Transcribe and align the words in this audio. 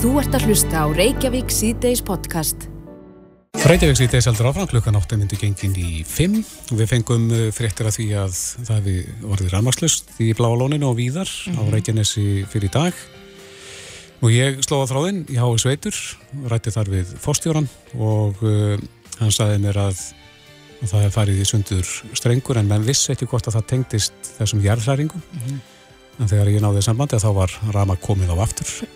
Þú 0.00 0.14
ert 0.16 0.32
að 0.32 0.46
hlusta 0.48 0.80
á 0.80 0.86
Reykjavík 0.96 1.50
C-Days 1.52 2.00
podcast. 2.00 2.62
Reykjavík 3.68 3.98
C-Days 3.98 4.30
heldur 4.30 4.46
áfram 4.48 4.70
klukkan 4.70 4.96
8 4.96 5.18
myndi 5.20 5.36
gengin 5.36 5.74
í 5.76 6.00
5. 6.08 6.38
Við 6.72 6.88
fengum 6.88 7.26
uh, 7.28 7.42
fréttir 7.52 7.90
af 7.90 7.98
því 7.98 8.06
að 8.16 8.38
það 8.38 8.70
hefði 8.78 8.94
orðið 9.28 9.52
rannvarslust 9.52 10.14
í 10.24 10.30
Bláalóninu 10.38 10.88
og 10.88 10.96
Víðar 10.96 11.28
mm 11.28 11.52
-hmm. 11.52 11.60
á 11.60 11.62
Reykjanesi 11.76 12.24
fyrir 12.48 12.72
dag. 12.72 12.96
Og 14.24 14.32
ég 14.32 14.64
sló 14.64 14.80
að 14.80 14.88
þráðinn 14.94 15.20
í 15.28 15.36
Hái 15.36 15.60
Sveitur, 15.60 16.00
rætti 16.48 16.72
þar 16.72 16.88
við 16.96 17.14
fórstjóran 17.20 17.68
og 18.00 18.40
uh, 18.40 18.80
hann 19.20 19.36
saði 19.36 19.60
mér 19.60 19.84
að, 19.84 20.00
að 20.80 20.88
það 20.96 21.04
hef 21.04 21.14
farið 21.14 21.44
í 21.44 21.44
sundur 21.44 21.86
strengur 22.16 22.56
en 22.56 22.72
menn 22.72 22.88
vissi 22.88 23.12
ekki 23.12 23.28
hvort 23.28 23.52
að 23.52 23.60
það 23.60 23.68
tengdist 23.68 24.16
þessum 24.40 24.64
jærðhæringum. 24.64 25.20
Mm 25.20 25.40
-hmm. 25.44 25.60
En 26.20 26.28
þegar 26.28 26.48
ég 26.48 26.60
náði 26.64 26.88
sambandi 26.88 27.20
að 27.20 27.24
þá 27.28 27.32
var 27.34 27.50
rama 27.68 28.00
komið 28.00 28.32
á 28.32 28.36
aftur. 28.40 28.88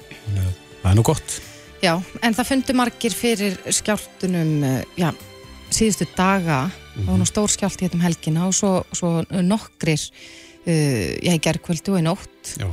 Það 0.85 0.91
er 0.91 0.97
nú 0.99 1.05
gott. 1.09 1.35
Já, 1.81 1.95
en 2.21 2.35
það 2.37 2.49
fundur 2.51 2.77
margir 2.77 3.15
fyrir 3.17 3.55
skjáltunum, 3.73 4.51
eh, 4.69 4.83
já, 5.01 5.09
síðustu 5.73 6.05
daga, 6.13 6.67
mm 6.69 6.71
-hmm. 7.01 7.09
og 7.09 7.19
nú 7.19 7.25
stór 7.25 7.49
skjált 7.49 7.81
í 7.81 7.89
þetta 7.89 7.97
um 7.97 8.05
helgina 8.05 8.47
og 8.47 8.55
svo, 8.55 8.85
svo 8.93 9.25
nokkrir, 9.31 10.01
uh, 10.67 11.17
já, 11.25 11.33
í 11.33 11.41
gerðkvöldu 11.41 11.93
og 11.93 11.99
í 11.99 12.03
nótt. 12.05 12.45
Já. 12.61 12.69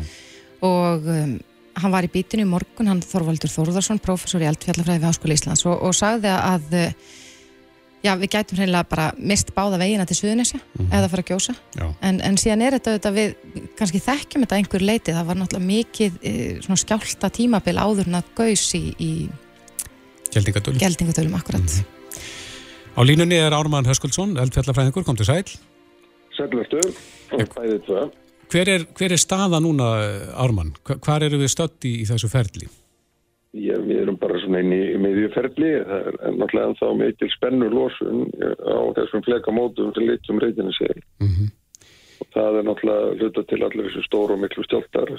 Og 0.62 1.08
um, 1.08 1.40
hann 1.76 1.92
var 1.92 2.04
í 2.04 2.12
bítinu 2.12 2.44
í 2.44 2.52
morgun, 2.52 2.88
hann 2.88 3.02
Þorvaldur 3.02 3.50
Þórðarsson, 3.50 4.00
professor 4.00 4.42
í 4.42 4.46
eldfjallafræði 4.46 5.00
við 5.00 5.08
Háskóli 5.08 5.34
Íslands 5.34 5.66
og, 5.66 5.82
og 5.82 5.96
sagði 5.96 6.28
að 6.28 6.94
Já, 8.02 8.16
við 8.18 8.32
gætum 8.34 8.58
hreinlega 8.58 8.88
bara 8.90 9.12
mist 9.18 9.52
báða 9.54 9.78
veginna 9.78 10.08
til 10.10 10.16
Suðunisja 10.18 10.58
mm 10.58 10.86
-hmm. 10.86 10.94
eða 10.98 11.10
fara 11.10 11.22
að 11.22 11.30
gjósa 11.30 11.54
en, 12.02 12.22
en 12.22 12.38
síðan 12.38 12.62
er 12.66 12.74
þetta 12.74 12.92
auðvitað 12.92 13.14
við 13.14 13.36
kannski 13.78 14.00
þekkjum 14.00 14.42
þetta 14.42 14.58
einhver 14.58 14.82
leiti 14.82 15.14
það 15.14 15.28
var 15.28 15.38
náttúrulega 15.38 15.66
mikið 15.66 16.12
e, 16.22 16.32
skjálta 16.82 17.30
tímabil 17.30 17.78
áður 17.78 18.08
en 18.08 18.16
að 18.16 18.32
gaus 18.36 18.66
í, 18.76 18.84
í 18.98 19.30
Geldingadölum 20.34 20.80
Geldingadölum, 20.80 21.36
akkurat 21.36 21.62
mm 21.62 21.68
-hmm. 21.68 22.00
Á 22.98 23.02
línunni 23.06 23.36
er 23.36 23.54
Ármann 23.54 23.86
Höskuldsson, 23.86 24.38
eldfjallafræðingur, 24.38 25.04
kom 25.04 25.16
til 25.16 25.26
sæl 25.26 25.46
Sælverstu, 26.38 26.82
bæðið 27.30 27.86
tvö 27.86 28.10
Hver 28.52 28.68
er, 28.68 28.86
hver 28.98 29.12
er 29.12 29.18
staða 29.18 29.60
núna, 29.60 29.86
Ármann? 30.36 30.74
Hvar 30.84 31.24
eru 31.24 31.38
við 31.38 31.48
stödd 31.54 31.86
í, 31.86 32.02
í 32.02 32.06
þessu 32.06 32.28
ferli? 32.28 32.68
Já, 33.52 33.74
við 33.84 33.98
erum 34.06 34.16
bara 34.16 34.40
svona 34.40 34.62
inn 34.64 34.72
í 34.72 34.84
miðjuferðli, 35.04 35.72
það 35.88 36.06
er 36.08 36.36
náttúrulega 36.40 36.68
ennþá 36.70 36.92
mikil 37.02 37.28
spennu 37.34 37.68
lósun 37.74 38.22
á 38.64 38.80
þessum 38.96 39.26
flekamótum 39.26 39.90
sem 39.96 40.08
litum 40.08 40.40
reytinu 40.40 40.72
segil. 40.78 41.04
Mm 41.20 41.34
-hmm. 41.34 41.50
Og 42.22 42.30
það 42.36 42.60
er 42.60 42.68
náttúrulega 42.70 43.18
hluta 43.20 43.44
til 43.44 43.64
allir 43.64 43.90
þessu 43.90 44.04
stóru 44.08 44.38
og 44.38 44.44
miklu 44.46 44.64
stjáltar 44.64 45.12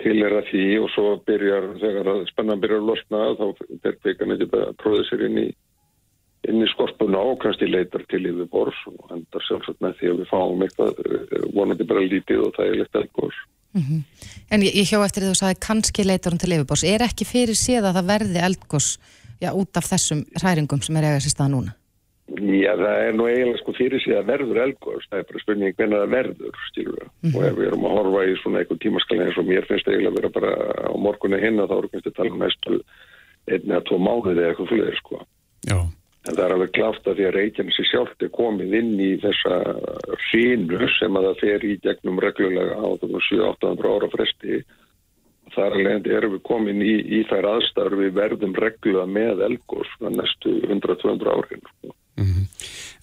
til 0.00 0.22
er 0.24 0.36
að 0.38 0.48
því 0.50 0.66
og 0.80 0.88
svo 0.94 1.08
byrjar, 1.28 1.66
þegar 1.82 2.10
spennan 2.30 2.60
byrjar 2.62 2.80
að 2.80 2.88
losna 2.88 3.22
þá 3.36 3.46
er 3.84 3.98
byggan 4.04 4.34
eitthvað 4.34 4.66
að 4.68 4.78
próða 4.80 5.04
sér 5.08 5.24
inn 5.28 5.38
í, 5.42 5.46
inn 6.48 6.64
í 6.64 6.68
skorpuna 6.72 7.20
og 7.20 7.40
kannski 7.42 7.68
leitar 7.68 8.06
til 8.08 8.24
yfir 8.30 8.48
bors 8.52 8.80
og 8.88 9.12
endar 9.12 9.44
sjálfsagt 9.44 9.80
með 9.84 9.98
því 10.00 10.12
að 10.12 10.20
við 10.22 10.30
fáum 10.32 10.64
eitthvað 10.64 11.02
vonandi 11.52 11.88
bara 11.92 12.06
lítið 12.06 12.46
og 12.46 12.54
það 12.56 12.70
er 12.70 12.80
leitt 12.80 13.00
eitthvað. 13.02 13.40
Mm 13.72 13.82
-hmm. 13.82 14.00
En 14.50 14.62
ég, 14.62 14.74
ég 14.74 14.86
hjá 14.90 15.04
eftir 15.04 15.22
því 15.22 15.26
að 15.26 15.34
þú 15.34 15.40
sagði 15.40 15.64
kannski 15.66 16.04
leitur 16.04 16.32
hún 16.32 16.42
til 16.42 16.52
yfirbors. 16.52 16.84
Er 16.84 17.02
ekki 17.02 17.24
fyrir 17.24 17.56
síðan 17.56 17.90
að 17.90 17.96
það 17.98 18.10
verði 18.14 18.40
eldgós 18.48 18.98
já, 19.40 19.50
út 19.54 19.76
af 19.76 19.90
þessum 19.92 20.24
hræringum 20.40 20.82
sem 20.82 20.96
er 20.96 21.04
eiga 21.04 21.20
sér 21.20 21.34
stað 21.34 21.52
núna? 21.54 21.72
Já, 22.30 22.72
það 22.78 22.96
er 23.06 23.14
nú 23.14 23.24
eiginlega 23.26 23.58
sko 23.58 23.72
fyrir 23.74 24.00
síðan 24.02 24.22
að 24.22 24.30
verður 24.32 24.58
eldgós. 24.64 25.06
Það 25.10 25.18
er 25.18 25.26
bara 25.28 25.42
spurning 25.42 25.76
hvernig 25.76 25.98
það 25.98 26.14
verður, 26.18 26.56
styrfur. 26.70 27.06
Mm 27.06 27.30
-hmm. 27.30 27.36
Og 27.36 27.44
ef 27.44 27.54
við 27.58 27.66
erum 27.66 27.86
að 27.86 27.96
horfa 27.96 28.20
í 28.26 28.36
svona 28.42 28.58
einhvern 28.58 28.82
tímaskalli 28.84 29.24
eins 29.24 29.38
og 29.38 29.46
mér 29.46 29.66
finnst 29.68 29.88
eiginlega 29.88 30.10
að 30.10 30.18
vera 30.18 30.36
bara 30.38 30.50
á 30.90 30.94
morgunni 31.04 31.40
hinna 31.40 31.66
þá 31.66 31.76
erum 31.78 31.90
við 31.92 32.06
að 32.06 32.16
tala 32.16 32.30
um 32.30 32.38
næstu 32.38 32.82
einni 33.50 33.74
að 33.74 33.86
tvo 33.86 33.96
mánuði 33.98 34.40
eða 34.40 34.48
eitthvað 34.50 34.70
fyrir, 34.72 34.96
sko. 35.02 35.26
Já. 35.70 35.78
En 36.28 36.36
það 36.36 36.42
er 36.44 36.52
alveg 36.54 36.72
kláft 36.76 37.06
að 37.08 37.16
því 37.16 37.26
að 37.26 37.36
Reykjanesi 37.36 37.84
sjálft 37.88 38.24
er 38.24 38.32
komið 38.34 38.74
inn 38.76 38.90
í 39.00 39.12
þessa 39.22 39.54
sínu 40.28 40.90
sem 40.98 41.16
að 41.16 41.28
það 41.30 41.40
fer 41.40 41.64
í 41.64 41.72
gegnum 41.86 42.20
reglulega 42.20 42.76
á 42.76 42.88
7-800 43.00 43.94
ára 43.94 44.10
fresti. 44.12 44.60
Þar 45.54 45.78
alveg 45.78 46.10
erum 46.12 46.34
við 46.36 46.42
komin 46.46 46.84
í, 46.84 46.92
í 47.16 47.22
þær 47.30 47.48
aðstæður 47.54 47.96
við 48.02 48.12
verðum 48.20 48.52
reglulega 48.66 49.06
með 49.08 49.44
elgós 49.48 49.96
næstu 50.04 50.58
100-200 50.68 51.32
árin. 51.32 51.64
Mm 52.20 52.28
-hmm. 52.28 52.44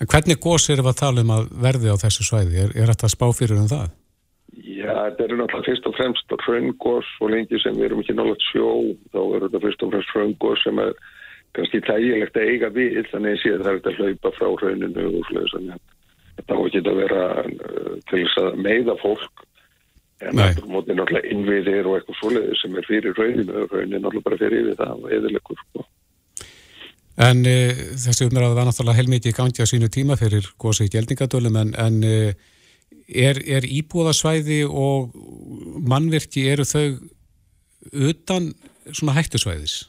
Hvernig 0.05 0.37
gós 0.37 0.69
erum 0.69 0.85
við 0.85 0.93
að 0.93 1.01
tala 1.01 1.25
um 1.25 1.33
að 1.33 1.49
verði 1.65 1.89
á 1.89 1.97
þessu 1.97 2.23
svæði? 2.23 2.61
Er, 2.63 2.71
er 2.77 2.93
þetta 2.93 3.09
spá 3.09 3.27
fyrir 3.33 3.57
um 3.57 3.71
það? 3.71 3.89
Já, 4.61 4.93
þetta 4.93 5.23
eru 5.25 5.37
náttúrulega 5.41 5.67
fyrst 5.67 5.87
og 5.89 5.97
fremst 5.97 6.33
hraungós 6.45 7.09
og 7.21 7.31
lengi 7.33 7.59
sem 7.63 7.75
við 7.75 7.89
erum 7.89 8.01
ekki 8.03 8.13
náttúrulega 8.13 8.49
sjó 8.51 8.69
þá 9.09 9.21
er 9.25 9.45
þetta 9.47 9.63
fyrst 9.65 9.83
og 9.83 9.91
fremst 9.91 10.13
hraungós 10.13 10.63
sem 10.63 10.79
er 10.85 10.93
kannski 11.55 11.83
þægilegt 11.87 12.37
að 12.37 12.49
eiga 12.51 12.69
við 12.73 12.97
þannig 13.11 13.45
að 13.47 13.63
það 13.65 13.71
er 13.71 13.91
að 13.91 14.01
hlaupa 14.01 14.33
frá 14.37 14.49
rauninu 14.61 15.05
og 15.07 15.29
slúðis 15.29 15.55
þetta 16.37 16.57
á 16.57 16.59
ekki 16.67 16.81
að 16.83 16.99
vera 17.01 17.21
uh, 17.43 17.93
til 18.09 18.23
þess 18.23 18.41
að 18.43 18.57
meiða 18.65 18.97
fólk 19.01 19.45
en 20.25 20.39
það 20.39 20.47
er 20.49 20.69
mótið 20.71 20.97
náttúrulega 20.97 21.31
innviðir 21.33 21.89
og 21.89 21.97
eitthvað 21.97 22.19
svoleiðis 22.21 22.63
sem 22.63 22.77
er 22.77 22.89
fyrir 22.89 23.17
rauninu 23.17 23.63
og 23.63 23.73
rauninu 23.73 24.01
náttúrulega 24.01 24.27
bara 24.27 24.39
fyrir 24.41 24.63
yfir 24.63 24.79
það 24.81 25.03
og 25.03 25.15
eðilegur 25.17 25.61
sko. 25.61 25.87
En 27.27 27.41
e, 27.49 27.57
þessi 27.97 28.27
umræða 28.27 28.57
var 28.57 28.69
náttúrulega 28.69 28.99
heilmikið 28.99 29.33
í 29.33 29.37
gangi 29.37 29.65
á 29.65 29.67
sínu 29.69 29.89
tíma 29.93 30.17
fyrir 30.19 30.49
góðs 30.61 30.83
í 30.85 30.89
gjeldingadölum 30.93 31.59
en, 31.61 31.73
en 31.81 31.99
e, 32.05 32.17
er, 33.09 33.41
er 33.45 33.65
íbúðasvæði 33.65 34.63
og 34.69 35.13
mannverki 35.89 36.47
eru 36.51 36.65
þau 36.65 36.97
utan 37.93 38.51
svona 38.91 39.17
hættusvæðis? 39.17 39.83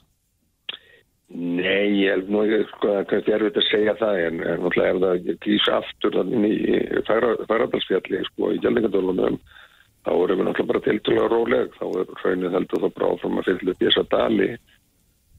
Nei, 1.28 1.92
ég 2.00 2.14
held 2.14 2.30
nú 2.32 2.40
sko, 2.70 2.94
að 2.96 3.06
kannski 3.10 3.32
er 3.36 3.42
þetta 3.44 3.60
að 3.60 3.66
segja 3.68 3.94
það 4.00 4.18
en 4.24 4.38
náttúrulega 4.40 4.92
er 4.94 5.00
það 5.02 5.42
kýs 5.44 5.66
aftur 5.76 6.14
þannig 6.16 6.54
í 6.56 6.78
færadalsfjalli 7.04 8.22
sko 8.30 8.52
í 8.54 8.60
Gjaldingadólunum 8.62 9.36
þá 10.08 10.10
erum 10.14 10.40
við 10.40 10.48
náttúrulega 10.48 10.70
bara 10.72 10.84
tildulega 10.86 11.28
róleg. 11.34 11.76
Þá 11.76 11.86
er 12.00 12.12
raunin 12.24 12.56
heldur 12.56 12.84
þá 12.84 12.88
bráðum 12.96 13.40
að 13.42 13.50
fylla 13.50 13.74
upp 13.74 13.82
í 13.82 13.88
þessa 13.90 14.06
dali. 14.14 14.48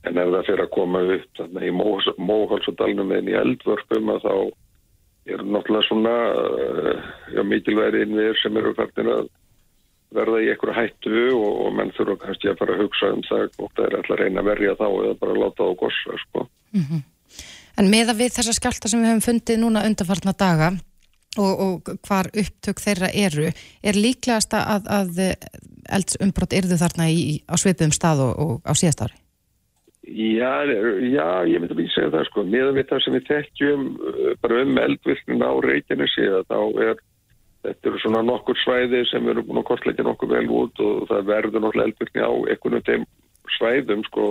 En 0.05 0.22
ef 0.22 0.31
það 0.35 0.47
fyrir 0.51 0.63
að 0.67 0.73
koma 0.78 1.03
upp 1.16 1.41
þannig 1.41 1.66
í 1.66 1.75
móhalsadalunum 2.29 3.16
en 3.17 3.33
í 3.33 3.38
eldvörpum 3.41 4.13
þá 4.22 4.33
er 5.29 5.44
náttúrulega 5.44 5.88
svona 5.89 6.16
uh, 6.38 7.09
já, 7.33 7.41
mikilværi 7.49 8.05
innviður 8.05 8.39
sem 8.44 8.61
eru 8.61 8.78
færðin 8.78 9.13
að 9.16 9.33
verða 10.16 10.42
í 10.42 10.50
einhverju 10.50 10.75
hættu 10.75 11.24
og, 11.38 11.50
og 11.66 11.78
menn 11.78 11.94
þurfa 11.97 12.18
kannski 12.24 12.50
að 12.50 12.59
fara 12.62 12.75
að 12.75 12.84
hugsa 12.84 13.14
um 13.14 13.24
það 13.28 13.47
og 13.47 13.72
það 13.78 13.86
er 13.86 13.96
alltaf 14.00 14.16
að 14.16 14.22
reyna 14.24 14.44
að 14.44 14.50
verja 14.50 14.75
þá 14.80 14.86
eða 14.90 15.16
bara 15.22 15.36
að 15.36 15.42
láta 15.44 15.62
það 15.62 15.72
á 15.72 15.80
gossa 15.84 16.20
sko. 16.25 16.46
mm 16.74 16.86
-hmm. 16.90 17.08
En 17.80 17.88
meða 17.88 18.14
við 18.18 18.34
þessa 18.36 18.53
skjálta 18.58 18.90
sem 18.90 19.00
við 19.00 19.08
hefum 19.08 19.28
fundið 19.28 19.59
núna 19.62 19.86
undarfartna 19.88 20.34
daga 20.36 20.72
og, 21.38 21.53
og 21.66 21.92
hvar 22.08 22.28
upptök 22.34 22.81
þeirra 22.81 23.09
eru 23.14 23.52
er 23.84 23.96
líklegast 23.96 24.53
að, 24.53 24.90
að 24.90 25.22
eldsumbrott 25.90 26.53
yrðu 26.53 26.78
þarna 26.81 27.09
í, 27.09 27.41
á 27.47 27.56
svipum 27.56 27.94
stað 27.96 28.26
og, 28.26 28.34
og 28.40 28.53
á 28.66 28.74
síðast 28.74 29.06
ári? 29.06 29.18
Já, 30.09 30.66
já, 30.66 31.28
ég 31.46 31.62
myndi 31.62 31.76
að 31.76 31.91
segja 31.94 32.09
það 32.09 32.26
sko, 32.31 32.44
meðan 32.44 32.78
við 32.80 32.88
það 32.90 33.02
sem 33.03 33.14
við 33.14 33.28
þekkjum 33.30 33.84
uh, 33.94 34.30
bara 34.41 34.62
um 34.64 34.80
eldvirknin 34.81 35.46
á 35.46 35.52
Reykjanesi 35.62 36.30
þá 36.50 36.59
er 36.81 36.96
Þetta 37.66 37.90
eru 37.90 38.00
svona 38.00 38.22
nokkur 38.24 38.56
svæði 38.62 39.03
sem 39.09 39.25
við 39.25 39.34
erum 39.34 39.50
búin 39.50 39.59
að 39.62 39.68
kortleika 39.68 40.06
nokkur 40.08 40.31
vel 40.31 40.46
út 40.62 40.80
og 40.80 41.09
það 41.09 41.25
verður 41.28 41.64
náttúrulega 41.66 41.90
eldvirkni 41.90 42.24
á 42.24 42.31
einhvern 42.31 42.78
veginn 42.80 43.08
svæðum 43.58 44.06
sko 44.08 44.28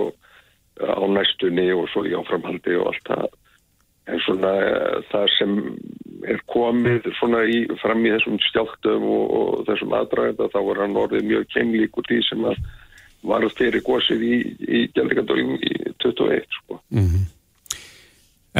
á 0.79 1.03
næstunni 1.11 1.67
og 1.75 1.85
svo 1.91 2.05
í 2.07 2.15
áframhaldi 2.17 2.77
og 2.79 2.89
allt 2.89 3.11
það. 3.11 3.27
En 4.09 4.21
svona 4.25 4.53
það 5.11 5.25
sem 5.35 5.57
er 6.25 6.41
komið 6.49 7.09
svona 7.19 7.43
í, 7.45 7.59
fram 7.83 8.01
í 8.07 8.13
þessum 8.15 8.39
stjáltum 8.47 9.05
og, 9.05 9.25
og 9.39 9.65
þessum 9.67 9.93
aðdragða 9.99 10.49
þá 10.55 10.59
er 10.61 10.81
hann 10.83 10.97
orðið 11.03 11.27
mjög 11.29 11.49
kemlík 11.53 11.99
úr 11.99 12.09
því 12.09 12.21
sem 12.27 12.47
að 12.49 12.63
var 13.29 13.45
fyrir 13.51 13.83
gósið 13.83 14.23
í, 14.23 14.37
í 14.63 14.81
Gjaldikandólum 14.95 15.57
í 15.59 15.73
21 15.99 16.47
sko. 16.55 16.79
Mm 16.89 17.05
-hmm. 17.05 17.27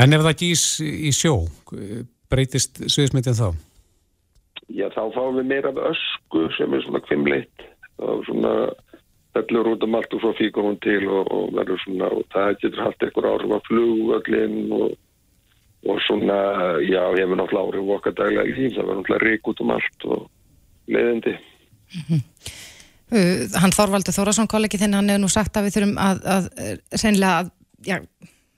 En 0.04 0.14
ef 0.14 0.22
það 0.22 0.38
gís 0.44 0.64
í 0.84 1.12
sjó, 1.16 1.48
breytist 2.30 2.84
sviðismyndin 2.86 3.40
þá? 3.40 3.56
Já 4.70 4.88
þá 4.94 5.02
fáum 5.16 5.40
við 5.40 5.50
meira 5.50 5.74
af 5.74 5.82
ösku 5.92 6.46
sem 6.58 6.74
er 6.74 6.86
svona 6.86 7.02
kvimleitt 7.08 7.66
og 8.00 8.24
svona 8.28 8.54
fellur 9.36 9.74
út 9.74 9.84
um 9.86 9.98
allt 9.98 10.14
og 10.14 10.24
svo 10.24 10.32
fíkur 10.38 10.66
hún 10.66 10.80
til 10.84 11.06
og, 11.10 11.30
og 11.34 11.54
verður 11.58 11.82
svona 11.84 12.10
og 12.14 12.26
það 12.34 12.58
getur 12.64 12.86
haft 12.86 13.06
einhver 13.06 13.30
áhrif 13.32 13.56
á 13.56 13.60
flugvöglinn 13.68 14.74
og, 14.78 14.96
og 15.90 16.02
svona 16.08 16.40
já 16.86 17.02
hefur 17.18 17.40
náttúrulega 17.40 17.66
áhrif 17.66 17.94
okkar 17.98 18.18
daglega 18.18 18.50
í 18.50 18.56
því 18.58 18.72
það 18.76 18.90
verður 18.90 19.02
náttúrulega 19.02 19.26
rík 19.28 19.52
út 19.52 19.64
um 19.66 19.76
allt 19.76 20.08
og 20.10 20.26
leiðindi 20.88 21.36
mm 21.38 22.04
-hmm. 22.08 22.22
Hann 23.62 23.74
Þorvaldur 23.74 24.14
Þórasson 24.14 24.48
kollegi 24.48 24.78
þinn 24.78 24.94
hann 24.94 25.10
hefur 25.10 25.22
nú 25.22 25.30
sagt 25.30 25.58
að 25.58 25.64
við 25.66 25.76
þurfum 25.76 25.98
að, 25.98 26.18
að 26.26 26.44
sennilega 26.94 27.40
að 27.40 27.48
já, 27.86 27.98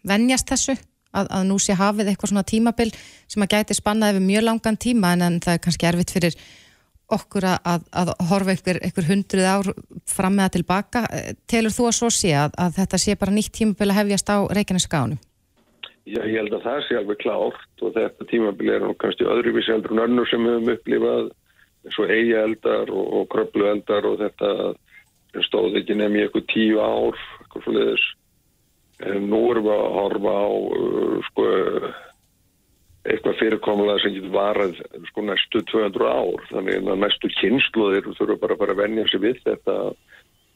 venjast 0.03 0.49
þessu 0.49 0.75
að, 1.11 1.29
að 1.29 1.47
nú 1.49 1.59
sé 1.59 1.75
hafið 1.77 2.11
eitthvað 2.11 2.33
svona 2.33 2.47
tímabil 2.47 2.89
sem 3.31 3.45
að 3.45 3.53
gæti 3.55 3.77
spannað 3.77 4.15
yfir 4.15 4.27
mjög 4.27 4.45
langan 4.47 4.79
tíma 4.81 5.15
en, 5.15 5.25
en 5.27 5.39
það 5.43 5.57
er 5.57 5.63
kannski 5.65 5.89
erfitt 5.89 6.13
fyrir 6.15 6.37
okkur 7.11 7.47
að, 7.49 7.89
að 7.91 8.13
horfa 8.29 8.55
ykkur, 8.55 8.79
ykkur 8.87 9.09
hundruð 9.09 9.49
ár 9.51 9.71
fram 10.07 10.37
með 10.37 10.45
það 10.45 10.55
tilbaka. 10.55 11.01
Telur 11.51 11.75
þú 11.75 11.89
að 11.89 11.97
svo 11.97 12.09
sé 12.13 12.31
að, 12.39 12.55
að 12.55 12.77
þetta 12.79 13.01
sé 13.03 13.17
bara 13.19 13.35
nýtt 13.35 13.51
tímabili 13.57 13.91
að 13.91 13.99
hefjast 13.99 14.31
á 14.31 14.37
Reykjanesskánum? 14.55 15.19
Já, 16.07 16.21
ég 16.25 16.39
held 16.39 16.55
að 16.57 16.63
það 16.65 16.79
sé 16.87 16.97
alveg 16.97 17.19
klárt 17.21 17.83
og 17.85 17.91
þetta 17.97 18.27
tímabili 18.31 18.73
er 18.73 18.87
kannski 19.01 19.27
öðruvísi 19.27 19.73
heldur 19.75 19.93
en 19.93 20.05
önnur 20.07 20.29
sem 20.31 20.47
við 20.47 20.55
höfum 20.55 20.73
upplifað 20.73 21.27
eins 21.81 21.99
og 22.01 22.13
eiga 22.13 22.45
eldar 22.47 22.93
og, 22.93 23.05
og 23.19 23.27
kröplu 23.33 23.67
eldar 23.69 24.07
og 24.09 24.17
þetta 24.21 25.43
stóð 25.45 25.77
ekki 25.79 25.97
nefn 25.97 26.17
í 26.17 26.23
eitthvað 26.25 26.49
tíu 26.51 26.81
ár, 26.81 27.19
eitthvað 27.43 27.67
fleðis. 27.67 28.07
En 28.07 28.20
nú 29.01 29.41
erum 29.51 29.67
við 29.67 29.75
að 29.75 29.93
horfa 29.97 30.37
á 30.37 30.47
uh, 30.51 31.19
sko 31.29 31.45
eitthvað 33.01 33.39
fyrirkomulega 33.39 34.03
sem 34.03 34.13
getur 34.13 34.33
varað 34.35 34.79
sko 35.09 35.23
næstu 35.25 35.63
200 35.71 36.09
ár. 36.11 36.43
Þannig 36.51 36.81
að 36.85 37.01
næstu 37.01 37.31
kynsluðir 37.39 38.09
þurfa 38.17 38.37
bara 38.43 38.57
að, 38.57 38.73
að 38.73 38.81
venja 38.83 39.05
sig 39.09 39.23
við 39.23 39.41
þetta. 39.45 39.77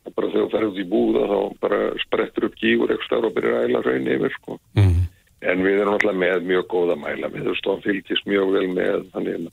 Bara 0.05 0.29
þegar 0.29 0.43
þú 0.43 0.49
ferður 0.53 0.71
út 0.71 0.81
í 0.81 0.87
búða 0.89 1.27
þá 1.31 1.37
bara 1.63 1.79
sprettur 2.03 2.45
upp 2.49 2.57
gígur 2.61 2.93
eitthvað 2.93 3.07
starf 3.07 3.29
og 3.29 3.37
byrjar 3.37 3.55
að 3.57 3.69
æla 3.69 3.85
raun 3.87 4.11
yfir 4.15 4.35
sko. 4.37 4.59
Mm. 4.77 5.03
en 5.45 5.61
við 5.61 5.79
erum 5.79 5.93
alltaf 5.93 6.15
með 6.17 6.45
mjög 6.49 6.67
góða 6.73 6.97
mæla. 7.01 7.29
Með 7.33 7.49
þú 7.49 7.55
stofn 7.59 7.85
fylgist 7.85 8.29
mjög 8.29 8.53
vel 8.53 8.67
með 8.73 9.07
þannig 9.13 9.39
að 9.39 9.47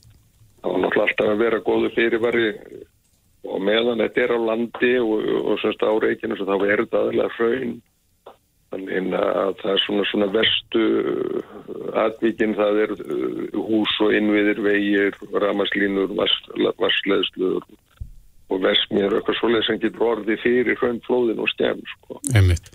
það 0.61 0.69
var 0.69 0.83
náttúrulega 0.83 1.07
alltaf 1.07 1.31
að 1.31 1.41
vera 1.41 1.63
góðu 1.65 1.89
fyrirvari. 1.97 2.51
Og 3.43 3.59
meðan 3.59 4.05
þetta 4.05 4.21
er 4.23 4.31
á 4.31 4.39
landi 4.39 4.93
og, 5.01 5.25
og 5.51 5.57
semst 5.59 5.81
á 5.83 5.91
reikinu 5.99 6.37
þá 6.37 6.53
er 6.61 6.85
þetta 6.85 7.01
aðeins 7.01 7.41
raun 7.41 7.73
Þannig 8.73 9.13
að 9.19 9.51
það 9.59 9.71
er 9.71 9.81
svona, 9.83 10.03
svona 10.09 10.27
verstu 10.33 10.83
atvíkinn, 12.03 12.55
það 12.57 12.79
er 12.83 12.93
uh, 12.95 13.57
hús 13.67 13.97
og 14.01 14.15
innviðir, 14.17 14.61
vegir, 14.65 15.17
ramaslínur, 15.43 16.15
vassleðslur 16.17 17.59
og 18.53 18.63
versmir 18.63 19.11
og 19.11 19.19
eitthvað 19.19 19.37
svolítið 19.39 19.67
sem 19.67 19.79
getur 19.83 20.07
orði 20.09 20.37
fyrir 20.41 20.79
hröndflóðin 20.81 21.41
og 21.43 21.51
stjæm. 21.53 21.83
Sko. 21.93 22.17
Einmitt. 22.33 22.71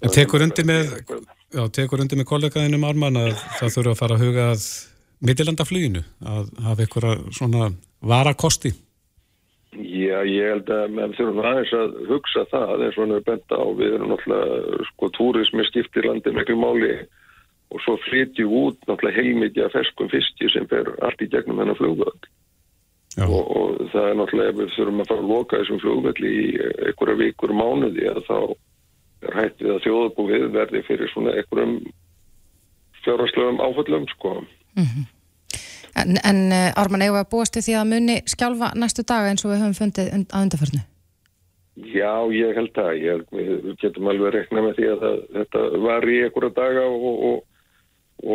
En 0.00 0.14
tekur 0.14 0.44
undir 0.44 0.66
með, 0.68 0.94
já, 1.52 1.62
tekur 1.76 2.02
undir 2.04 2.20
með 2.20 2.28
kollegaðinum 2.32 2.88
Arman 2.88 3.20
að 3.20 3.34
það 3.60 3.76
þurfa 3.76 3.94
að 3.94 4.00
fara 4.00 4.18
að 4.18 4.24
huga 4.26 4.48
að 4.54 4.66
mittilandafluginu, 5.22 6.02
að 6.32 6.48
hafa 6.64 6.86
eitthvað 6.86 7.26
svona 7.36 7.70
varakosti? 8.00 8.72
Já, 9.72 10.18
ég 10.28 10.50
held 10.50 10.68
að 10.68 10.90
meðan 10.92 11.14
þurfum 11.16 11.46
aðeins 11.48 11.72
að 11.78 11.94
hugsa 12.10 12.44
það 12.50 12.82
eins 12.84 12.96
og 12.98 13.02
hann 13.06 13.14
er 13.16 13.24
bent 13.24 13.54
á 13.56 13.62
við 13.78 13.94
erum 13.96 14.10
náttúrulega, 14.12 14.88
sko, 14.90 15.08
túrismi 15.16 15.64
skiptir 15.68 16.08
landið 16.10 16.36
miklu 16.36 16.56
máli 16.60 16.92
og 17.72 17.80
svo 17.80 17.96
flytjum 18.04 18.52
út 18.52 18.84
náttúrulega 18.84 19.16
heilmikið 19.22 19.64
af 19.64 19.76
ferskum 19.78 20.10
fiski 20.12 20.50
sem 20.52 20.68
fer 20.68 20.92
allt 21.00 21.24
í 21.24 21.30
gegnum 21.32 21.62
hennar 21.62 21.78
flugvöld 21.80 22.28
og, 23.24 23.40
og 23.40 23.80
það 23.94 24.10
er 24.10 24.20
náttúrulega 24.20 24.52
ef 24.52 24.60
við 24.60 24.76
þurfum 24.76 25.00
að 25.00 25.10
fara 25.14 25.24
að 25.24 25.32
loka 25.32 25.62
þessum 25.62 25.82
flugvöldi 25.86 26.34
í 26.36 26.44
einhverja 26.90 27.20
vikur 27.22 27.56
mánuði 27.56 28.06
að 28.12 28.22
þá 28.28 28.36
er 29.22 29.38
hættið 29.40 29.72
að 29.72 29.82
þjóðabúið 29.86 30.46
verði 30.58 30.84
fyrir 30.90 31.12
svona 31.14 31.34
einhverjum 31.38 31.74
fjárhastlegum 33.02 33.60
áföllum, 33.64 34.06
sko. 34.12 34.36
Mm 34.76 34.84
-hmm. 34.84 35.04
En, 35.98 36.16
en 36.24 36.52
eh, 36.52 36.72
Ármann, 36.78 37.04
eigum 37.04 37.18
við 37.18 37.24
að 37.26 37.30
búast 37.34 37.58
því 37.58 37.76
að 37.76 37.90
muni 37.90 38.16
skjálfa 38.30 38.72
næstu 38.78 39.04
daga 39.04 39.32
eins 39.32 39.44
og 39.44 39.52
við 39.52 39.62
höfum 39.62 39.76
fundið 39.76 40.10
að 40.22 40.44
undarförnu? 40.46 40.82
Já, 41.92 42.12
ég 42.32 42.56
held 42.56 42.72
það. 42.76 42.90
Ég, 43.00 43.22
við 43.32 43.70
getum 43.80 44.08
alveg 44.12 44.28
að 44.28 44.36
rekna 44.38 44.64
með 44.66 44.76
því 44.78 44.90
að 44.92 45.04
það, 45.04 45.22
þetta 45.38 45.64
var 45.84 46.08
í 46.08 46.18
einhverja 46.26 46.54
daga 46.56 46.84
og, 46.88 47.22
og, 47.28 47.38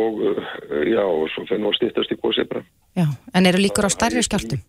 og 0.02 0.24
eh, 0.30 0.82
já, 0.92 1.02
og 1.02 1.28
svo 1.34 1.46
fennum 1.50 1.68
við 1.68 1.74
að 1.74 1.78
stýttast 1.80 2.14
í 2.14 2.18
góðsið 2.22 2.50
bara. 2.54 2.66
Já, 2.98 3.06
en 3.34 3.50
eru 3.50 3.62
líkur 3.62 3.86
á 3.86 3.90
stærri 3.94 4.24
skjáltum? 4.26 4.62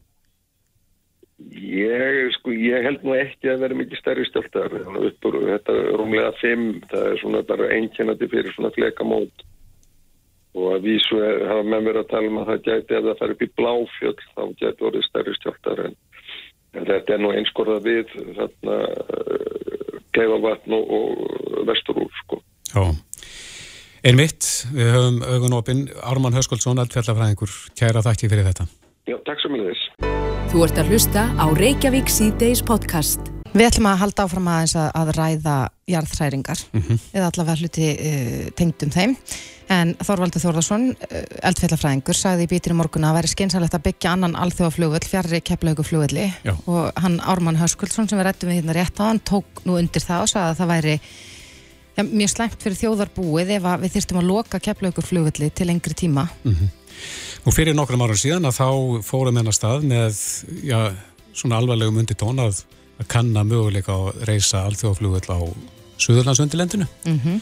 Ég, 1.50 2.33
sko, 2.36 2.51
ég 2.51 2.83
held 2.83 3.06
nú 3.06 3.13
ekki 3.15 3.53
að 3.53 3.62
vera 3.63 3.77
mikið 3.77 4.01
stærri 4.01 4.25
skjáltar. 4.27 4.74
Þetta 4.74 5.77
er 5.77 5.94
rúmlega 5.95 6.33
fimm, 6.41 6.81
það 6.89 7.06
er 7.13 7.21
svona 7.21 7.45
bara 7.47 7.69
einkennandi 7.77 8.27
fyrir 8.33 8.53
svona 8.57 8.74
flekamót 8.75 9.45
og 10.57 10.69
að 10.75 10.86
vísu 10.88 11.19
hafa 11.19 11.63
með 11.63 11.86
mér 11.86 12.01
að 12.01 12.12
tala 12.12 12.31
um 12.31 12.40
að 12.42 12.51
það 12.51 12.63
gæti 12.68 12.98
að 12.98 13.10
það 13.10 13.19
fær 13.19 13.34
upp 13.36 13.44
í 13.46 13.50
bláfjöld 13.60 14.24
þá 14.34 14.44
gæti 14.62 14.88
orðið 14.90 15.06
stærri 15.07 15.36
stjórnar 15.38 15.84
en, 15.86 15.98
en 16.74 16.90
þetta 16.90 17.16
er 17.16 17.24
nú 17.24 17.34
einskorða 17.36 17.78
við 17.86 18.16
þarna 18.40 18.80
kleifavatn 20.18 20.78
og, 20.78 20.94
og 21.00 21.63
vesturúr 21.69 22.12
sko. 22.24 22.42
Já, 22.69 22.84
einmitt 24.06 24.50
við 24.74 24.94
höfum 24.96 25.24
augun 25.25 25.57
opinn 25.60 25.88
Ármann 26.01 26.38
Höskoldsson, 26.38 26.81
alltfjallafræðingur 26.81 27.57
kæra 27.78 28.06
þakki 28.06 28.31
fyrir 28.31 28.50
þetta. 28.51 28.69
Já, 29.10 29.18
takk 29.25 29.42
sem 29.42 29.57
er 29.57 29.69
þess. 29.72 29.90
Þú 30.50 30.63
ert 30.66 30.80
að 30.81 30.94
hlusta 30.94 31.28
á 31.38 31.46
Reykjavík 31.57 32.10
C-Days 32.10 32.66
podcast. 32.66 33.38
Við 33.60 33.68
ætlum 33.68 33.90
að 33.90 33.98
halda 34.00 34.24
áfram 34.24 34.46
aðeins 34.48 34.74
að, 34.80 34.86
að 34.96 35.10
ræða 35.18 35.54
jarðhræringar 35.92 36.60
mm 36.72 36.82
-hmm. 36.82 37.00
eða 37.12 37.26
allavega 37.28 37.60
hluti 37.60 37.88
uh, 37.92 38.46
tengdum 38.56 38.94
þeim 38.94 39.16
en 39.76 39.92
Þorvaldur 40.00 40.44
Þórðarsson, 40.46 40.86
uh, 40.96 41.26
eldfjallafræðingur 41.50 42.16
sagði 42.16 42.46
í 42.48 42.52
bítinu 42.54 42.78
morgun 42.80 43.08
að 43.10 43.18
veri 43.18 43.32
skynsalegt 43.34 43.76
að 43.76 43.84
byggja 43.90 44.14
annan 44.16 44.38
alþjóðaflugvöld, 44.40 45.10
fjarrri 45.12 45.42
keflauguflugvöldi 45.44 46.30
og 46.72 47.04
hann 47.04 47.20
Ármann 47.20 47.60
Höskuldsson 47.60 48.08
sem 48.08 48.22
við 48.22 48.30
rættum 48.30 48.54
við 48.54 48.62
hérna 48.62 48.78
rétt 48.80 49.04
á 49.04 49.12
hann 49.12 49.20
tók 49.20 49.62
nú 49.68 49.76
undir 49.76 50.08
það 50.08 50.24
og 50.24 50.32
sagði 50.32 50.54
að 50.54 50.58
það 50.62 50.74
væri 50.74 50.96
ja, 52.00 52.08
mjög 52.08 52.34
slæmt 52.38 52.64
fyrir 52.64 52.82
þjóðarbúið 52.86 53.54
ef 53.60 53.70
við 53.84 53.96
þyrstum 53.98 54.24
að 54.24 54.30
loka 54.32 54.64
keflauguflugvöldi 54.70 55.52
til 55.52 55.68
lengri 55.68 56.00
tíma 56.00 56.30
mm 56.46 56.56
-hmm. 56.56 56.76
Og 57.46 57.54
fyrir 57.54 57.76
nokkrum 57.76 58.02
árum 58.02 58.16
síðan 58.16 58.46
að 58.46 58.60
þá 58.60 59.04
fórum 59.04 59.38
hennar 59.38 59.54
stað 59.54 59.84
með 59.84 60.16
já, 60.64 60.96
svona 61.34 61.58
alvarlegum 61.58 61.98
undir 61.98 62.16
tón 62.16 62.40
að 63.00 63.07
kanna 63.12 63.46
möguleika 63.48 63.96
að 63.96 64.24
reysa 64.30 64.66
alþjóðaflugvöld 64.68 65.31
á 65.31 65.40
Suðurlandsundilendinu 66.00 66.86
mm 67.06 67.19
-hmm. 67.19 67.40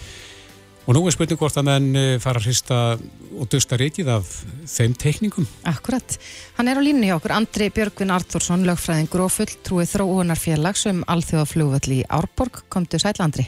og 0.86 0.96
nú 0.96 1.06
er 1.06 1.14
spurning 1.14 1.40
hvort 1.40 1.58
að 1.58 1.68
menn 1.70 1.96
eh, 1.96 2.20
fara 2.20 2.40
að 2.40 2.48
hrista 2.48 2.98
og 3.38 3.50
dusta 3.52 3.78
reykið 3.78 4.08
af 4.10 4.26
þeim 4.66 4.94
teikningum. 4.94 5.48
Akkurat. 5.64 6.18
Hann 6.58 6.68
er 6.68 6.78
á 6.78 6.82
línu 6.82 7.06
hjá 7.06 7.16
okkur, 7.18 7.32
Andri 7.32 7.70
Björgvin 7.70 8.12
Arþórsson 8.12 8.66
lögfræðingur 8.66 9.26
og 9.26 9.32
fulltrúið 9.32 9.94
þróunarfélags 9.94 10.90
um 10.90 11.04
alþjóðaflugvöld 11.08 11.92
í 11.92 12.04
Árborg. 12.10 12.64
Komdu 12.70 12.98
sæl 13.00 13.14
Andri. 13.20 13.48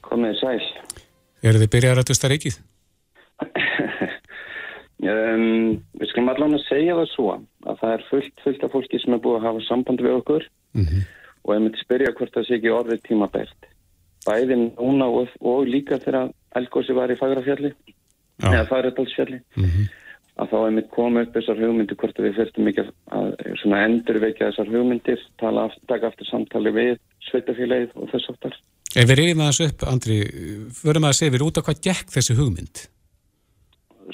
Komið 0.00 0.40
sæl. 0.40 0.62
Er 1.42 1.58
þið 1.60 1.70
byrjað 1.70 1.98
að 1.98 2.08
dusta 2.08 2.28
reykið? 2.28 2.56
Um, 5.04 5.76
við 6.00 6.10
skulum 6.10 6.32
allavega 6.32 6.62
segja 6.64 6.96
það 6.96 7.08
svo 7.12 7.28
að 7.66 7.80
það 7.82 7.92
er 7.92 8.04
fullt, 8.10 8.34
fullt 8.44 8.64
af 8.64 8.72
fólki 8.72 9.00
sem 9.02 9.16
er 9.16 9.22
búið 9.24 9.38
að 9.40 9.48
hafa 9.50 9.64
samband 9.66 10.00
við 10.04 10.18
okkur 10.20 10.48
mm 10.72 10.84
-hmm. 10.84 11.02
og 11.44 11.54
ég 11.54 11.62
myndi 11.64 11.82
spyrja 11.82 12.14
hvort 12.16 12.34
það 12.34 12.46
sé 12.46 12.54
ekki 12.56 12.72
orðið 12.78 13.02
tímabært 13.08 13.70
bæðin 14.26 14.72
núna 14.78 15.06
og, 15.06 15.28
og 15.40 15.68
líka 15.68 15.98
þegar 15.98 16.32
Elgósi 16.56 16.96
var 16.96 17.12
í 17.12 17.18
Fagrafjalli 17.20 17.72
ja. 18.42 18.52
eða 18.52 18.66
Fagradalsfjalli 18.70 19.40
mm 19.56 19.64
-hmm. 19.64 19.86
að 20.40 20.48
þá 20.50 20.58
er 20.66 20.72
mitt 20.78 20.90
komið 20.90 21.26
upp 21.26 21.36
þessar 21.36 21.60
hugmyndir 21.60 21.96
hvort 21.96 22.18
við 22.18 22.38
fyrstum 22.38 22.68
ekki 22.68 22.86
að 23.10 23.76
endurveikja 23.82 24.50
þessar 24.50 24.72
hugmyndir 24.72 25.20
tala, 25.38 25.70
taka 25.88 26.06
aftur 26.06 26.26
samtali 26.26 26.72
við 26.72 26.98
sveitafélagið 27.30 27.90
og 27.94 28.10
þess 28.10 28.30
aftar 28.30 28.56
Ef 28.96 29.08
við 29.08 29.18
reyðum 29.18 29.40
að 29.44 29.48
þessu 29.50 29.64
upp, 29.68 29.82
Andri, 29.92 30.16
förum 30.72 31.04
að 31.04 31.16
segja 31.18 31.32
við 31.34 31.42
út 31.46 31.58
af 31.58 31.64
hvað 31.66 31.80
gekk 31.84 32.12
þessi 32.14 32.36
hugmynd? 32.38 32.76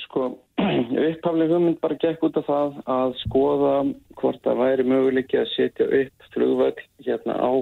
Sko, 0.01 0.29
upphaflega 1.09 1.57
hugmynd 1.57 1.81
bara 1.83 1.99
gekk 2.01 2.23
út 2.25 2.39
af 2.41 2.47
það 2.49 2.77
að 2.95 3.17
skoða 3.27 3.73
hvort 4.21 4.41
það 4.45 4.63
væri 4.63 4.87
möguleiki 4.89 5.41
að 5.41 5.51
setja 5.53 5.89
upp 6.01 6.31
flugvöld 6.35 6.81
hérna 7.05 7.37
á 7.37 7.53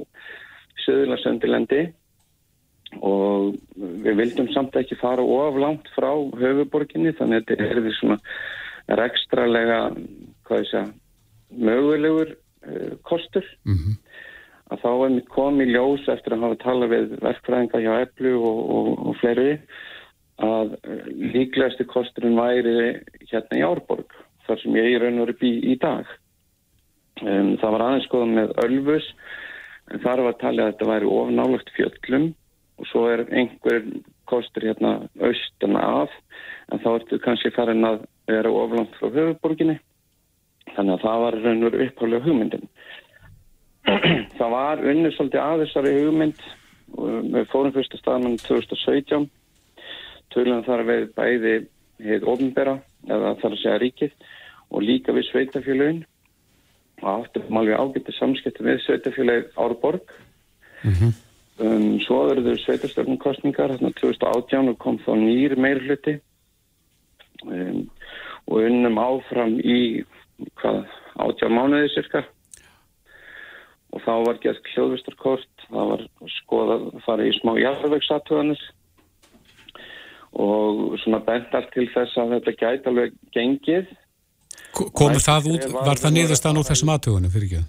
Söðurlandsöndilendi 0.84 1.82
og 2.98 3.54
við 3.76 4.16
vildum 4.18 4.48
samt 4.54 4.76
ekki 4.78 4.98
fara 4.98 5.22
of 5.22 5.58
langt 5.60 5.90
frá 5.94 6.10
höfuborginni 6.40 7.12
þannig 7.18 7.42
að 7.42 7.50
þetta 7.50 7.68
er 7.68 7.82
því 7.84 7.92
svona 7.98 8.18
rekstralega 9.00 9.80
hvað 10.46 10.62
ég 10.64 10.70
segja 10.70 10.86
mögulegur 11.50 12.32
uh, 12.34 12.96
kostur 13.06 13.46
mm 13.66 13.76
-hmm. 13.76 13.94
að 14.74 14.82
þá 14.82 14.90
er 14.94 15.14
mitt 15.14 15.30
komið 15.30 15.72
ljós 15.74 16.08
eftir 16.08 16.34
að 16.34 16.42
hafa 16.46 16.62
talað 16.64 16.94
við 16.94 17.14
verkfræðinga 17.22 17.84
hjá 17.84 17.92
Eplu 18.06 18.34
og, 18.38 18.60
og, 18.76 19.06
og 19.06 19.16
fleiri 19.22 19.52
að 20.44 20.74
uh, 20.78 21.06
líklegasti 21.34 21.86
kosturinn 21.90 22.38
væri 22.38 22.74
hérna 23.30 23.58
í 23.58 23.64
Árborg 23.66 24.14
þar 24.46 24.60
sem 24.62 24.76
ég 24.78 24.96
er 24.96 25.04
raun 25.04 25.22
og 25.22 25.32
upp 25.34 25.42
í, 25.46 25.76
dag. 25.80 26.08
Um, 27.20 27.56
það 27.60 27.74
var 27.74 27.84
aðeins 27.86 28.08
skoðan 28.08 28.36
með 28.38 28.54
Ölfus 28.64 29.08
en 29.90 30.02
þar 30.04 30.24
var 30.26 30.38
talið 30.40 30.64
að 30.64 30.72
þetta 30.72 30.90
væri 30.90 31.10
ofnálagt 31.18 31.74
fjöllum 31.76 32.30
og 32.80 32.88
svo 32.88 33.04
er 33.12 33.26
einhver 33.28 33.84
kostur 34.30 34.64
hérna 34.64 34.94
austan 35.20 35.76
af 35.76 36.14
en 36.70 36.80
þá 36.80 36.90
ertu 36.94 37.18
kannski 37.20 37.52
farin 37.52 37.84
að 37.84 38.04
vera 38.30 38.52
oflant 38.54 38.94
frá 38.96 39.10
höfuborginni 39.10 39.76
þannig 40.76 40.94
að 40.94 41.04
það 41.04 41.24
var 41.24 41.38
raun 41.44 41.66
og 41.66 41.76
upphálega 41.84 42.26
hugmyndin. 42.26 42.66
Það 44.38 44.50
var 44.52 44.82
unnið 44.86 45.14
svolítið 45.16 45.40
aðeins 45.42 45.72
hugmynd 45.74 46.42
við 47.34 47.46
fórum 47.50 47.72
fyrsta 47.74 47.98
staðan 47.98 48.36
2017 48.44 49.28
tölunum 50.34 50.64
þar 50.66 50.86
við 50.88 51.04
bæði 51.16 51.54
hefð 52.04 52.30
ofnbera 52.32 52.78
eða 53.08 53.34
þar 53.40 53.52
að 53.54 53.60
segja 53.62 53.82
ríkið 53.82 54.16
og 54.70 54.86
líka 54.86 55.14
við 55.16 55.28
sveitafélagin 55.28 56.02
og 57.00 57.08
áttum 57.12 57.60
alveg 57.60 57.80
ágætti 57.80 58.14
samskipti 58.16 58.64
við 58.64 58.82
sveitafélagi 58.84 59.48
Árborg. 59.60 60.16
um, 61.60 62.00
svo 62.00 62.24
verður 62.30 62.58
sveitastörnum 62.62 63.18
kostningar, 63.20 63.74
hérna 63.74 63.92
2018 63.98 64.72
og 64.72 64.78
kom 64.80 64.98
þá 65.04 65.12
nýr 65.20 65.56
meir 65.60 65.80
hluti 65.84 66.16
um, 67.44 67.86
og 68.48 68.64
unnum 68.64 69.00
áfram 69.00 69.58
í 69.60 70.04
hvað, 70.60 70.84
18 71.20 71.52
mánuði 71.52 71.90
cirka 71.94 72.24
og 73.90 74.02
þá 74.04 74.12
var 74.24 74.38
gert 74.40 74.68
hljóðvistarkort, 74.72 75.64
það 75.66 75.88
var 75.92 76.04
skoðað 76.38 76.84
að 76.92 77.00
fara 77.04 77.26
í 77.26 77.32
smá 77.40 77.56
jarðvegsatúðanir 77.58 78.60
og 80.40 80.96
svona 81.02 81.20
bent 81.26 81.54
allt 81.58 81.70
til 81.74 81.86
þess 81.94 82.16
að 82.22 82.34
þetta 82.36 82.54
gæti 82.62 82.90
alveg 82.90 83.14
gengið. 83.36 83.90
Ko- 84.76 84.88
Komur 84.96 85.22
það 85.24 85.48
út, 85.54 85.68
var 85.74 85.98
það 86.00 86.16
niðurstaðan 86.16 86.60
úr 86.62 86.68
þessum 86.70 86.92
aðtögunum 86.94 87.32
fyrir 87.34 87.48
ekki? 87.50 87.62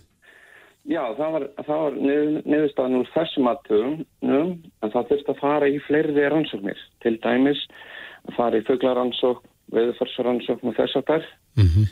Já, 0.92 1.02
það 1.18 1.32
var, 1.36 1.44
það 1.68 1.80
var 1.84 1.98
niður, 2.02 2.30
niðurstaðan 2.54 3.00
úr 3.00 3.10
þessum 3.16 3.50
aðtögunum 3.52 4.52
en 4.82 4.92
það 4.96 5.10
þurfti 5.12 5.34
að 5.36 5.42
fara 5.42 5.70
í 5.70 5.80
fleiri 5.88 6.28
rannsóknir. 6.34 6.80
Til 7.04 7.16
dæmis 7.22 7.62
að 8.30 8.36
fara 8.38 8.58
í 8.62 8.66
fugglarannsókn, 8.70 9.46
veðufarsrannsókn 9.76 10.72
og 10.72 10.78
þess 10.80 11.00
að 11.02 11.10
þær 11.12 11.28
Mm 11.62 11.90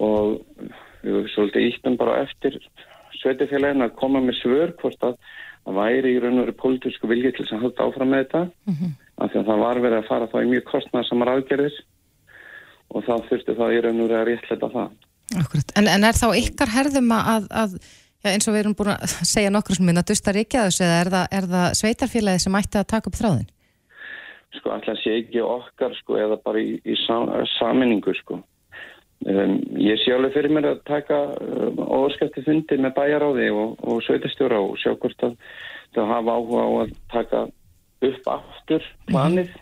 og 0.00 0.38
við 1.02 1.26
svolítið 1.34 1.64
íttum 1.66 1.96
bara 1.98 2.20
eftir 2.22 2.54
sveitifélagin 3.20 3.82
að 3.84 3.96
koma 3.98 4.20
með 4.22 4.36
svör 4.38 4.70
hvort 4.80 5.02
að 5.04 5.16
það 5.66 5.74
væri 5.80 6.12
í 6.14 6.20
raun 6.22 6.38
og 6.38 6.44
veru 6.46 6.54
pólitísku 6.62 7.10
vilji 7.10 7.32
til 7.36 7.44
þess 7.44 7.56
að 7.56 7.64
halda 7.66 7.86
áfram 7.88 8.12
með 8.14 8.22
þetta 8.22 8.42
af 9.20 9.30
því 9.32 9.40
að 9.40 9.48
það 9.50 9.62
var 9.64 9.80
verið 9.84 9.98
að 10.00 10.08
fara 10.08 10.28
þá 10.32 10.36
í 10.40 10.50
mjög 10.50 10.66
kostnarsamar 10.70 11.32
aðgerðir 11.34 11.78
og 12.90 13.06
það 13.06 13.24
þurfti 13.30 13.56
það 13.58 13.74
í 13.74 13.80
raun 13.84 14.02
og 14.02 14.10
veru 14.10 14.20
að 14.20 14.28
réttleita 14.30 14.70
það. 14.74 14.92
Akkurat. 15.40 15.72
En, 15.78 15.86
en 15.86 16.06
er 16.08 16.18
þá 16.18 16.28
ykkar 16.40 16.72
herðum 16.74 17.12
að, 17.14 17.46
að 17.62 17.76
já, 17.78 18.32
eins 18.32 18.48
og 18.48 18.56
við 18.56 18.62
erum 18.64 18.76
búin 18.78 18.92
að 18.96 19.16
segja 19.32 19.54
nokkur 19.54 19.78
sem 19.78 19.88
minna 19.88 20.06
dusta 20.06 20.34
ríkja 20.34 20.66
þessu 20.68 20.86
eða 20.86 21.00
er 21.00 21.12
það, 21.14 21.26
er 21.38 21.48
það 21.54 21.66
sveitarfélagi 21.80 22.44
sem 22.44 22.60
ætti 22.60 22.80
að 22.80 22.92
taka 22.94 23.10
upp 23.10 23.18
þráðin? 23.20 23.50
Sko 24.58 24.72
alltaf 24.74 24.98
sé 24.98 25.18
ekki 25.20 25.42
okkar 25.46 25.92
sko 26.00 26.18
eða 26.18 26.40
bara 26.42 26.62
í, 26.62 26.72
í 26.82 26.96
sam, 27.04 27.28
saminningu 27.58 28.14
sko. 28.18 28.40
Um, 29.28 29.58
ég 29.76 30.00
sé 30.00 30.14
alveg 30.16 30.32
fyrir 30.32 30.52
mér 30.56 30.70
að 30.72 30.78
taka 30.88 31.18
um, 31.44 31.82
óskæfti 32.00 32.42
fundi 32.46 32.78
með 32.80 32.94
bæjaráði 32.96 33.50
og, 33.52 33.74
og 33.84 34.00
sveitastjóra 34.06 34.58
og 34.64 34.78
sjá 34.80 34.94
hvort 34.96 35.26
að 35.28 35.36
það 35.94 36.12
hafa 36.14 36.36
áhuga 36.38 36.64
á 36.64 36.70
að 36.80 36.94
taka 37.12 37.42
upp 38.06 38.28
aftur 38.32 38.84
planið 39.10 39.52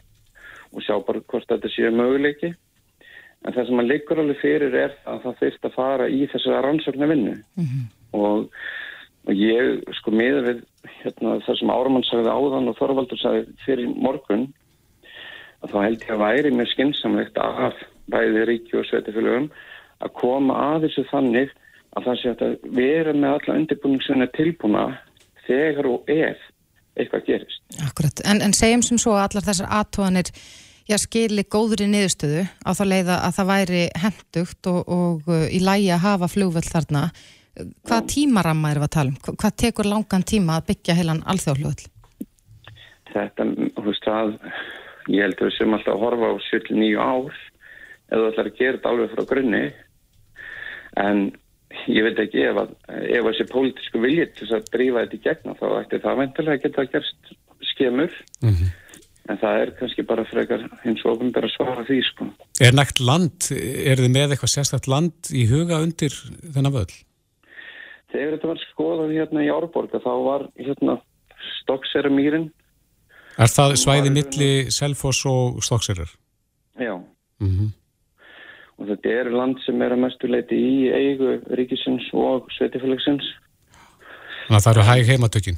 og 0.73 0.85
sjá 0.85 0.99
bara 1.05 1.23
hvort 1.31 1.49
þetta 1.49 1.71
sé 1.73 1.91
möguleiki. 1.91 2.53
En 3.47 3.55
það 3.55 3.69
sem 3.69 3.81
að 3.81 3.89
liggur 3.93 4.21
alveg 4.21 4.41
fyrir 4.43 4.75
er 4.75 4.97
að 5.09 5.23
það 5.25 5.39
þurft 5.43 5.69
að 5.69 5.77
fara 5.77 6.09
í 6.11 6.25
þess 6.31 6.49
að 6.51 6.63
rannsóknar 6.67 7.13
vinnu 7.13 7.37
og, 8.19 8.49
og 9.29 9.33
ég 9.35 9.85
sko 10.01 10.11
miður 10.11 10.49
við 10.49 10.65
hérna, 10.99 11.39
það 11.47 11.61
sem 11.61 11.71
Áramann 11.71 12.07
sagði 12.09 12.35
áðan 12.35 12.73
og 12.73 12.79
Þorvaldur 12.81 13.23
sagði 13.23 13.47
fyrir 13.65 13.95
morgun 13.95 14.49
að 15.63 15.71
þá 15.73 15.79
held 15.85 16.03
ég 16.03 16.13
að 16.15 16.23
væri 16.25 16.53
mér 16.55 16.71
skynnsamlegt 16.73 17.39
af 17.39 17.79
bæði 18.11 18.45
ríki 18.49 18.79
og 18.79 18.87
sveitafélögum 18.89 19.49
að 20.03 20.15
koma 20.19 20.59
að 20.75 20.87
þessu 20.87 21.07
þannig 21.13 21.55
að 21.97 22.05
það 22.07 22.21
sé 22.21 22.35
að 22.35 22.69
vera 22.79 23.15
með 23.15 23.35
alla 23.37 23.59
undirbúning 23.61 24.05
sem 24.07 24.23
er 24.23 24.35
tilbúna 24.37 24.85
þegar 25.47 25.91
og 25.91 26.11
ef 26.13 26.43
eitthvað 26.99 27.27
gerist. 27.29 27.61
Akkurat. 27.87 28.23
En, 28.29 28.43
en 28.45 28.55
segjum 28.57 28.83
sem 28.87 28.99
svo 29.01 29.15
að 29.17 29.25
allar 29.29 29.47
þessar 29.49 29.71
aðtóðanir 29.79 30.31
já, 30.89 30.97
skili 31.03 31.45
góðri 31.45 31.89
niðurstöðu 31.93 32.45
á 32.65 32.71
þá 32.77 32.85
leiða 32.91 33.19
að 33.27 33.37
það 33.39 33.51
væri 33.53 33.83
hendugt 34.05 34.71
og, 34.73 34.81
og 34.89 35.29
uh, 35.33 35.45
í 35.53 35.61
lægi 35.65 35.91
að 35.97 36.05
hafa 36.07 36.31
flugvöld 36.33 36.71
þarna. 36.73 37.05
Hvað 37.89 38.09
tímaramma 38.15 38.71
erum 38.71 38.85
við 38.85 38.89
að 38.91 38.95
tala 38.97 39.11
um? 39.13 39.21
Hva- 39.27 39.37
Hvað 39.43 39.57
tekur 39.65 39.89
langan 39.91 40.23
tíma 40.31 40.59
að 40.61 40.69
byggja 40.73 40.95
heilan 41.01 41.25
alþjóðflugvöld? 41.27 41.87
Þetta, 43.09 43.45
þú 43.75 43.85
veist 43.89 44.05
það, 44.07 44.33
ég 45.11 45.25
held 45.25 45.39
að 45.41 45.49
við 45.49 45.55
sem 45.57 45.75
alltaf 45.75 45.95
að 45.97 46.03
horfa 46.05 46.29
á 46.29 46.35
79 46.53 46.99
ár 47.01 47.39
að 48.09 48.51
gera 48.57 48.77
þetta 48.79 48.91
alveg 48.93 49.11
frá 49.15 49.25
grunni 49.29 49.63
en 51.03 51.19
ég 51.89 52.05
veit 52.07 52.21
ekki 52.25 52.45
ef 52.49 52.61
að 52.63 52.75
ef 53.05 53.27
þessi 53.29 53.47
pólitísku 53.53 54.03
viljið 54.03 54.35
til 54.35 54.47
þess 54.47 54.57
að 54.59 54.69
drífa 54.75 55.05
þetta 55.05 55.19
í 55.19 55.25
gegna 55.27 55.57
þá 55.59 55.67
ætti 55.81 56.03
það 56.05 56.21
vendilega 56.23 56.63
geta 56.65 56.85
gerst 56.93 57.33
skemur 57.73 58.15
en 59.29 59.41
það 59.43 59.63
er 59.63 59.73
kannski 59.77 60.05
bara 60.09 60.25
frekar 60.25 60.65
hins 60.85 61.03
og 61.05 61.17
ofinbæra 61.19 61.51
svara 61.53 61.85
því 61.85 61.99
sko. 62.07 62.29
Er 62.65 62.73
nægt 62.73 63.03
land, 63.05 63.51
er 63.53 64.01
þið 64.01 64.15
með 64.15 64.33
eitthvað 64.33 64.55
sérstætt 64.55 64.89
land 64.89 65.33
í 65.37 65.45
huga 65.51 65.83
undir 65.85 66.15
þennan 66.55 66.73
völl? 66.73 66.95
Þegar 68.09 68.33
þetta 68.39 68.49
var 68.49 68.63
skoðað 68.71 69.13
hérna 69.19 69.45
í 69.45 69.51
Árborga 69.53 70.01
þá 70.01 70.13
var 70.25 70.47
hérna 70.57 70.97
Stokksera-mýrin 71.59 72.49
Er 73.39 73.53
það 73.53 73.77
svæði 73.79 74.11
milli 74.11 74.51
Selfoss 74.75 75.27
og 75.29 75.61
Stokserar? 75.63 76.09
já 76.81 76.97
Mm 77.39 77.73
og 78.79 78.89
þetta 78.93 79.15
er 79.21 79.31
land 79.35 79.59
sem 79.65 79.83
er 79.83 79.95
að 79.95 80.05
mestu 80.07 80.31
leiti 80.31 80.57
í 80.57 80.89
eigu 80.95 81.37
ríkisins 81.59 82.09
og 82.15 82.51
sveitifélagsins 82.57 83.27
Þannig 84.49 84.63
að 84.63 84.65
það 84.65 84.73
eru 84.73 84.85
hæg 84.89 85.09
heimatökin. 85.13 85.57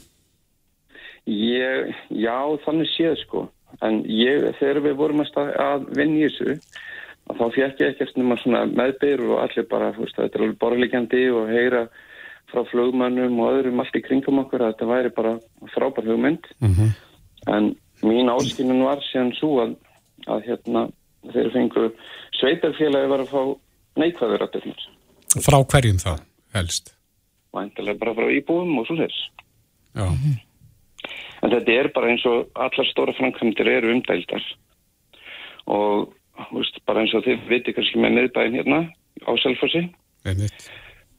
Ég, 1.31 1.91
já, 2.11 2.37
þannig 2.65 2.89
séð 2.91 3.13
sko. 3.21 3.43
En 3.87 4.01
ég, 4.11 4.49
þegar 4.59 4.81
við 4.83 4.97
vorum 4.99 5.23
að, 5.23 5.85
vinna 5.95 6.19
í 6.19 6.25
þessu, 6.25 6.57
þá 7.31 7.45
fekk 7.55 7.83
ég 7.85 7.93
ekkert 7.93 8.17
nema 8.19 8.39
svona 8.41 8.65
meðbyr 8.67 9.23
og 9.29 9.37
allir 9.45 9.69
bara, 9.71 9.93
veist, 9.95 10.17
þetta 10.19 10.41
er 10.41 10.43
alveg 10.43 10.59
borðlegjandi 10.65 11.23
og 11.39 11.53
heyra 11.55 11.85
frá 12.51 12.65
flugmönnum 12.73 13.39
og 13.45 13.61
öðrum 13.61 13.85
allt 13.85 13.95
í 13.95 14.03
kringum 14.03 14.43
okkur 14.43 14.65
að 14.65 14.73
þetta 14.73 14.91
væri 14.91 15.15
bara 15.21 15.37
frábær 15.77 16.11
hugmynd. 16.11 16.51
Mm 16.59 16.91
En 17.49 17.71
mín 18.05 18.29
áskynun 18.29 18.83
var 18.85 18.99
síðan 19.01 19.31
svo 19.33 19.63
að, 19.63 19.71
að 20.27 20.43
hérna, 20.45 20.83
þeir 21.29 21.51
fengu 21.55 21.89
sveitarfélagi 22.39 23.11
var 23.11 23.25
að 23.25 23.33
fá 23.35 23.43
neikvæður 24.01 24.47
að 24.47 24.57
þetta. 24.57 24.87
Frá 25.45 25.59
hverjum 25.73 26.01
það 26.03 26.23
helst? 26.57 26.95
Væntalega 27.55 28.01
bara 28.01 28.17
frá 28.17 28.31
íbúum 28.33 28.79
og 28.81 28.89
svo 28.89 28.97
þess. 28.99 29.21
Já. 29.99 30.07
En 31.41 31.53
þetta 31.53 31.77
er 31.77 31.91
bara 31.95 32.11
eins 32.13 32.25
og 32.29 32.51
allar 32.55 32.89
stóra 32.91 33.15
framkvæmdir 33.17 33.71
eru 33.73 33.95
umdældar 33.95 34.45
og 35.71 36.13
veist, 36.55 36.81
bara 36.87 37.03
eins 37.03 37.15
og 37.17 37.25
þið 37.27 37.49
viti 37.51 37.75
kannski 37.77 38.01
með 38.01 38.17
miðbæðin 38.19 38.59
hérna 38.61 38.81
á 39.27 39.31
Einmitt. 40.29 40.69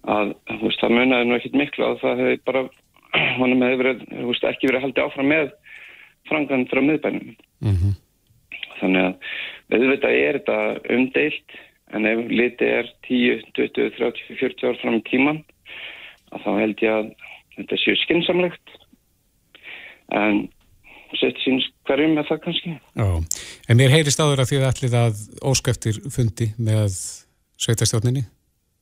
að 0.06 0.36
veist, 0.62 0.82
það 0.82 0.96
munaði 0.98 1.28
nú 1.28 1.38
ekkit 1.38 1.58
miklu 1.58 1.88
að 1.88 2.00
það 2.04 2.24
hefði 2.24 2.40
bara 2.50 2.64
honum 3.42 3.66
hefði 3.66 3.82
verið, 3.82 4.06
veist, 4.30 4.48
ekki 4.52 4.70
verið 4.70 4.86
haldið 4.88 5.04
áfram 5.06 5.32
með 5.32 5.52
framkvæmdir 6.30 6.82
á 6.82 6.84
miðbænum. 6.90 7.36
Mm 7.66 7.98
Þannig 8.82 9.08
að 9.08 9.78
auðvitað 9.78 10.18
er 10.20 10.40
þetta 10.40 10.60
umdeilt 10.98 11.58
en 11.92 12.08
ef 12.08 12.22
litið 12.32 12.74
er 12.80 12.90
10, 13.08 13.44
20, 13.58 13.92
30, 13.98 14.40
40 14.40 14.70
ár 14.70 14.80
fram 14.82 14.98
í 14.98 15.04
tíman 15.10 15.42
að 16.32 16.46
þá 16.46 16.52
held 16.60 16.84
ég 16.86 16.98
að 16.98 17.12
þetta 17.58 17.80
séu 17.82 18.00
skinsamlegt 18.02 18.76
en 20.16 20.44
sett 21.20 21.40
síns 21.44 21.66
hverjum 21.88 22.14
með 22.16 22.30
það 22.30 22.44
kannski. 22.46 22.76
Já. 22.96 23.08
En 23.70 23.80
mér 23.80 23.94
heyrist 23.94 24.22
áður 24.22 24.44
að 24.44 24.54
þið 24.54 24.68
ætlið 24.70 24.96
að 25.02 25.24
óskæftir 25.52 26.00
fundi 26.14 26.52
með 26.60 26.96
sveitastjórninni 27.62 28.24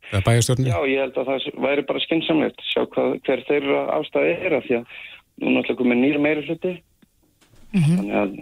eða 0.10 0.22
bæjastjórninni. 0.26 0.72
Já, 0.72 0.80
ég 0.90 1.04
held 1.04 1.18
að 1.22 1.32
það 1.32 1.64
væri 1.66 1.86
bara 1.90 2.04
skinsamlegt 2.06 2.64
sjá 2.70 2.84
hvað, 2.94 3.18
hver 3.26 3.44
þeirra 3.50 3.82
ástæði 3.98 4.36
er 4.38 4.58
að 4.58 4.68
því 4.68 4.78
að 4.80 4.94
nú 5.40 5.54
náttúrulega 5.56 5.82
komið 5.82 6.02
nýr 6.04 6.22
meiri 6.24 6.46
hluti 6.48 6.74
þannig 7.74 8.16
að, 8.22 8.34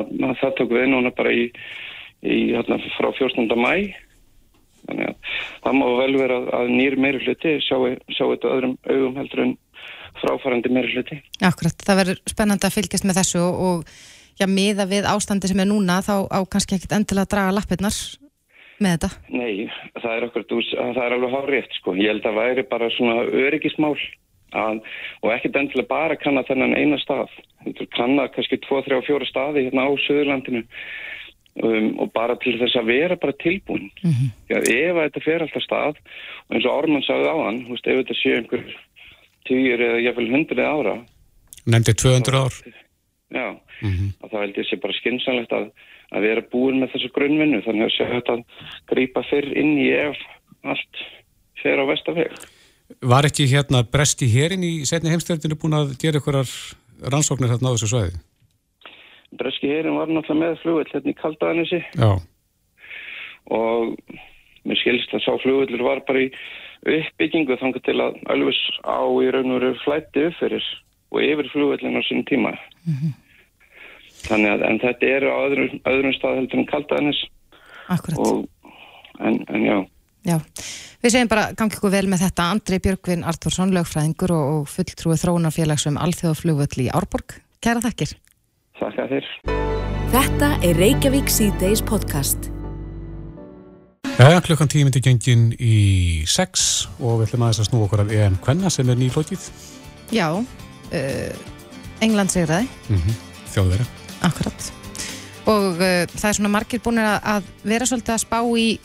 að 0.00 0.38
það 0.40 0.56
tók 0.60 0.72
við 0.76 0.88
núna 0.92 1.12
bara 1.16 1.34
í, 1.34 1.44
í 2.22 2.38
hérna, 2.52 2.80
frá 2.96 3.10
14. 3.18 3.52
mæ 3.58 3.74
þannig 4.82 5.10
að 5.10 5.34
það 5.62 5.76
má 5.78 5.84
vel 6.00 6.14
vera 6.16 6.38
að, 6.40 6.48
að 6.58 6.72
nýr 6.78 6.96
meiri 7.00 7.20
hluti 7.22 7.58
sjá, 7.62 7.76
sjá 8.10 8.24
þetta 8.24 8.54
öðrum 8.56 8.74
augum 8.88 9.20
heldur 9.20 9.44
en 9.44 9.52
fráfarandi 10.22 10.72
meiri 10.72 10.96
hluti. 10.96 11.20
Akkurat, 11.44 11.84
það 11.86 12.00
verður 12.02 12.22
spennandi 12.30 12.68
að 12.68 12.76
fylgjast 12.76 13.06
með 13.08 13.20
þessu 13.20 13.44
og, 13.46 13.86
já, 14.40 14.48
miða 14.50 14.88
við 14.90 15.08
ástandi 15.10 15.50
sem 15.50 15.62
er 15.62 15.70
núna 15.70 16.00
þá 16.04 16.16
á 16.28 16.40
kannski 16.50 16.76
ekkit 16.78 16.96
endilega 16.98 17.28
að 17.28 17.32
draga 17.36 17.54
lappirnar 17.58 18.00
með 18.82 18.96
þetta. 18.96 19.10
Nei, 19.30 19.70
það 20.00 20.16
er 20.16 20.26
okkur, 20.28 20.48
það 20.80 21.02
er 21.04 21.16
alveg 21.16 21.36
hárétt 21.36 21.78
sko. 21.78 21.94
Ég 21.98 22.12
held 22.12 22.28
að 22.28 22.38
væri 22.40 22.66
bara 22.70 22.90
svona 22.96 23.22
öryggismál 23.28 23.94
að, 24.58 24.82
og 25.22 25.32
ekkert 25.34 25.56
endilega 25.60 25.90
bara 25.90 26.18
kanna 26.20 26.44
þennan 26.48 26.76
eina 26.76 26.98
stað. 27.02 27.32
Þetta 27.64 27.88
kanna 27.96 28.28
kannski 28.32 28.58
2, 28.64 28.82
3 28.88 29.00
og 29.00 29.08
4 29.08 29.28
staði 29.30 29.66
hérna 29.66 29.86
á 29.88 29.90
Suðurlandinu 30.04 30.62
um, 31.62 31.88
og 32.02 32.12
bara 32.16 32.36
til 32.42 32.56
þess 32.60 32.78
að 32.80 32.90
vera 32.90 33.18
bara 33.20 33.38
tilbúin. 33.42 33.90
Mm 34.02 34.12
-hmm. 34.12 34.28
Ef 34.58 35.00
þetta 35.00 35.24
fer 35.24 35.46
alltaf 35.46 35.66
stað 35.66 35.96
og 36.48 36.56
eins 36.56 36.66
og 36.66 36.76
Orman 36.76 37.06
sagði 37.06 37.32
á 37.32 37.36
hann, 37.46 37.64
veist, 37.70 37.86
ef 37.86 37.98
þetta 38.02 38.18
sé 38.20 38.36
einhver 38.36 38.64
týjur 39.48 39.80
eða 39.88 40.04
jáfnveil 40.04 40.32
hundrið 40.34 40.66
ára. 40.66 40.94
Nefndi 41.66 41.94
200 41.94 42.44
ár. 42.44 42.54
Já, 43.32 43.48
mm 43.82 43.90
-hmm. 43.90 44.28
þá 44.30 44.38
held 44.40 44.56
ég 44.58 44.68
sé 44.68 44.76
bara 44.76 44.92
skinsanlegt 44.92 45.52
að 45.52 45.70
að 46.12 46.26
vera 46.26 46.44
búin 46.52 46.80
með 46.82 46.96
þessu 46.96 47.10
grunnvinnu 47.16 47.62
þannig 47.64 47.88
að 47.88 47.94
séu 47.96 48.08
þetta 48.10 48.36
að 48.36 48.42
grípa 48.92 49.24
fyrr 49.30 49.48
inn 49.56 49.76
í 49.80 49.88
ef 49.96 50.18
allt 50.62 51.04
fer 51.62 51.80
á 51.80 51.84
vestafeg. 51.88 52.34
Var 53.00 53.28
ekki 53.28 53.46
hérna 53.50 53.82
bresti 53.88 54.28
hérinn 54.30 54.64
í 54.66 54.72
setni 54.88 55.12
heimstjörninu 55.12 55.58
búin 55.60 55.78
að 55.78 55.94
gera 56.02 56.20
ykkurar 56.20 56.50
rannsóknir 57.12 57.52
hérna 57.52 57.72
á 57.72 57.74
þessu 57.74 57.90
svæði? 57.92 58.20
Breski 59.38 59.70
hérinn 59.70 59.96
var 59.96 60.10
náttúrulega 60.10 60.42
með 60.42 60.60
flugvill 60.62 60.90
hérna 60.92 61.12
í 61.14 61.18
Kaldaðanissi. 61.20 61.80
Já. 61.96 62.10
Og 63.52 63.94
mér 64.68 64.80
skilst 64.82 65.14
að 65.16 65.24
sá 65.24 65.32
flugvillur 65.42 65.86
var 65.86 66.02
bara 66.06 66.26
í 66.26 66.28
uppbyggingu 66.82 67.56
þangar 67.60 67.84
til 67.86 67.98
að 68.02 68.18
alveg 68.34 68.60
á 68.82 69.00
í 69.22 69.30
raun 69.34 69.54
og 69.54 69.60
veru 69.60 69.74
flætti 69.84 70.26
upp 70.28 70.38
fyrir 70.40 70.68
og 71.12 71.22
yfir 71.22 71.50
flugvillin 71.52 71.98
á 71.98 72.02
sín 72.08 72.24
tíma. 72.28 72.54
Mm 72.86 72.94
-hmm. 72.94 73.12
Þannig 74.22 74.50
að 74.52 74.64
en 74.68 74.78
þetta 74.82 75.06
er 75.06 75.22
á 75.26 75.34
öðrum, 75.46 75.80
öðrum 75.84 76.14
stað 76.14 76.36
heldur 76.38 76.58
en 76.58 76.66
Kaldaðanis. 76.66 77.20
Akkurat. 77.88 78.18
Og, 78.18 78.48
en, 79.20 79.44
en 79.48 79.62
já. 79.64 79.78
Já, 80.22 80.38
við 81.02 81.14
segjum 81.14 81.30
bara 81.32 81.50
gangi 81.58 81.76
ykkur 81.76 81.92
vel 81.92 82.06
með 82.10 82.24
þetta 82.28 82.48
Andri 82.54 82.78
Björgvin 82.82 83.26
Artúrsson, 83.26 83.74
lögfræðingur 83.74 84.34
og, 84.36 84.48
og 84.54 84.70
fulltrúi 84.70 85.18
þróunarfélagsum 85.18 85.98
Alþjóðaflugvöll 85.98 86.86
í 86.86 86.90
Árborg. 86.94 87.40
Kæra 87.62 87.82
þakkir. 87.82 88.16
Þakka 88.78 89.06
þér. 89.10 89.30
Þetta 90.12 90.50
er 90.66 90.78
Reykjavík 90.78 91.30
C-Days 91.32 91.82
podcast. 91.88 92.50
Jæja, 94.12 94.42
klukkan 94.44 94.68
tíu 94.70 94.84
myndi 94.84 95.00
gengin 95.02 95.48
í 95.56 95.76
6 96.28 96.66
og 97.00 97.22
við 97.22 97.30
ætlum 97.30 97.46
aðeins 97.46 97.62
að 97.62 97.68
snú 97.70 97.80
okkur 97.86 98.02
af 98.04 98.12
EM 98.12 98.36
Kvenna 98.44 98.70
sem 98.70 98.90
er 98.92 99.00
nýlókið. 99.00 99.46
Já, 100.12 100.28
uh, 100.36 101.32
England 102.04 102.30
segir 102.30 102.52
það. 102.52 102.68
Mm 102.90 103.00
-hmm. 103.00 103.16
Þjóðverða. 103.54 103.86
Akkurat. 104.28 104.72
Og 105.46 105.72
uh, 105.74 106.04
það 106.12 106.28
er 106.28 106.36
svona 106.38 106.52
margir 106.52 106.82
búin 106.84 106.98
að 107.02 107.42
vera 107.64 107.86
svolítið 107.86 108.14
að 108.14 108.24
spá 108.26 108.38
í, 108.58 108.78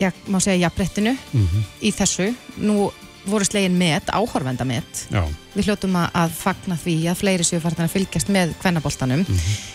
já, 0.00 0.10
má 0.26 0.40
segja, 0.40 0.66
jafnbrettinu 0.66 1.16
Mm 1.32 1.46
-hmm. 1.46 1.62
í 1.82 1.92
þessu. 1.92 2.34
Nú 2.56 2.90
voru 3.26 3.44
slegin 3.44 3.78
met, 3.78 4.08
áhorfenda 4.08 4.64
met. 4.64 5.06
Já, 5.10 5.24
Við 5.54 5.64
hljótum 5.64 5.96
að, 5.96 6.30
fagna 6.30 6.76
því 6.76 6.94
að 7.10 7.18
fleiri 7.20 7.44
séu 7.44 7.60
farin 7.60 7.84
að 7.84 7.90
fylgjast 7.90 8.28
með 8.28 8.54
kvennaboltanum. 8.62 9.24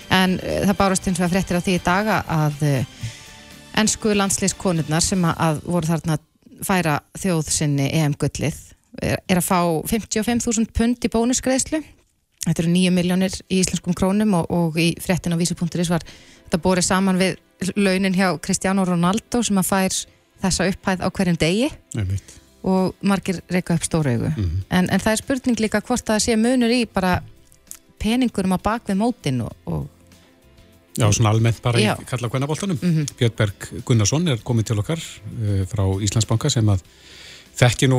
En 0.09 0.39
uh, 0.39 0.61
það 0.65 0.77
bárast 0.77 1.07
eins 1.07 1.19
og 1.19 1.25
að 1.25 1.35
fréttir 1.35 1.57
af 1.57 1.65
því 1.65 1.75
í 1.75 1.83
daga 1.83 2.23
að 2.27 2.53
uh, 2.61 2.85
ennsku 3.75 4.13
landsliðskonurnar 4.15 5.03
sem 5.03 5.25
að, 5.25 5.61
voru 5.65 5.87
þarna 5.87 6.17
að 6.17 6.23
færa 6.65 6.99
þjóð 7.19 7.51
sinni 7.51 7.89
EM-gullið 7.91 8.55
er, 9.01 9.19
er 9.27 9.41
að 9.41 9.43
fá 9.49 9.59
55.000 9.91 10.71
pund 10.73 11.05
í 11.05 11.11
bónusgreðslu. 11.11 11.81
Þetta 12.45 12.61
eru 12.61 12.71
9 12.71 12.93
miljónir 12.93 13.35
í 13.49 13.59
íslenskum 13.59 13.95
krónum 13.97 14.35
og, 14.37 14.51
og 14.53 14.77
í 14.79 14.93
fréttin 15.01 15.33
á 15.33 15.37
vísi.is 15.37 15.89
var 15.91 16.05
þetta 16.45 16.61
borið 16.61 16.87
saman 16.87 17.19
við 17.19 17.39
launin 17.75 18.15
hjá 18.15 18.35
Cristiano 18.43 18.85
Ronaldo 18.85 19.41
sem 19.43 19.57
að 19.57 19.69
fær 19.69 19.97
þessa 20.43 20.67
upphæð 20.71 21.05
á 21.05 21.07
hverjum 21.09 21.37
degi 21.41 21.69
einmitt. 21.95 22.35
og 22.65 22.95
margir 23.05 23.41
reyka 23.51 23.77
upp 23.77 23.85
stóra 23.85 24.13
augu 24.15 24.31
en, 24.69 24.89
en 24.89 24.99
það 24.99 25.11
er 25.13 25.21
spurning 25.21 25.59
líka 25.61 25.81
hvort 25.85 26.05
það 26.05 26.23
sé 26.25 26.37
munur 26.39 26.73
í 26.73 26.85
bara 26.89 27.19
peningurum 28.01 28.55
á 28.57 28.59
bakvið 28.61 28.99
mótin 28.99 29.43
og, 29.45 29.53
og 29.65 29.83
Já, 30.95 31.09
svona 31.11 31.33
almennt 31.35 31.59
bara 31.59 31.79
Já. 31.81 31.91
í 31.99 32.05
kalla 32.07 32.29
kvennaboltanum. 32.31 32.77
Björn 33.19 33.33
Berg 33.35 33.65
Gunnarsson 33.83 34.29
er 34.31 34.39
komið 34.47 34.69
til 34.69 34.77
okkar 34.79 35.01
uh, 35.01 35.65
frá 35.67 35.83
Íslandsbanka 36.07 36.47
sem 36.53 36.69
að 36.71 36.85
þekki 37.59 37.89
nú, 37.91 37.97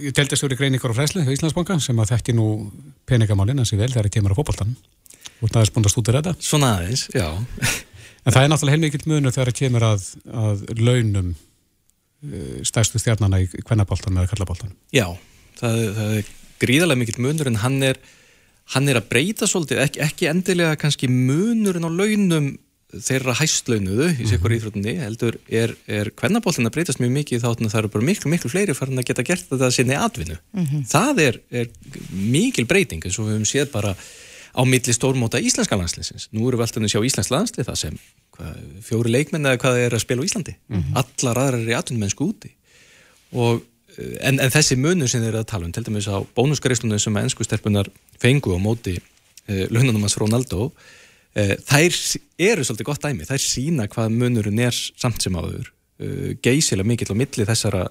ég 0.00 0.14
teldi 0.16 0.36
stöður 0.36 0.54
í 0.56 0.58
greiningar 0.62 0.94
og 0.94 0.96
fræsli 0.96 1.26
hjá 1.26 1.34
Íslandsbanka 1.34 1.76
sem 1.84 2.00
að 2.00 2.14
þekki 2.14 2.34
nú 2.38 2.46
peningamálinn 3.08 3.60
hans 3.60 3.74
í 3.76 3.80
vel 3.80 3.90
þegar 3.92 4.08
ég 4.08 4.16
kemur 4.16 4.32
á 4.32 4.38
fótboltanum. 4.40 4.78
Þú 5.42 5.50
aðeins 5.50 5.74
búin 5.76 5.90
að 5.90 5.92
stúta 5.92 6.16
þetta. 6.16 6.32
Svona 6.40 6.72
aðeins, 6.78 7.04
já. 7.12 7.28
En 8.24 8.32
það 8.34 8.42
er 8.42 8.50
náttúrulega 8.54 8.76
heilmikill 8.78 9.04
munur 9.12 9.32
þegar 9.36 9.52
það 9.52 9.58
kemur 9.60 9.84
að, 9.90 10.08
að 10.46 10.64
launum 10.80 11.28
stærstu 12.66 13.00
stjarnana 13.00 13.40
í 13.42 13.48
kvennaboltanum 13.62 14.22
eða 14.22 14.32
kallaboltanum. 14.32 14.76
Já, 14.94 15.06
það, 15.60 15.82
það 15.98 16.14
er 16.20 16.30
gríðarlega 16.62 17.02
mikill 17.02 17.20
munur 17.22 17.50
en 17.50 17.60
hann 17.62 17.82
er, 17.86 18.00
hann 18.74 18.88
er 18.90 19.00
að 19.00 19.10
breyta 19.12 19.48
svolítið, 19.50 19.82
ekki, 19.84 20.02
ekki 20.06 20.30
endilega 20.30 20.78
kannski 20.80 21.10
munurinn 21.12 21.86
á 21.86 21.90
launum 21.90 22.56
þeirra 22.88 23.34
hæstlaunuðu 23.36 24.06
í 24.16 24.26
sikkur 24.30 24.54
íþrótunni 24.56 24.94
heldur 25.02 25.36
er, 25.52 25.74
er 25.92 26.08
kvennabóltin 26.16 26.66
að 26.70 26.78
breytast 26.78 27.02
mjög 27.02 27.10
mikið 27.18 27.42
þá 27.42 27.48
þannig 27.50 27.68
að 27.68 27.74
það 27.74 27.82
eru 27.82 27.90
bara 27.92 28.06
miklu, 28.08 28.30
miklu 28.32 28.50
fleiri 28.52 28.76
farin 28.76 29.02
að 29.02 29.10
geta 29.10 29.24
gert 29.28 29.50
þetta 29.50 29.68
sinni 29.76 29.98
atvinnu. 29.98 30.38
Það 30.88 31.20
er, 31.26 31.38
er 31.52 31.68
mikil 32.16 32.64
breyting 32.70 33.04
eins 33.04 33.18
og 33.20 33.28
við 33.28 33.36
höfum 33.36 33.50
séð 33.50 33.68
bara 33.74 33.92
á 34.56 34.62
milli 34.64 34.94
stórmóta 34.96 35.36
íslenska 35.38 35.76
landsliðsins. 35.76 36.30
Nú 36.32 36.48
eru 36.48 36.56
við 36.56 36.64
alltaf 36.64 36.82
að 36.82 36.94
sjá 36.94 37.04
Íslensk 37.04 37.34
landslið 37.34 37.68
það 37.68 37.78
sem 37.82 38.00
fjóri 38.86 39.10
leikmenn 39.10 39.48
eða 39.50 39.58
hvað 39.62 39.80
er 39.82 39.96
að 39.96 40.04
spila 40.04 40.22
á 40.22 40.28
Íslandi. 40.28 40.54
Allar 40.98 41.40
aðrar 41.42 41.62
er 41.62 41.72
í 41.72 41.76
atvinnumennsku 41.78 42.28
úti. 42.28 42.52
Og, 43.36 43.62
eh, 43.96 44.16
en, 44.20 44.38
en 44.40 44.52
þessi 44.52 44.78
munur 44.80 45.10
sem 45.10 45.22
þeir 45.22 45.32
eru 45.34 45.42
að 45.42 45.50
tala 45.52 45.68
um, 45.68 45.72
til 45.74 45.84
dæmis 45.86 46.08
á 46.08 46.16
bónusgreislunum 46.36 47.00
sem 47.02 47.18
ennsku 47.20 47.44
stelpunar 47.44 47.90
fengu 48.20 48.54
á 48.56 48.58
móti 48.60 48.96
uh, 48.98 49.64
launanum 49.72 50.06
hans 50.06 50.16
Ronaldo, 50.20 50.70
uh, 50.70 51.56
þær 51.68 51.98
eru 52.48 52.64
svolítið 52.64 52.88
gott 52.88 53.04
dæmi, 53.04 53.28
þær 53.28 53.42
sína 53.44 53.88
hvað 53.92 54.14
munurinn 54.14 54.62
er 54.64 54.76
samt 54.76 55.20
sem 55.24 55.36
áður, 55.36 55.72
uh, 56.00 56.30
geysilega 56.44 56.88
mikill 56.88 57.12
á 57.12 57.20
milli 57.20 57.48
þessara, 57.48 57.88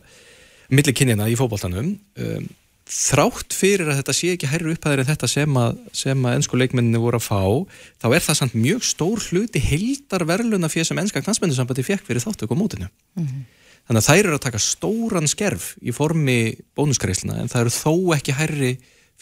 milli 0.73 0.95
kynjana 0.97 1.29
í 1.29 1.38
fótboltanum, 1.38 1.93
um, 1.97 2.49
þrátt 2.88 3.56
fyrir 3.56 3.89
að 3.91 4.00
þetta 4.00 4.15
sé 4.15 4.32
ekki 4.34 4.50
hærri 4.52 4.73
upphæðir 4.73 5.02
en 5.04 5.10
þetta 5.10 5.30
sem 5.32 5.60
að, 5.60 5.80
sem 5.95 6.26
að 6.26 6.38
ennsku 6.38 6.60
leikmenninni 6.60 7.02
voru 7.04 7.19
að 7.19 7.28
fá, 7.28 7.41
þá 8.00 8.08
er 8.10 8.26
það 8.26 8.39
samt 8.39 8.58
mjög 8.58 8.86
stór 8.88 9.23
hluti 9.28 9.62
heildar 9.63 10.26
verðluna 10.30 10.69
fyrir 10.71 10.88
sem 10.88 11.02
ennska 11.02 11.23
knansmyndusambandi 11.26 11.86
fekk 11.86 12.08
fyrir 12.08 12.23
þáttöku 12.23 12.56
á 12.56 12.62
mótinu. 12.62 12.89
Þannig 13.88 14.02
að 14.02 14.08
þær 14.08 14.21
eru 14.21 14.38
að 14.38 14.45
taka 14.47 14.63
stóran 14.63 15.30
skerf 15.32 15.67
í 15.80 15.93
formi 15.95 16.39
bónuskreisluna 16.76 17.41
en 17.41 17.52
það 17.52 17.65
eru 17.65 17.76
þó 17.76 17.93
ekki 18.17 18.36
hærri 18.36 18.71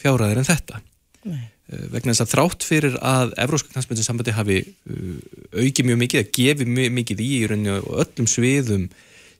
fjárhæðir 0.00 0.40
en 0.42 0.48
þetta. 0.48 0.80
Nei. 1.26 1.44
Uh, 1.66 1.82
vegna 1.90 2.12
þess 2.14 2.22
að 2.22 2.32
þrátt 2.32 2.64
fyrir 2.66 2.96
að 3.02 3.32
Evróska 3.42 3.72
knansmyndusambandi 3.72 4.34
hafi 4.36 4.60
uh, 4.62 5.14
aukið 5.58 5.88
mjög 5.88 6.00
mikið, 6.02 6.22
að 6.22 6.32
gefi 6.38 6.66
mjög 6.70 6.92
mikið 7.00 7.22
í 7.24 7.30
rauninni 7.50 7.72
og 7.80 7.88
öllum 8.04 8.28
sviðum 8.30 8.84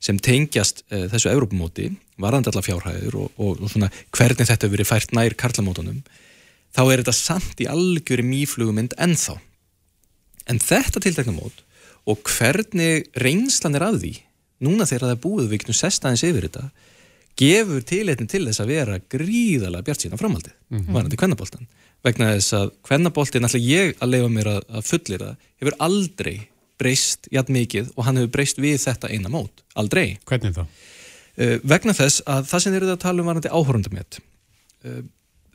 sem 0.03 0.19
tengjast 0.23 0.85
uh, 0.91 1.07
þessu 1.13 1.31
Evrópumóti, 1.33 1.91
varðandi 2.23 2.53
alla 2.53 2.65
fjárhæðir 2.65 3.19
og, 3.19 3.33
og, 3.37 3.61
og 3.61 3.73
svona 3.73 3.91
hvernig 4.15 4.47
þetta 4.49 4.67
hefur 4.67 4.77
verið 4.77 4.91
fært 4.91 5.15
nær 5.17 5.37
karlamótunum, 5.39 6.01
þá 6.77 6.83
er 6.85 7.03
þetta 7.03 7.17
samt 7.17 7.63
í 7.63 7.69
algjöri 7.71 8.25
mýflugumynd 8.27 8.97
ennþá. 9.01 9.39
En 10.47 10.61
þetta 10.63 11.03
tiltekna 11.03 11.35
mót 11.37 11.63
og 12.07 12.23
hvernig 12.31 13.09
reynslan 13.19 13.75
er 13.79 13.87
að 13.89 14.01
því, 14.05 14.13
núna 14.63 14.87
þegar 14.87 15.09
það 15.09 15.15
er 15.17 15.23
búið 15.25 15.49
við 15.51 15.63
getum 15.63 15.79
sest 15.81 16.05
aðeins 16.07 16.27
yfir 16.29 16.47
þetta, 16.47 16.69
gefur 17.37 17.83
tileitin 17.85 18.31
til 18.31 18.45
þess 18.47 18.63
að 18.63 18.71
vera 18.73 19.01
gríðalega 19.13 19.87
bjart 19.89 20.05
sína 20.05 20.21
framhaldið, 20.21 20.55
mm 20.71 20.79
-hmm. 20.79 20.93
varandi 20.95 21.19
kvennaboltan. 21.21 21.67
Vegna 22.05 22.33
þess 22.37 22.55
að 22.55 22.71
kvennaboltin, 22.87 23.45
alltaf 23.45 23.61
ég 23.61 23.97
að 24.01 24.13
leifa 24.15 24.29
mér 24.29 24.49
að, 24.55 24.63
að 24.69 24.87
fullir 24.87 25.25
það, 25.25 25.35
hefur 25.61 25.77
aldrei 25.89 26.37
breyst 26.81 27.31
jætt 27.33 27.53
mikið 27.53 27.93
og 27.97 28.07
hann 28.09 28.21
hefur 28.21 28.35
breyst 28.37 28.61
við 28.62 28.79
þetta 28.83 29.11
eina 29.12 29.33
mót. 29.33 29.65
Aldrei. 29.79 30.19
Hvernig 30.29 30.57
þá? 30.57 30.67
Uh, 31.37 31.59
vegna 31.69 31.93
þess 31.93 32.23
að 32.25 32.47
það 32.49 32.62
sem 32.65 32.73
þeir 32.73 32.83
eru 32.87 32.95
að 32.95 33.03
tala 33.03 33.21
um 33.21 33.27
varandi 33.29 33.51
áhórundumett 33.53 34.17
uh, 34.89 35.03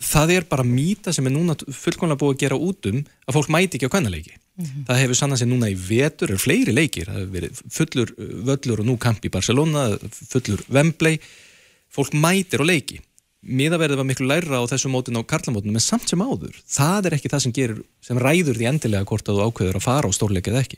það 0.01 0.33
er 0.35 0.45
bara 0.49 0.65
mýta 0.65 1.09
sem 1.13 1.25
er 1.25 1.33
núna 1.33 1.55
fullkomlega 1.57 2.21
búið 2.21 2.35
að 2.35 2.43
gera 2.43 2.59
út 2.69 2.89
um 2.91 2.99
að 3.01 3.37
fólk 3.37 3.49
mæti 3.53 3.79
ekki 3.79 3.89
á 3.89 3.93
kvennaleiki 3.95 4.35
það 4.85 4.99
hefur 4.99 5.17
sannað 5.17 5.41
sér 5.41 5.49
núna 5.49 5.71
í 5.71 5.77
vetur 5.81 6.35
er 6.35 6.41
fleiri 6.43 6.75
leikir, 6.75 7.09
það 7.09 7.17
hefur 7.17 7.33
verið 7.33 7.63
fullur 7.73 8.13
uh, 8.13 8.29
völlur 8.51 8.83
og 8.83 8.89
nú 8.91 8.97
kamp 9.01 9.25
í 9.25 9.33
Barcelona 9.33 9.87
fullur 10.11 10.61
Wembley 10.69 11.17
fólk 11.97 12.13
mætir 12.13 12.61
á 12.61 12.65
leiki 12.69 13.01
miðaverðið 13.41 13.99
var 14.01 14.07
miklu 14.07 14.27
læra 14.29 14.61
á 14.61 14.69
þessu 14.69 14.89
mótin 14.93 15.17
á 15.17 15.25
karlamótunum 15.25 15.77
en 15.79 15.83
samt 15.83 16.09
sem 16.11 16.21
áður, 16.21 16.57
það 16.69 17.07
er 17.09 17.15
ekki 17.17 17.31
það 17.31 17.43
sem 17.45 17.53
gerir 17.57 17.79
sem 18.05 18.19
ræður 18.21 18.59
því 18.59 18.67
endilega 18.69 19.07
hvort 19.09 19.31
að 19.31 19.39
þú 19.39 19.47
ákveður 19.47 19.79
að 19.79 19.85
fara 19.87 20.11
á 20.11 20.17
stórleikið 20.17 20.59
ekki. 20.61 20.77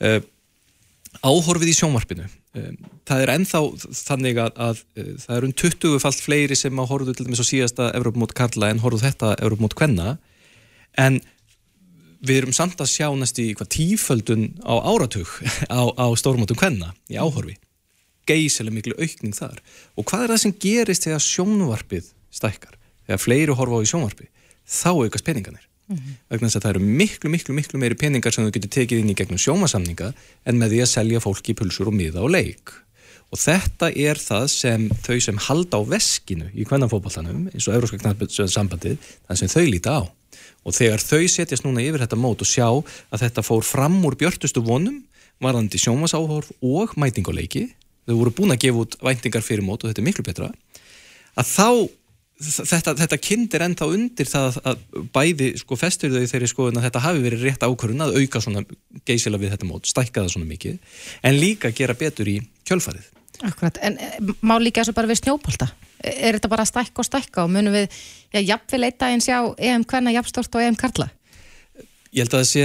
Uh, 0.00 0.20
áhorfið 1.20 1.68
í 1.68 1.74
sjónvarpinu 1.76 2.24
um, 2.24 2.78
það 3.08 3.24
er 3.24 3.32
ennþá 3.34 3.60
þannig 3.98 4.40
að, 4.40 4.54
að 4.68 4.80
uh, 4.80 5.10
það 5.20 5.36
er 5.36 5.46
um 5.48 5.54
20 5.62 5.98
falt 6.02 6.22
fleiri 6.24 6.58
sem 6.58 6.80
að 6.80 6.88
horfðu 6.94 7.16
til 7.16 7.26
dæmis 7.28 7.44
á 7.44 7.46
síðasta 7.50 7.90
Evropamót 7.98 8.32
Karla 8.38 8.72
en 8.72 8.80
horfðu 8.82 9.04
þetta 9.04 9.34
Evropamót 9.36 9.76
Kvenna 9.76 10.16
en 11.00 11.20
við 12.24 12.40
erum 12.40 12.56
samt 12.56 12.80
að 12.80 12.92
sjá 12.94 13.10
næst 13.18 13.40
í 13.42 13.50
hvað 13.58 13.72
tíföldun 13.76 14.48
á 14.64 14.74
áratug 14.80 15.28
á, 15.68 15.82
á 15.92 16.06
stórmótum 16.16 16.58
Kvenna 16.58 16.94
í 17.12 17.20
áhorfi 17.20 17.58
geysilega 18.28 18.76
miklu 18.76 18.96
aukning 18.98 19.34
þar. 19.36 19.58
Og 19.96 20.06
hvað 20.08 20.24
er 20.26 20.34
það 20.34 20.42
sem 20.44 20.56
gerist 20.66 21.08
þegar 21.08 21.26
sjónvarpið 21.26 22.12
stækkar, 22.32 22.78
þegar 23.06 23.22
fleiri 23.22 23.58
horfa 23.58 23.82
á 23.82 23.84
í 23.84 23.90
sjónvarpi 23.92 24.30
þá 24.62 24.90
aukast 24.94 25.26
peninganir 25.26 25.68
vegna 25.92 26.48
þess 26.48 26.58
að 26.58 26.64
það 26.64 26.72
eru 26.72 26.84
miklu, 27.00 27.32
miklu, 27.32 27.56
miklu 27.56 27.80
meiri 27.80 27.98
peningar 27.98 28.34
sem 28.34 28.46
þú 28.46 28.54
getur 28.54 28.72
tekið 28.76 29.02
inn 29.02 29.12
í 29.12 29.16
gegnum 29.18 29.40
sjómasamninga 29.40 30.12
en 30.48 30.60
með 30.60 30.74
því 30.74 30.80
að 30.84 30.90
selja 30.92 31.22
fólki 31.24 31.56
pulsur 31.58 31.90
og 31.90 31.96
miða 31.96 32.22
og 32.24 32.32
leik. 32.32 32.72
Og 33.32 33.40
þetta 33.40 33.88
er 33.96 34.20
það 34.20 34.46
sem 34.52 34.88
þau 35.04 35.18
sem 35.24 35.38
halda 35.48 35.80
á 35.80 35.82
veskinu 35.88 36.50
í 36.52 36.66
kvennanfótballtanum 36.68 37.46
eins 37.52 37.68
og 37.68 37.76
Európska 37.76 38.00
knallsambandið 38.02 38.98
það 39.00 39.40
sem 39.40 39.52
þau 39.52 39.64
líta 39.68 39.96
á. 39.96 40.02
Og 40.62 40.76
þegar 40.76 41.02
þau 41.02 41.22
setjast 41.32 41.66
núna 41.66 41.84
yfir 41.84 42.04
þetta 42.04 42.20
mót 42.20 42.44
og 42.44 42.48
sjá 42.48 42.68
að 42.68 43.24
þetta 43.24 43.44
fór 43.46 43.64
fram 43.66 43.98
úr 44.06 44.16
björtustu 44.20 44.62
vonum 44.64 45.00
varðandi 45.42 45.80
sjómasáhorf 45.80 46.52
og 46.62 46.92
mætinguleiki 47.00 47.70
þau 48.06 48.18
voru 48.18 48.34
búin 48.36 48.54
að 48.54 48.62
gefa 48.66 48.84
út 48.84 48.96
væntingar 49.02 49.44
fyrir 49.46 49.66
mót 49.66 49.82
og 49.82 49.90
þetta 49.90 50.02
er 50.02 50.08
miklu 50.08 50.26
betra 50.26 50.52
að 51.38 51.48
þá 51.48 51.68
þetta, 52.42 52.94
þetta 52.98 53.18
kindir 53.22 53.64
ennþá 53.66 53.88
undir 53.94 54.28
það 54.28 54.58
að 54.66 54.82
bæði 55.14 55.48
sko 55.60 55.78
festur 55.78 56.12
þau 56.14 56.26
þeirri 56.30 56.50
skoðun 56.50 56.80
að 56.80 56.86
þetta 56.88 57.04
hafi 57.06 57.24
verið 57.24 57.46
rétt 57.46 57.66
ákvörun 57.66 58.04
að 58.06 58.18
auka 58.20 58.42
svona 58.42 58.64
geysila 59.08 59.40
við 59.40 59.54
þetta 59.54 59.68
mót, 59.68 59.88
stækka 59.90 60.24
það 60.24 60.34
svona 60.34 60.50
mikið 60.50 61.00
en 61.28 61.38
líka 61.38 61.72
gera 61.76 61.96
betur 61.98 62.30
í 62.30 62.38
kjölfarið. 62.68 63.08
Akkurat, 63.42 63.78
en 63.82 63.96
eh, 63.98 64.18
má 64.44 64.54
líka 64.62 64.82
þessu 64.82 64.94
bara 64.96 65.10
við 65.10 65.22
snjópálta? 65.22 65.70
Er 66.02 66.36
þetta 66.36 66.50
bara 66.52 66.66
stækka 66.68 67.02
og 67.02 67.08
stækka 67.08 67.46
og 67.46 67.50
munum 67.54 67.74
við, 67.74 67.98
já, 68.34 68.40
jafnvel 68.52 68.86
eitt 68.86 69.00
daginn 69.02 69.24
sjá 69.24 69.38
EM 69.58 69.86
hvenna 69.88 70.14
jafnstort 70.14 70.58
og 70.58 70.62
EM 70.62 70.78
karla? 70.78 71.08
Ég 72.12 72.24
held 72.24 72.34
að 72.34 72.42
það 72.42 72.50
sé 72.50 72.64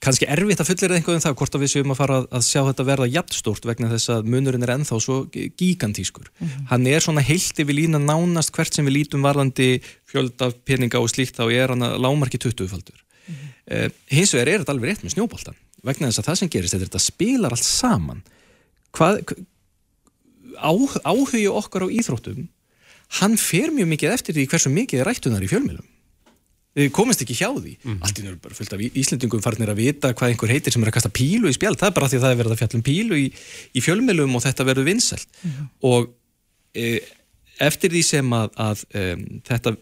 kannski 0.00 0.28
erfitt 0.32 0.62
að 0.62 0.70
fullir 0.70 0.94
einhverjum 0.96 1.22
það 1.22 1.36
hvort 1.36 1.56
að 1.56 1.62
við 1.64 1.72
séum 1.74 1.92
að 1.92 1.98
fara 2.00 2.18
að 2.24 2.44
sjá 2.46 2.60
þetta 2.64 2.86
verða 2.88 3.08
jafnstórt 3.10 3.66
vegna 3.68 3.90
þess 3.90 4.12
að 4.14 4.30
munurinn 4.32 4.64
er 4.64 4.72
ennþá 4.74 5.00
svo 5.04 5.16
gigantískur. 5.32 6.30
Mm 6.38 6.46
-hmm. 6.48 6.66
Hann 6.70 6.86
er 6.86 7.04
svona 7.04 7.24
heilti 7.24 7.66
við 7.68 7.78
lína 7.82 8.00
nánast 8.00 8.52
hvert 8.56 8.74
sem 8.74 8.86
við 8.86 8.96
lítum 8.96 9.22
varðandi 9.22 9.82
fjöld 10.08 10.40
af 10.40 10.56
peninga 10.64 11.00
og 11.00 11.10
slíkt 11.12 11.36
þá 11.36 11.52
er 11.52 11.68
hann 11.68 11.84
að 11.84 12.00
lámarki 12.00 12.38
20-faldur. 12.38 12.96
Mm 13.28 13.34
-hmm. 13.34 13.52
eh, 13.66 13.90
hins 14.08 14.32
vegar 14.34 14.48
er 14.48 14.58
þetta 14.60 14.72
alveg 14.72 14.90
rétt 14.90 15.04
með 15.04 15.14
snjóboltan 15.14 15.56
vegna 15.82 16.08
þess 16.08 16.18
að 16.18 16.28
það 16.28 16.38
sem 16.38 16.48
gerist 16.48 16.74
er 16.74 16.80
þetta 16.80 16.98
spilar 16.98 17.52
allt 17.52 17.64
saman. 17.64 18.22
Hvað, 18.92 19.20
á, 20.56 20.72
áhugi 21.04 21.46
okkar 21.48 21.84
á 21.84 21.88
íþróttum 21.88 22.48
hann 23.20 23.36
fer 23.36 23.72
mjög 23.74 23.88
mikið 23.90 24.14
eftir 24.14 24.36
því 24.36 24.46
hversu 24.50 24.70
mikið 24.70 25.02
er 25.02 25.08
rættunar 25.10 25.44
í 25.44 25.50
fjölmjölum 25.50 25.86
við 26.78 26.90
komumst 26.94 27.22
ekki 27.24 27.36
hjá 27.38 27.48
því 27.50 27.76
mm. 27.76 28.00
allt 28.06 28.18
í 28.20 28.24
nörður 28.24 28.42
bara 28.44 28.56
fullt 28.58 28.74
af 28.76 28.82
Íslendingum 28.86 29.42
farnir 29.42 29.72
að 29.72 29.80
vita 29.82 30.12
hvað 30.14 30.34
einhver 30.34 30.52
heitir 30.54 30.74
sem 30.74 30.84
er 30.84 30.90
að 30.92 30.98
kasta 30.98 31.12
pílu 31.12 31.50
í 31.50 31.56
spjál 31.56 31.74
það 31.74 31.88
er 31.88 31.96
bara 31.96 32.10
því 32.10 32.18
að 32.20 32.26
það 32.26 32.34
er 32.34 32.42
verið 32.42 32.54
að 32.54 32.60
fjallum 32.62 32.84
pílu 32.86 33.18
í, 33.18 33.24
í 33.74 33.82
fjölmjölum 33.82 34.36
og 34.38 34.44
þetta 34.44 34.66
verður 34.68 34.86
vinsælt 34.86 35.40
mm. 35.42 35.64
og 35.90 36.12
e, 36.78 36.92
eftir 37.66 37.90
því 37.92 38.02
sem 38.06 38.36
að, 38.36 38.52
að 38.62 38.84
e, 38.94 39.02
þetta 39.48 39.72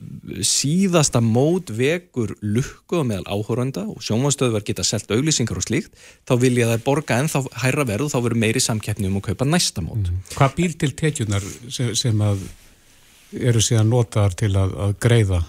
síðasta 0.48 1.22
mót 1.24 1.74
vekur 1.76 2.32
lukku 2.40 3.02
meðal 3.06 3.36
áhóranda 3.36 3.84
og 3.92 4.00
sjónvanstöðvar 4.06 4.64
geta 4.66 4.86
selt 4.86 5.12
auglýsingar 5.12 5.60
og 5.60 5.68
slíkt 5.68 5.92
þá 6.24 6.34
vilja 6.40 6.70
þær 6.72 6.86
borga 6.88 7.20
en 7.20 7.28
þá 7.28 7.42
hæra 7.66 7.84
verð 7.90 8.08
og 8.08 8.14
þá 8.14 8.18
verður 8.22 8.42
meiri 8.46 8.64
samkeppni 8.64 9.12
um 9.12 9.20
að 9.20 9.28
kaupa 9.28 9.50
næsta 9.50 9.84
mót 9.84 10.08
mm. 10.08 10.24
Hvað 10.32 10.56
býr 10.56 10.80
til 10.80 10.92
tekjunar 11.04 11.52
sem, 11.68 11.92
sem 11.98 12.24
að 12.24 12.48
eru 13.36 13.60
síðan 13.60 13.92
notaðar 13.92 14.40
til 14.40 14.54
að, 14.56 14.74
að 14.88 14.98
greiða 15.04 15.44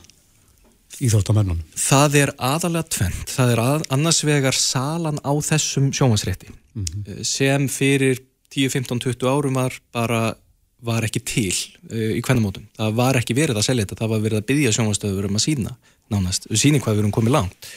íþróttamennunum? 0.98 1.62
Það 1.78 2.18
er 2.24 2.34
aðalega 2.38 2.90
tvent. 2.98 3.34
Það 3.36 3.54
er 3.54 3.62
að, 3.64 3.86
annars 3.96 4.24
vegar 4.28 4.58
salan 4.58 5.22
á 5.22 5.34
þessum 5.46 5.92
sjómasrétti 5.96 6.50
mm 6.50 6.86
-hmm. 6.86 7.24
sem 7.24 7.68
fyrir 7.70 8.24
10, 8.50 8.70
15, 8.70 9.00
20 9.00 9.30
árum 9.30 9.54
var 9.54 9.74
bara 9.94 10.36
var 10.82 11.04
ekki 11.04 11.20
til 11.20 11.54
uh, 11.92 12.16
í 12.16 12.22
hvernamótum. 12.24 12.66
Það 12.78 12.96
var 12.96 13.20
ekki 13.20 13.36
verið 13.36 13.60
að 13.60 13.68
selja 13.68 13.86
þetta, 13.86 14.00
það 14.00 14.14
var 14.14 14.26
verið 14.26 14.42
að 14.42 14.50
byggja 14.52 14.76
sjómastöður 14.78 15.30
um 15.30 15.36
að 15.40 15.46
sína 15.46 15.76
nánast, 16.10 16.48
síni 16.56 16.80
hvað 16.80 16.96
við 16.96 17.04
erum 17.04 17.16
komið 17.16 17.36
langt. 17.36 17.70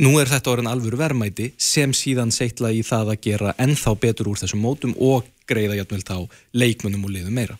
Nú 0.00 0.14
er 0.20 0.30
þetta 0.30 0.52
orðin 0.52 0.70
alvöru 0.70 0.98
verðmæti 1.00 1.50
sem 1.60 1.92
síðan 1.96 2.30
seitla 2.32 2.70
í 2.72 2.82
það 2.86 3.14
að 3.14 3.22
gera 3.26 3.54
ennþá 3.60 3.94
betur 4.00 4.30
úr 4.30 4.38
þessum 4.40 4.62
mótum 4.62 4.94
og 4.96 5.26
greiða 5.50 5.76
jætmjöld 5.80 6.12
á 6.14 6.18
leikmunum 6.54 7.04
og 7.04 7.14
liðum 7.14 7.34
meira. 7.36 7.58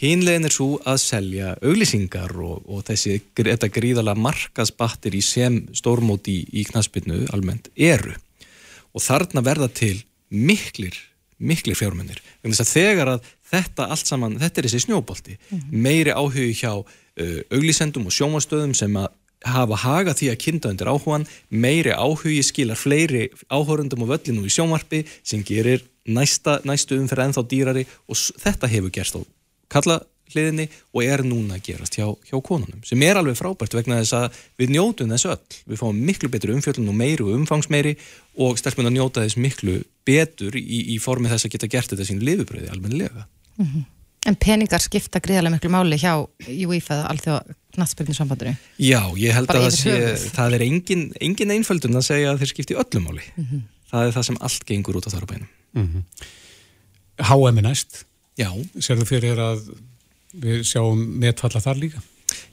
Hínlegin 0.00 0.48
er 0.48 0.54
svo 0.54 0.78
að 0.88 0.96
selja 1.02 1.50
auglýsingar 1.60 2.32
og, 2.40 2.62
og 2.72 2.86
þessi, 2.88 3.18
þetta 3.36 3.68
gríðala 3.68 4.14
markasbattir 4.16 5.16
í 5.18 5.20
sem 5.24 5.58
stórmóti 5.76 6.38
í, 6.38 6.46
í 6.60 6.64
knaspinu 6.70 7.26
almennt 7.34 7.68
eru. 7.76 8.14
Og 8.96 9.04
þarna 9.04 9.42
verða 9.44 9.68
til 9.68 9.98
miklir, 10.32 10.96
miklir 11.36 11.76
fjármennir. 11.76 12.22
Þegar 12.40 13.16
að 13.18 13.28
þetta 13.52 13.90
allt 13.92 14.08
saman, 14.08 14.38
þetta 14.40 14.62
er 14.62 14.68
þessi 14.68 14.86
snjóbolti, 14.86 15.36
mm 15.36 15.58
-hmm. 15.58 15.82
meiri 15.84 16.14
áhugi 16.16 16.54
hjá 16.62 16.72
uh, 16.80 17.40
auglýsendum 17.52 18.06
og 18.08 18.16
sjómastöðum 18.16 18.72
sem 18.74 18.96
að 18.96 19.10
hafa 19.44 19.76
haga 19.84 20.14
því 20.16 20.30
að 20.30 20.40
kynnta 20.44 20.72
undir 20.72 20.88
áhugan, 20.88 21.26
meiri 21.48 21.92
áhugi 21.92 22.40
skilar 22.44 22.76
fleiri 22.76 23.28
áhórundum 23.48 24.04
og 24.04 24.12
völlinu 24.12 24.44
í 24.44 24.52
sjónvarpi 24.52 25.04
sem 25.22 25.44
gerir 25.44 25.84
næsta, 26.04 26.60
næstu 26.64 26.96
umferð 27.00 27.24
ennþá 27.24 27.44
dýrari 27.48 27.84
og 28.08 28.16
þetta 28.16 28.68
hefur 28.68 28.92
gerst 28.92 29.16
á 29.16 29.20
kalla 29.70 30.00
hliðinni 30.30 30.66
og 30.94 31.04
er 31.04 31.22
núna 31.26 31.58
að 31.58 31.64
gerast 31.70 31.96
hjá, 31.98 32.06
hjá 32.28 32.36
konunum 32.44 32.82
sem 32.86 33.02
er 33.06 33.18
alveg 33.18 33.38
frábært 33.38 33.74
vegna 33.76 34.00
þess 34.00 34.16
að 34.18 34.40
við 34.60 34.74
njótum 34.76 35.14
þessu 35.14 35.32
öll, 35.34 35.56
við 35.70 35.80
fáum 35.82 36.02
miklu 36.08 36.30
betur 36.32 36.54
umfjöldun 36.54 36.90
og 36.90 36.98
meiri 36.98 37.26
og 37.26 37.36
umfangsmeiri 37.38 37.96
og 38.40 38.60
stelpun 38.60 38.90
að 38.90 38.96
njóta 38.98 39.24
þess 39.24 39.40
miklu 39.40 39.80
betur 40.06 40.58
í, 40.58 40.94
í 40.94 40.98
formi 41.02 41.30
þess 41.30 41.48
að 41.48 41.56
geta 41.56 41.70
gert 41.70 41.94
þetta 41.94 42.06
sín 42.08 42.22
lifibröði 42.24 42.70
almennilega. 42.72 43.26
Mm 43.58 43.66
-hmm. 43.66 43.88
En 44.28 44.36
peningar 44.36 44.82
skipta 44.84 45.20
gríðarlega 45.20 45.56
miklu 45.56 45.70
máli 45.72 45.96
hjá 45.96 46.12
UIF 46.44 46.90
eða 46.92 47.08
allþjóða 47.08 47.54
nattspilninsambandinu? 47.80 48.52
Já, 48.76 49.00
ég 49.16 49.32
held 49.32 49.48
Bara 49.48 49.62
að 49.64 49.70
það, 49.70 49.78
sé, 49.78 50.30
það 50.34 50.54
er 50.54 50.64
engin, 50.66 51.06
engin 51.20 51.54
einföldun 51.54 51.96
að 51.96 52.04
segja 52.04 52.32
að 52.32 52.42
þeir 52.42 52.52
skipti 52.52 52.76
öllum 52.76 53.06
máli. 53.08 53.24
Mm 53.36 53.46
-hmm. 53.46 53.62
Það 53.90 54.06
er 54.06 54.12
það 54.12 54.26
sem 54.26 54.38
allt 54.40 54.66
gengur 54.66 54.96
út 55.00 55.08
á 55.08 55.10
þar 55.10 55.24
á 55.24 55.30
bænum. 55.32 55.48
Mm 55.72 55.88
-hmm. 55.88 56.02
HM 57.30 57.58
er 57.58 57.62
næst 57.62 58.04
Já. 58.40 58.50
Serðu 58.80 59.06
fyrir 59.08 59.40
að 59.42 59.68
við 60.40 60.64
sjáum 60.68 61.02
metfalla 61.20 61.62
þar 61.62 61.80
líka? 61.82 62.02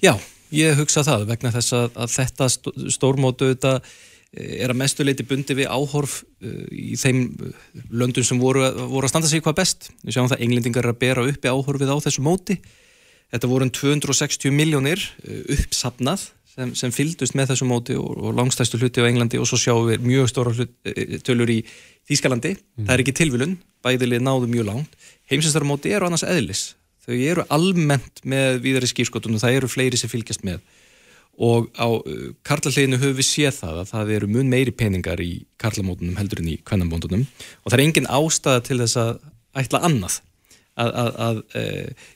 Já, 0.04 0.16
ég 0.56 0.78
hugsa 0.80 1.06
það 1.06 1.28
vegna 1.32 1.54
þess 1.54 1.76
að, 1.78 1.90
að 1.96 2.14
þetta 2.16 2.48
stórmótu 2.96 3.52
þetta 3.54 3.74
eh, 3.78 4.64
er 4.64 4.74
að 4.74 4.80
mestu 4.82 5.06
leiti 5.06 5.26
bundi 5.28 5.58
við 5.58 5.70
áhorf 5.72 6.20
uh, 6.24 6.64
í 6.74 6.98
þeim 7.00 7.22
eh, 7.30 7.68
löndum 7.92 8.26
sem 8.26 8.42
voru, 8.42 8.66
voru 8.90 9.08
að 9.08 9.14
standa 9.14 9.32
sig 9.32 9.46
hvað 9.46 9.60
best. 9.62 9.92
Við 10.04 10.18
sjáum 10.18 10.32
það 10.32 10.48
englendingar 10.48 10.90
að 10.90 11.00
bera 11.04 11.28
uppi 11.28 11.52
áhorfið 11.52 11.94
á 11.94 11.98
þessu 12.08 12.26
móti. 12.26 12.58
Þetta 13.28 13.52
voru 13.52 13.70
260 13.80 14.56
miljónir 14.56 15.04
uh, 15.04 15.44
uppsapnað 15.58 16.32
sem, 16.58 16.74
sem 16.80 16.96
fyldust 16.96 17.38
með 17.38 17.54
þessu 17.54 17.70
móti 17.70 18.00
og, 18.00 18.10
og 18.18 18.34
langstæstu 18.40 18.80
hluti 18.82 19.04
á 19.04 19.10
Englandi 19.10 19.40
og 19.40 19.46
svo 19.50 19.60
sjáum 19.62 19.92
við 19.92 20.08
mjög 20.08 20.32
stóra 20.34 20.56
hlut, 20.58 20.74
tölur 21.28 21.54
í 21.54 21.62
Þýskalandi. 22.08 22.56
Mm. 22.56 22.86
Það 22.88 22.94
er 22.94 23.02
ekki 23.04 23.14
tilvilun, 23.20 23.58
bæðilið 23.84 24.22
náðu 24.24 24.48
mjög 24.50 24.70
langt 24.72 24.94
heimsestarmóti 25.32 25.94
eru 25.96 26.08
annars 26.08 26.26
eðlis. 26.28 26.64
Þau 27.08 27.16
eru 27.16 27.46
almennt 27.54 28.22
með 28.28 28.60
víðari 28.66 28.90
skýrskotunum 28.92 29.40
það 29.40 29.62
eru 29.62 29.70
fleiri 29.72 30.00
sem 30.00 30.12
fylgjast 30.12 30.44
með. 30.48 30.60
Og 31.38 31.70
á 31.78 31.88
uh, 31.88 32.32
karlahliðinu 32.48 32.98
höfum 32.98 33.20
við 33.20 33.28
séð 33.30 33.60
það 33.60 33.82
að 33.84 33.92
það 33.92 34.14
eru 34.18 34.30
mun 34.34 34.50
meiri 34.52 34.74
peningar 34.74 35.22
í 35.22 35.46
karlamótunum 35.62 36.18
heldur 36.18 36.42
en 36.42 36.50
í 36.50 36.58
kvennamótunum 36.66 37.28
og 37.28 37.70
það 37.70 37.78
er 37.78 37.84
engin 37.86 38.10
ástæða 38.10 38.64
til 38.66 38.80
þess 38.82 39.00
að 39.04 39.12
ætla 39.62 39.84
annað. 39.86 40.20
Að, 40.78 40.90
að, 41.02 41.12
að 41.26 41.38
e, 41.58 41.62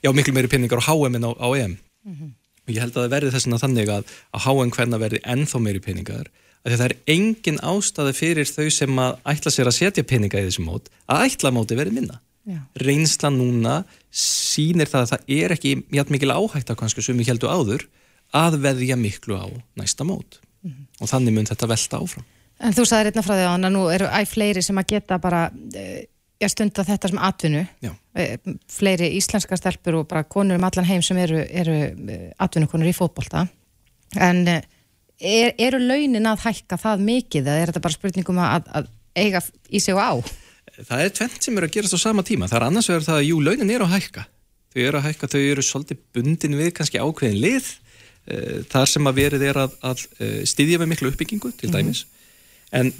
já 0.05 0.09
miklu 0.13 0.33
meiri 0.37 0.49
peningar 0.49 0.81
á 0.81 0.89
HM 0.89 1.17
en 1.17 1.27
á, 1.29 1.31
á 1.33 1.47
EM. 1.57 1.77
Mm 2.05 2.15
-hmm. 2.17 2.33
og 2.65 2.73
ég 2.73 2.81
held 2.81 2.97
að 2.97 3.03
það 3.03 3.13
verði 3.13 3.31
þess 3.35 3.47
að 3.47 3.63
þannig 3.63 3.89
að 3.93 4.03
á 4.33 4.37
HM 4.41 4.73
hvenna 4.75 4.97
verði 5.01 5.21
ennþá 5.25 5.61
meiri 5.61 5.81
peningar 5.81 6.27
að 6.65 6.77
það 6.77 6.87
er 6.89 6.97
engin 7.09 7.61
ástæða 7.61 8.13
fyrir 8.13 8.45
þau 8.49 8.69
sem 8.69 8.99
að 9.01 9.17
ætla 9.33 9.51
sér 9.53 9.69
að 9.69 9.77
setja 9.77 10.03
peninga 10.05 10.41
í 10.41 10.45
þessu 10.45 10.65
mót 10.65 10.89
að 11.09 11.25
ætla 11.29 11.53
móti 11.53 11.77
verði 11.77 11.97
minna 11.97 12.21
Já. 12.41 12.57
reynslan 12.81 13.37
núna 13.37 13.73
sínir 14.09 14.89
það 14.89 15.03
að 15.03 15.11
það 15.11 15.33
er 15.37 15.53
ekki 15.53 15.73
mjög 15.93 16.13
mikil 16.15 16.31
áhægt 16.33 16.71
að 16.73 16.79
kannski 16.79 17.03
sem 17.05 17.19
við 17.19 17.29
heldum 17.29 17.53
áður 17.53 17.83
að 18.33 18.57
veðja 18.63 18.97
miklu 18.97 19.37
á 19.37 19.45
næsta 19.77 20.07
mót 20.07 20.39
mm 20.63 20.71
-hmm. 20.71 20.85
og 21.01 21.11
þannig 21.11 21.35
mun 21.35 21.49
þetta 21.49 21.69
velta 21.69 21.99
áfram 22.01 22.25
En 22.61 22.73
þú 22.73 22.85
sagði 22.85 23.09
einna 23.09 23.23
frá 23.25 23.35
því 23.35 23.45
að 23.49 23.71
nú 23.73 23.83
eru 23.89 24.05
æg 24.05 24.27
fleiri 24.29 24.61
sem 24.61 24.77
að 24.77 24.89
geta 24.93 25.17
bara 25.17 25.51
e, 25.73 26.47
stunda 26.49 26.83
þetta 26.83 27.09
sem 27.09 27.17
atvinnu 27.17 27.65
e, 28.15 28.37
fleiri 28.69 29.09
íslenska 29.17 29.57
stelpur 29.57 30.01
og 30.01 30.07
bara 30.07 30.23
konur 30.23 30.57
um 30.57 30.63
allan 30.63 30.85
heim 30.85 31.01
sem 31.01 31.17
eru, 31.17 31.41
eru 31.49 31.73
e, 31.73 32.33
atvinnukonur 32.37 32.89
í 32.89 32.93
fótbolta 32.93 33.47
en 34.17 34.47
er, 34.47 35.53
eru 35.57 35.79
launin 35.79 36.25
að 36.25 36.45
hækka 36.45 36.77
það 36.77 37.05
mikið 37.07 37.47
eða 37.47 37.57
er 37.61 37.71
þetta 37.71 37.85
bara 37.85 37.97
spurningum 37.97 38.37
að, 38.37 38.69
að 38.73 38.87
eiga 39.15 39.41
í 39.69 39.79
sig 39.79 39.95
og 39.95 40.01
á? 40.01 40.11
Það 40.77 41.03
er 41.03 41.13
tvent 41.17 41.45
sem 41.45 41.57
eru 41.57 41.67
að 41.67 41.75
gerast 41.75 41.97
á 41.97 41.99
sama 42.01 42.23
tíma. 42.27 42.49
Það 42.49 42.59
er 42.59 42.67
annars 42.67 42.89
vegar 42.91 43.05
það 43.07 43.19
að 43.19 43.27
jú, 43.27 43.41
launin 43.43 43.73
eru 43.75 43.87
að 43.87 43.95
hækka. 43.97 44.25
Þau 44.71 44.81
eru 44.85 44.99
að 44.99 45.07
hækka, 45.09 45.29
þau 45.33 45.41
eru 45.41 45.65
svolítið 45.67 46.01
bundin 46.15 46.57
við 46.59 46.73
kannski 46.77 47.01
ákveðin 47.01 47.39
lið. 47.43 47.69
Uh, 48.31 48.57
þar 48.69 48.89
sem 48.89 49.09
að 49.09 49.17
verið 49.17 49.45
er 49.49 49.57
að, 49.63 49.77
að 49.81 50.03
uh, 50.21 50.41
styðja 50.47 50.81
við 50.83 50.91
miklu 50.91 51.11
uppbyggingu 51.11 51.53
til 51.57 51.71
mhm. 51.71 51.77
dæmis. 51.77 52.03
En 52.71 52.91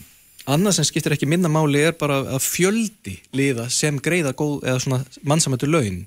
annars 0.50 0.80
sem 0.80 0.88
skiptir 0.90 1.14
ekki 1.16 1.30
minna 1.30 1.52
máli 1.52 1.84
er 1.86 1.94
bara 2.00 2.20
að 2.36 2.42
fjöldi 2.42 3.20
liða 3.38 3.68
sem 3.72 4.00
greiða 4.02 4.34
góð, 4.34 4.64
eða 4.66 4.82
svona 4.82 5.04
mannsamættu 5.30 5.70
laun 5.70 6.02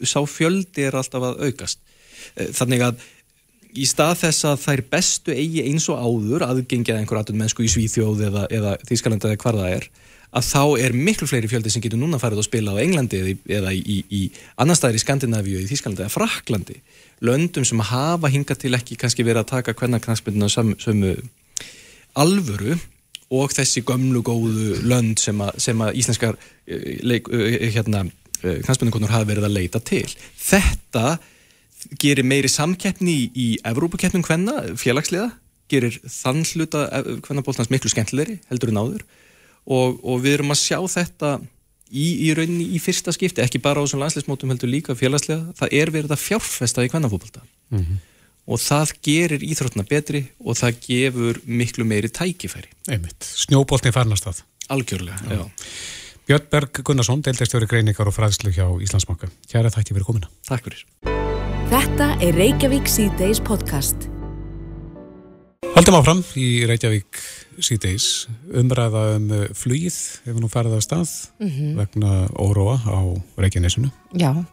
sá 0.00 0.22
fjöldi 0.24 0.86
er 0.88 0.96
alltaf 0.96 1.28
að 1.28 1.44
aukast. 1.50 1.82
Uh, 2.34 2.48
þannig 2.56 2.86
að 2.88 3.04
í 3.72 3.86
stað 3.88 4.18
þess 4.26 4.46
að 4.48 4.64
þær 4.66 4.82
bestu 4.92 5.34
eigi 5.36 5.62
eins 5.68 5.86
og 5.92 6.00
áður 6.00 6.44
aðgengja 6.48 6.98
einhver 6.98 7.22
aðun 7.22 7.40
mennsku 7.40 7.64
í 7.64 7.70
Svíþjóð 7.72 8.26
eða, 8.28 8.46
eða 8.52 8.74
Þískalanda 8.88 9.30
eða 9.30 9.40
hvar 9.44 9.60
það 9.60 9.76
er 9.76 9.86
að 10.32 10.46
þá 10.48 10.62
er 10.80 10.94
miklu 10.96 11.28
fleiri 11.28 11.50
fjöldi 11.50 11.72
sem 11.72 11.82
getur 11.84 12.00
núna 12.00 12.20
farið 12.20 12.40
að 12.40 12.48
spila 12.48 12.72
á 12.72 12.80
Englandi 12.80 13.20
eða 13.52 13.72
í, 13.76 13.82
í, 13.84 13.98
í 14.08 14.22
annar 14.60 14.78
staðir 14.78 14.96
í 14.96 15.02
Skandinavíu, 15.02 15.60
í 15.60 15.68
Þísklandi 15.68 16.06
eða 16.06 16.14
Fraklandi 16.14 16.78
löndum 17.22 17.66
sem 17.68 17.82
hafa 17.84 18.30
hinga 18.32 18.56
til 18.58 18.72
ekki 18.78 18.96
kannski 19.00 19.26
verið 19.26 19.44
að 19.44 19.52
taka 19.52 19.76
hvernig 19.78 20.02
knastbyrnuna 20.04 20.48
sömu 20.50 21.12
alvöru 22.18 22.78
og 23.32 23.52
þessi 23.56 23.84
gömlu 23.88 24.24
góðu 24.24 24.80
lönd 24.88 25.20
sem 25.20 25.38
að, 25.40 25.60
sem 25.62 25.84
að 25.84 26.00
íslenskar 26.00 26.36
uh, 26.36 26.88
leik, 27.04 27.30
uh, 27.32 27.68
hérna, 27.72 28.04
knastbyndukonur 28.42 29.12
hafa 29.12 29.28
verið 29.28 29.46
að 29.46 29.56
leita 29.56 29.80
til. 29.84 30.08
Þetta 30.40 31.16
gerir 32.02 32.26
meiri 32.26 32.50
samkeppni 32.50 33.14
í, 33.30 33.46
Evrópakeppnum 33.66 34.24
hvenna, 34.26 34.58
félagsliða, 34.78 35.30
gerir 35.72 35.96
þann 36.04 36.42
hluta 36.44 36.84
hvennabóltans 37.24 37.70
miklu 37.72 37.90
skemmtilegri 37.90 38.40
heldur 38.50 38.72
en 38.72 38.80
áður 38.82 39.04
og, 39.66 39.98
og 40.02 40.22
við 40.22 40.38
erum 40.38 40.54
að 40.54 40.62
sjá 40.62 40.78
þetta 40.94 41.32
í, 41.92 42.06
í 42.26 42.30
rauninni 42.36 42.68
í 42.76 42.80
fyrsta 42.82 43.14
skipti, 43.14 43.44
ekki 43.44 43.60
bara 43.62 43.82
á 43.82 43.84
þessum 43.84 44.02
landsleismótum 44.02 44.52
heldur 44.54 44.72
líka 44.72 44.96
félagslega, 44.98 45.52
það 45.58 45.76
er 45.80 45.92
verið 45.94 46.16
að 46.16 46.24
fjárfesta 46.24 46.86
í 46.86 46.92
hvennafólkvölda 46.92 47.42
mm 47.44 47.78
-hmm. 47.78 47.98
og 48.46 48.62
það 48.62 48.94
gerir 49.08 49.46
íþróttuna 49.46 49.86
betri 49.88 50.26
og 50.40 50.58
það 50.58 50.78
gefur 50.86 51.40
miklu 51.46 51.84
meiri 51.84 52.08
tækifæri. 52.08 52.70
Einmitt, 52.88 53.22
snjóboltni 53.22 53.92
farnast 53.92 54.24
það. 54.24 54.44
Algjörlega, 54.68 55.18
já. 55.28 55.36
já. 55.36 55.50
Björn 56.26 56.46
Berg 56.50 56.82
Gunnarsson, 56.86 57.22
deildastjóri 57.22 57.66
greiningar 57.66 58.06
og 58.06 58.14
fræðslu 58.14 58.54
hjá 58.54 58.66
Íslandsbanka. 58.80 59.28
Kjæra 59.50 59.74
þakki 59.74 59.96
fyrir 59.96 60.06
komina. 60.06 60.30
Takk 60.46 60.70
fyrir. 60.70 60.86
Þetta 61.72 62.14
er 62.22 62.38
Reykjavík 62.38 62.88
C-Days 62.88 63.42
podcast. 63.42 64.11
Haldum 65.62 65.94
áfram 65.94 66.20
í 66.34 66.64
Reykjavík 66.66 67.18
síðdeis 67.62 68.26
umræða 68.58 69.02
um 69.16 69.28
uh, 69.30 69.44
flugið 69.56 69.96
ef 70.26 70.40
nú 70.42 70.50
farið 70.50 70.74
af 70.76 70.82
stað 70.84 71.10
mm 71.38 71.48
-hmm. 71.50 71.76
vegna 71.78 72.10
óróa 72.34 72.76
á 72.82 72.98
Reykjanesinu. 73.38 73.90
Já, 74.12 74.44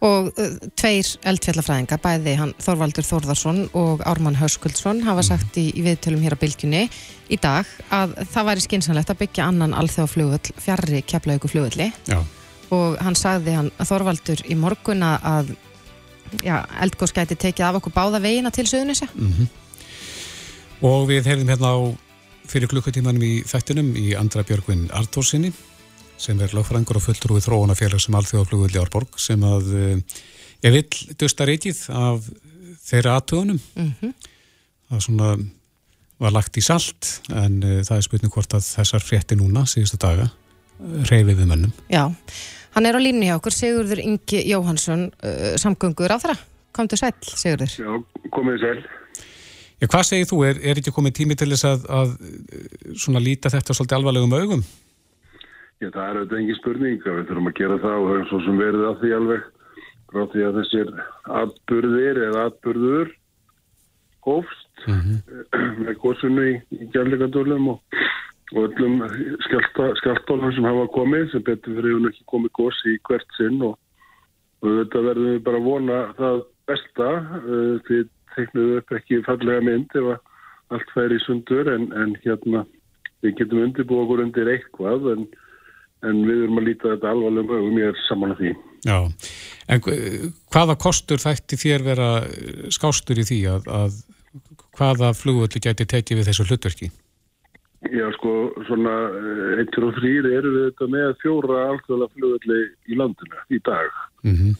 og 0.00 0.32
uh, 0.38 0.56
tveir 0.76 1.06
eldfjallafræðinga, 1.22 1.98
bæði 1.98 2.34
hann 2.36 2.54
Þorvaldur 2.58 3.04
Þórðarsson 3.04 3.68
og 3.72 4.00
Ármann 4.06 4.40
Höskuldsson 4.40 5.02
hafa 5.02 5.20
mhm. 5.20 5.28
sagt 5.28 5.56
í, 5.56 5.72
í 5.74 5.82
viðtölum 5.82 6.22
hér 6.22 6.36
á 6.36 6.42
bylgjunni 6.42 6.90
í 7.28 7.36
dag 7.36 7.66
að 7.90 8.16
það 8.32 8.44
væri 8.44 8.60
skinsanlegt 8.60 9.10
að 9.10 9.18
byggja 9.18 9.46
annan 9.46 9.74
alþjóðaflugvöld 9.74 10.52
fjarrri 10.56 11.02
keflaugu 11.02 11.48
flugvöldi 11.48 11.92
og 12.70 12.98
hann 13.00 13.14
sagði 13.14 13.52
hann 13.52 13.70
Þorvaldur 13.78 14.44
í 14.44 14.54
morguna 14.54 15.18
að 15.22 15.56
já, 16.44 16.64
eldgóðs 16.80 17.14
gæti 17.16 17.36
tekið 17.36 17.66
af 17.66 17.80
okkur 17.80 17.92
báða 17.92 18.20
veginna 18.20 18.50
til 18.50 18.66
söðunisja. 18.66 19.08
Mm 19.14 19.32
-hmm. 19.32 19.67
Og 20.86 21.08
við 21.10 21.26
hefðum 21.26 21.50
hérna 21.50 21.72
á 21.74 21.78
fyrir 22.48 22.70
klukkutímanum 22.70 23.24
í 23.26 23.32
þættinum 23.48 23.92
í 23.98 24.12
Andra 24.18 24.44
Björgvin 24.46 24.88
Artórsinni 24.94 25.52
sem 26.18 26.38
er 26.42 26.54
lögfrængur 26.54 26.98
og 26.98 27.04
fulltrúi 27.04 27.42
þróunafélag 27.42 28.00
sem 28.02 28.14
alþjóðaflugul 28.18 28.70
í 28.72 28.80
Árborg 28.80 29.18
sem 29.20 29.42
að 29.46 29.68
ég 30.64 30.74
vil 30.74 31.14
dusta 31.18 31.46
reykið 31.46 31.84
af 31.94 32.26
þeirra 32.88 33.18
aðtöðunum 33.18 33.58
mm 33.58 33.92
-hmm. 34.00 34.14
það 34.90 35.04
svona 35.06 35.30
var 36.18 36.34
lagt 36.34 36.58
í 36.58 36.64
salt 36.64 37.20
en 37.30 37.62
uh, 37.62 37.80
það 37.86 37.96
er 37.96 38.06
spurning 38.06 38.34
hvort 38.34 38.54
að 38.54 38.66
þessar 38.66 39.04
frétti 39.04 39.38
núna 39.38 39.64
síðustu 39.70 39.98
daga 40.02 40.28
reyfið 40.78 41.40
við 41.40 41.46
mönnum. 41.50 41.72
Já, 41.90 42.04
hann 42.74 42.86
er 42.86 42.98
á 42.98 43.00
línu 43.02 43.26
hjá 43.26 43.36
okkur 43.38 43.54
Sigurður 43.54 44.02
Ingi 44.02 44.44
Jóhansson 44.46 45.08
uh, 45.10 45.54
samgöngur 45.58 46.14
á 46.14 46.18
þeirra, 46.22 46.38
kom 46.72 46.90
til 46.90 46.98
sæl 46.98 47.14
Sigurður. 47.22 47.74
Já, 47.78 48.28
komið 48.34 48.62
sæl 48.62 48.82
Já, 49.78 49.86
hvað 49.86 50.06
segir 50.08 50.26
þú? 50.26 50.40
Er, 50.48 50.58
er 50.58 50.80
ekki 50.80 50.94
komið 50.94 51.14
tími 51.20 51.36
til 51.38 51.52
þess 51.52 51.66
að, 51.68 51.84
að 51.86 52.14
svona 52.98 53.22
líta 53.22 53.52
þetta 53.52 53.76
svolítið 53.76 53.98
alvarlegum 54.00 54.34
augum? 54.34 54.64
Já, 55.78 55.92
það 55.94 56.02
er 56.02 56.16
auðvitað 56.18 56.40
engin 56.40 56.58
spurning 56.58 57.04
við 57.04 57.20
þurfum 57.28 57.50
að 57.52 57.58
gera 57.60 57.78
það 57.84 57.98
og 57.98 58.08
það 58.08 58.18
er 58.18 58.28
svo 58.32 58.40
sem 58.42 58.58
verið 58.58 58.86
að 58.88 58.98
því 59.02 59.12
alveg 59.18 59.46
frá 60.08 60.22
því 60.32 60.44
að 60.48 60.58
þessir 60.58 60.90
atbyrðir 61.42 62.20
eða 62.26 62.44
atbyrður 62.48 63.12
hófst 64.26 64.82
mm 64.88 65.00
-hmm. 65.04 65.78
með 65.86 65.98
góðsunni 66.02 66.48
í, 66.50 66.56
í 66.82 66.90
gærleikandölum 66.96 67.70
og, 67.74 67.98
og 68.56 68.60
öllum 68.66 68.98
skjáltólum 69.46 70.54
sem 70.56 70.66
hafa 70.66 70.86
komið 70.98 71.30
sem 71.32 71.44
betur 71.46 71.78
fyrir 71.78 71.98
hún 71.98 72.10
ekki 72.10 72.26
komið 72.32 72.54
góðs 72.58 72.82
í 72.90 72.98
hvert 73.06 73.38
sinn 73.38 73.62
og, 73.62 73.78
og 74.62 74.78
þetta 74.80 75.06
verðum 75.06 75.34
við 75.36 75.42
bara 75.46 75.62
að 75.62 75.68
vona 75.70 75.98
það 76.18 76.42
besta 76.68 77.10
uh, 77.38 77.74
því 77.86 78.02
teiknuðu 78.38 78.80
upp 78.80 78.96
ekki 78.98 79.20
fallega 79.26 79.66
mynd 79.66 79.98
ef 79.98 80.10
allt 80.74 80.94
færi 80.94 81.18
í 81.18 81.24
sundur 81.24 81.70
en, 81.72 81.88
en 81.96 82.14
hérna 82.24 82.64
við 83.24 83.38
getum 83.40 83.62
undirbúið 83.64 84.04
okkur 84.04 84.24
undir 84.24 84.50
eitthvað 84.52 85.10
en, 85.14 85.26
en 86.06 86.22
við 86.26 86.44
erum 86.44 86.60
að 86.60 86.68
líta 86.68 86.92
þetta 86.94 87.12
alvarlega 87.12 87.60
um 87.62 87.74
mér 87.74 87.90
er 87.92 88.04
saman 88.06 88.34
að 88.34 88.42
því. 88.42 88.54
Já, 88.86 88.98
en 89.74 89.82
hvaða 90.54 90.78
kostur 90.78 91.22
þætti 91.22 91.58
þér 91.58 91.84
vera 91.88 92.08
skástur 92.74 93.18
í 93.18 93.26
því 93.26 93.40
að, 93.56 93.68
að 93.80 93.98
hvaða 94.78 95.12
flugvöldu 95.18 95.62
gæti 95.64 95.88
tekið 95.88 96.20
við 96.20 96.30
þessu 96.30 96.46
hlutverki? 96.46 96.90
Já, 97.94 98.08
sko, 98.16 98.34
svona 98.66 98.92
1 99.62 99.76
og 99.86 99.98
3 99.98 100.12
eru 100.34 100.50
við 100.54 100.64
þetta 100.68 100.88
með 100.92 101.10
fjóra 101.22 101.58
alþjóðlega 101.72 102.14
flugvöldi 102.14 102.60
í 102.90 102.98
landinu 102.98 103.42
í 103.54 103.60
dag. 103.66 104.00
Mm 104.22 104.34
-hmm 104.34 104.56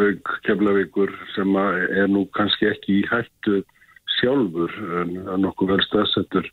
auk 0.00 0.32
kemlavíkur 0.46 1.12
sem 1.34 1.56
er 1.56 2.08
nú 2.10 2.24
kannski 2.36 2.68
ekki 2.70 3.00
í 3.00 3.06
hættu 3.10 3.60
sjálfur 4.18 4.72
en 5.02 5.14
nokkuð 5.42 5.74
vel 5.74 5.84
staðsettur. 5.86 6.48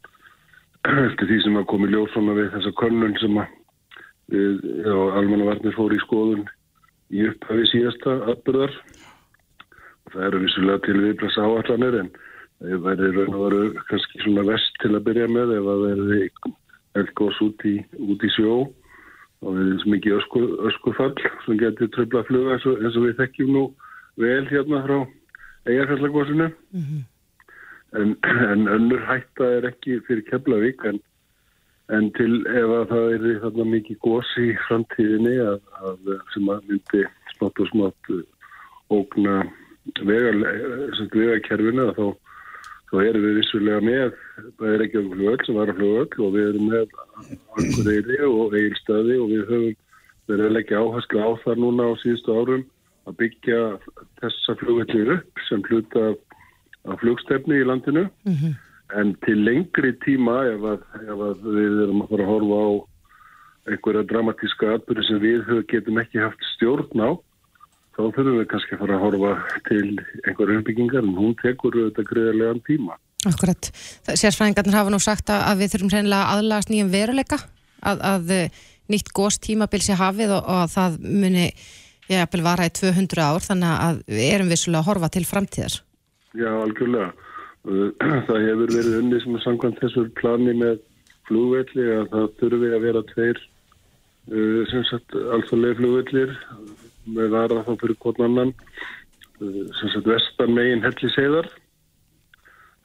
Eftir 0.87 1.29
því 1.29 1.39
sem 1.43 1.57
að 1.59 1.67
komi 1.71 1.89
ljósona 1.91 2.35
við 2.37 2.53
þessa 2.55 2.73
könnun 2.79 3.17
sem 3.21 3.39
að 3.41 3.49
almannavarnir 5.19 5.75
fór 5.75 5.95
í 5.95 5.99
skoðun 6.03 6.45
í 7.15 7.27
upphafi 7.29 7.67
síðasta 7.71 8.17
atbyrðar 8.33 8.73
og 8.77 10.15
það 10.15 10.25
eru 10.29 10.43
vissulega 10.43 10.83
til 10.85 10.97
viðplasa 11.03 11.47
áallanir 11.47 11.99
en 12.01 12.11
það 12.61 12.83
væri 12.87 13.11
raun 13.15 13.37
og 13.37 13.43
veru 13.45 13.85
kannski 13.91 14.23
svona 14.23 14.47
vest 14.49 14.81
til 14.83 14.93
að 14.95 15.05
byrja 15.07 15.29
með 15.31 15.55
ef 15.57 15.69
það 15.69 15.85
verði 15.85 16.21
elgós 16.97 17.41
út 17.45 17.65
í, 17.69 17.75
út 18.07 18.23
í 18.25 18.33
sjó 18.35 18.53
og 19.43 19.53
við 19.53 19.65
erum 19.65 19.81
svo 19.81 19.91
mikið 19.93 20.15
öskur, 20.17 20.47
öskurfall 20.69 21.13
sem 21.45 21.59
getur 21.61 21.91
tröfla 21.93 22.23
að 22.23 22.29
fluga 22.31 22.55
eins 22.55 22.65
og, 22.69 22.79
eins 22.81 22.97
og 22.97 23.05
við 23.05 23.19
þekkjum 23.21 23.51
nú 23.53 23.63
vel 24.17 24.45
hérna 24.49 24.81
frá 24.85 24.97
eigarfjallagosinu 25.67 26.47
mm 26.47 26.81
-hmm. 26.87 27.03
en, 27.99 28.15
en 28.51 28.67
önnur 28.67 29.05
hætta 29.05 29.51
er 29.57 29.69
ekki 29.71 29.99
fyrir 30.07 30.25
Keflavík 30.29 30.85
en, 30.85 30.99
en 31.89 32.11
til 32.17 32.33
ef 32.47 32.69
að 32.79 32.89
það 32.93 33.13
er 33.13 33.39
þarna 33.43 33.65
mikið 33.75 33.97
gos 33.99 34.37
í 34.37 34.57
framtíðinni 34.67 35.37
að, 35.51 35.61
að 35.81 35.99
sem 36.33 36.49
að 36.49 36.61
myndi 36.69 37.05
smátt 37.35 37.59
og 37.59 37.67
smátt 37.67 38.03
ógna 38.89 39.43
vegakerfinu 41.13 41.93
þá 41.93 42.07
þá 42.87 42.95
erum 43.03 43.25
við 43.25 43.35
vissulega 43.41 43.83
með, 43.83 44.15
er 44.69 44.83
ekki 44.85 45.03
flugöld 45.11 45.43
sem 45.45 45.57
var 45.57 45.71
að 45.71 45.81
flugöld 45.81 46.15
og 46.23 46.33
við 46.35 46.47
erum 46.51 46.69
með 46.71 46.95
Akureyri 47.57 48.19
og 48.27 48.55
Eilstaði 48.55 49.17
og 49.19 49.29
við 49.33 49.43
höfum 49.51 49.75
verið 50.27 50.45
að 50.45 50.55
leggja 50.57 50.81
áherslu 50.83 51.23
á 51.23 51.29
það 51.43 51.61
núna 51.63 51.87
á 51.87 51.91
síðustu 52.03 52.37
árum 52.37 52.63
að 53.07 53.17
byggja 53.21 53.59
þessa 54.21 54.55
flugöldir 54.61 55.13
upp 55.17 55.43
sem 55.47 55.63
hluta 55.67 56.07
af 56.87 56.99
flugstefni 57.03 57.61
í 57.61 57.67
landinu 57.67 58.07
mm 58.07 58.33
-hmm. 58.33 58.53
en 58.99 59.15
til 59.25 59.37
lengri 59.43 59.93
tíma 60.05 60.37
ef 60.53 60.61
að, 60.73 60.79
ef 61.07 61.19
að 61.29 61.47
við 61.59 61.81
erum 61.83 62.03
að 62.03 62.09
fara 62.11 62.23
að 62.23 62.31
horfa 62.33 62.59
á 62.63 62.69
einhverja 63.67 64.07
dramatíska 64.11 64.73
atbyrði 64.75 65.03
sem 65.07 65.19
við 65.19 65.63
getum 65.71 65.99
ekki 65.99 66.23
haft 66.23 66.43
stjórn 66.55 67.03
á 67.03 67.09
þá 67.97 68.03
þurfum 68.13 68.37
við 68.37 68.47
kannski 68.51 68.75
að 68.75 68.81
fara 68.83 68.97
að 68.97 69.03
horfa 69.05 69.33
til 69.67 69.83
einhverju 70.27 70.61
umbyggingar 70.61 71.03
en 71.03 71.17
hún 71.17 71.35
tekur 71.41 71.77
þetta 71.79 72.05
greiðarlegan 72.11 72.63
tíma. 72.67 72.97
Akkurat. 73.25 73.69
Sérsfræðingarnir 74.07 74.77
hafa 74.77 74.93
nú 74.93 75.01
sagt 75.01 75.31
að 75.33 75.63
við 75.63 75.73
þurfum 75.73 75.93
reynilega 75.95 76.35
aðlagast 76.35 76.71
nýjum 76.71 76.93
veruleika 76.93 77.41
að, 77.81 78.03
að 78.13 78.33
eh, 78.35 78.61
nýtt 78.93 79.09
góst 79.17 79.41
tímabil 79.47 79.81
sé 79.83 79.97
hafið 79.97 80.35
og, 80.37 80.45
og 80.45 80.63
að 80.67 80.73
það 80.75 80.99
muni 81.23 81.47
ég 82.07 82.23
eppil 82.23 82.43
vara 82.45 82.67
í 82.69 82.73
200 82.77 83.25
ár 83.25 83.43
þannig 83.43 83.73
að 83.87 84.01
við 84.13 84.29
erum 84.35 84.51
vissulega 84.53 84.83
að 84.83 84.89
horfa 84.91 85.09
til 85.17 85.25
framtíðar. 85.27 85.79
Já, 86.37 86.51
algjörlega. 86.53 87.09
Það 88.29 88.45
hefur 88.45 88.69
verið 88.71 88.93
unni 89.01 89.17
sem 89.19 89.33
er 89.35 89.43
samkvæmt 89.43 89.81
þessu 89.81 90.05
plani 90.15 90.53
með 90.55 90.77
flúvelli 91.27 91.87
að 91.97 92.05
það 92.13 92.27
þurfi 92.39 92.69
að 92.71 92.85
vera 92.85 93.01
tveir 93.09 93.41
uh, 93.41 94.61
sem 94.71 94.85
sagt 94.87 95.17
alþjóðlega 95.17 95.79
flúvellir 95.81 96.37
með 97.15 97.37
aðra 97.41 97.63
þá 97.67 97.73
fyrir 97.81 97.99
hvort 98.03 98.19
annan 98.23 98.53
eh, 98.53 99.63
sem 99.79 99.93
sagt 99.93 100.09
vestan 100.09 100.55
megin 100.55 100.83
helli 100.85 101.11
segðar 101.15 101.49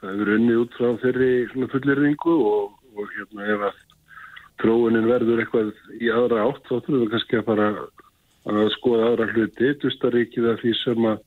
það 0.02 0.12
hefur 0.12 0.34
unnið 0.36 0.60
út 0.64 0.78
frá 0.78 0.88
þeirri 1.04 1.32
fullirringu 1.74 2.36
og, 2.50 2.76
og 2.96 3.16
hérna 3.16 3.48
ef 3.54 3.66
að 3.70 3.82
tróunin 4.62 5.10
verður 5.10 5.42
eitthvað 5.42 5.72
í 5.98 6.10
aðra 6.14 6.46
átt 6.48 6.66
þá 6.68 6.74
þurfum 6.74 7.04
við 7.04 7.12
kannski 7.14 7.38
að 7.38 7.48
fara 7.50 7.68
að 8.52 8.72
skoða 8.76 9.08
aðra 9.10 9.30
hluti 9.32 9.72
Dustaríkið 9.82 10.50
af 10.52 10.60
því 10.62 10.74
sem 10.82 11.08
að 11.12 11.22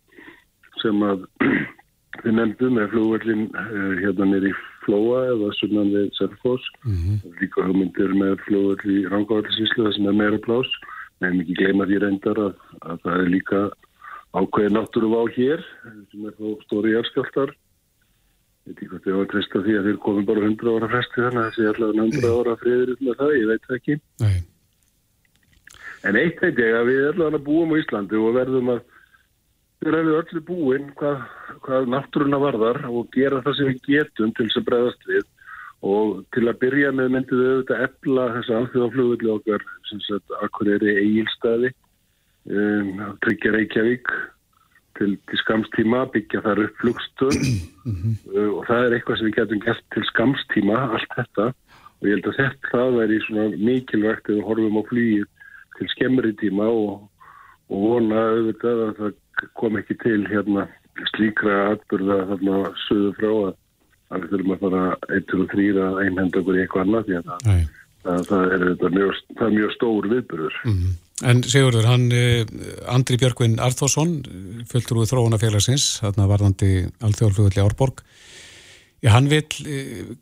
sem 0.83 1.03
að 1.07 1.25
við 2.23 2.31
nefndum 2.37 2.77
með 2.77 2.91
flúvöldin 2.93 3.45
eh, 3.51 3.93
hérna 4.03 4.29
nýri 4.31 4.53
Flóa 4.85 5.23
eða 5.31 5.49
sunnan 5.57 5.89
við 5.95 6.11
Selfos 6.19 6.65
mm 6.85 6.97
-hmm. 6.97 7.39
líka 7.41 7.63
hugmyndir 7.65 8.11
með 8.13 8.35
flúvöld 8.45 8.83
í 8.85 8.97
Rangavallsíslu 9.09 9.87
það 9.87 9.95
sem 9.95 10.09
er 10.11 10.19
meira 10.19 10.39
plás 10.45 10.69
nefnum 11.23 11.43
ekki 11.43 11.59
gleyma 11.59 11.87
því 11.89 11.99
reyndar 12.03 12.41
að, 12.47 12.55
að 12.81 13.03
það 13.05 13.21
er 13.21 13.29
líka 13.33 13.61
ákveði 14.35 14.73
náttúru 14.75 15.11
á 15.15 15.23
hér 15.35 15.63
sem 16.11 16.25
er 16.27 16.35
þá 16.39 16.65
stóri 16.65 16.95
járskjáltar 16.95 17.53
veit 18.65 18.79
ekki 18.79 18.89
hvort 18.89 19.07
ég 19.07 19.15
var 19.15 19.27
að 19.27 19.31
treysta 19.31 19.61
því 19.61 19.77
að 19.77 19.87
þeir 19.87 20.01
komum 20.01 20.25
bara 20.25 20.43
100 20.47 20.73
ára 20.73 20.89
fresti 20.89 21.21
þannig 21.21 21.41
að 21.41 21.47
þessi 21.53 21.67
allavega 21.71 22.05
100 22.05 22.31
ára 22.39 22.55
friður 22.63 22.91
með 22.99 23.19
það, 23.19 23.33
ég 23.37 23.49
veit 23.51 23.67
það 23.67 23.77
ekki. 23.77 23.97
Nei. 24.23 24.37
En 26.05 26.19
eitt 26.21 26.41
veit 26.41 26.61
ég 26.61 26.77
að 26.79 26.89
við 26.89 27.05
allavega 27.11 27.43
búum 27.45 27.73
á 27.73 27.79
Íslandi 27.81 28.19
og 28.21 28.35
verðum 28.39 28.73
að 28.73 28.81
við 29.85 29.91
erum 29.91 30.11
öllu 30.17 30.41
búin 30.47 30.89
hvað, 30.97 31.23
hvað 31.67 31.89
náttúruna 31.93 32.41
varðar 32.41 32.81
og 32.89 33.09
gera 33.13 33.43
það 33.45 33.57
sem 33.59 33.69
við 33.69 33.89
getum 33.91 34.33
til 34.33 34.47
þess 34.47 34.61
að 34.61 34.67
bregðast 34.71 35.09
við 35.11 35.25
og 35.85 36.21
til 36.33 36.47
að 36.49 36.61
byrja 36.63 36.91
með 36.97 37.11
myndið 37.13 37.41
við 37.41 37.51
auðvitað 37.53 37.83
efla 37.87 38.29
þessa 38.37 38.59
alþjóðaflugulli 38.59 39.33
okkar 39.35 39.65
sem 39.89 40.05
sagt 40.05 40.37
akkur 40.41 40.71
er 40.75 40.85
í 40.85 40.95
eigilstaði 41.01 41.73
um, 42.49 43.03
tryggja 43.25 43.53
Reykjavík 43.55 44.13
til, 44.97 45.11
til 45.29 45.41
skamstíma 45.43 46.05
byggja 46.13 46.41
þar 46.45 46.65
upp 46.67 46.83
flugstöð. 46.83 47.39
Uh, 47.85 48.57
og 48.57 48.63
það 48.65 48.83
er 48.83 48.93
eitthvað 48.95 49.19
sem 49.19 49.27
við 49.27 49.35
getum 49.35 49.59
gert 49.61 49.83
til 49.93 50.01
skamstíma 50.09 50.77
allt 50.97 51.11
þetta. 51.13 51.43
Og 52.01 52.07
ég 52.07 52.15
held 52.15 52.29
að 52.31 52.39
þetta 52.39 52.71
það 52.71 52.95
væri 52.95 53.19
svona 53.27 53.43
mikilvægt 53.61 54.29
ef 54.31 54.33
við 54.33 54.47
horfum 54.47 54.79
á 54.81 54.83
flýið 54.89 55.27
til 55.77 55.87
skemmri 55.91 56.31
tíma 56.39 56.65
og, 56.71 57.03
og 57.69 57.83
vona 57.83 58.23
auðvitað 58.31 58.81
að 58.87 58.97
það 59.03 59.51
kom 59.61 59.77
ekki 59.77 59.99
til 60.01 60.17
hérna 60.31 60.65
slíkra 61.11 61.59
atbyrða 61.75 62.17
þarna 62.31 62.57
söðu 62.87 63.13
frá 63.19 63.29
að, 63.35 63.53
við 64.11 64.27
þurfum 64.33 64.53
að 64.55 64.61
fara 64.65 64.83
eittur 65.15 65.41
og 65.41 65.49
þrýra 65.53 65.87
að 65.89 66.03
einhenda 66.03 66.41
okkur 66.41 66.59
eitthvað 66.61 66.85
annað 66.85 67.07
því 67.07 67.17
að 67.17 67.25
það, 67.31 67.65
það, 68.05 68.21
það, 68.29 68.45
er, 68.45 68.67
auðvitað 68.67 68.95
mjög, 68.99 69.23
það 69.39 69.47
er 69.47 69.57
mjög 69.57 69.75
stór 69.75 70.09
viðbyrður. 70.13 70.61
Mm. 70.71 70.93
En 71.31 71.41
Sigurður, 71.47 71.85
hann 71.87 72.09
eh, 72.11 72.41
Andri 72.91 73.17
Björgvin 73.21 73.59
Arþórsson 73.63 74.17
fulltur 74.67 74.99
úr 74.99 75.07
þróunafélagsins, 75.07 75.85
þarna 76.03 76.27
varðandi 76.27 76.71
alþjóðflugulli 77.07 77.63
Árborg 77.63 78.03
Já, 79.05 79.11
hann 79.13 79.27
vil 79.29 79.43
eh, 79.69 80.15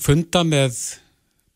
funda 0.00 0.40
með 0.48 0.78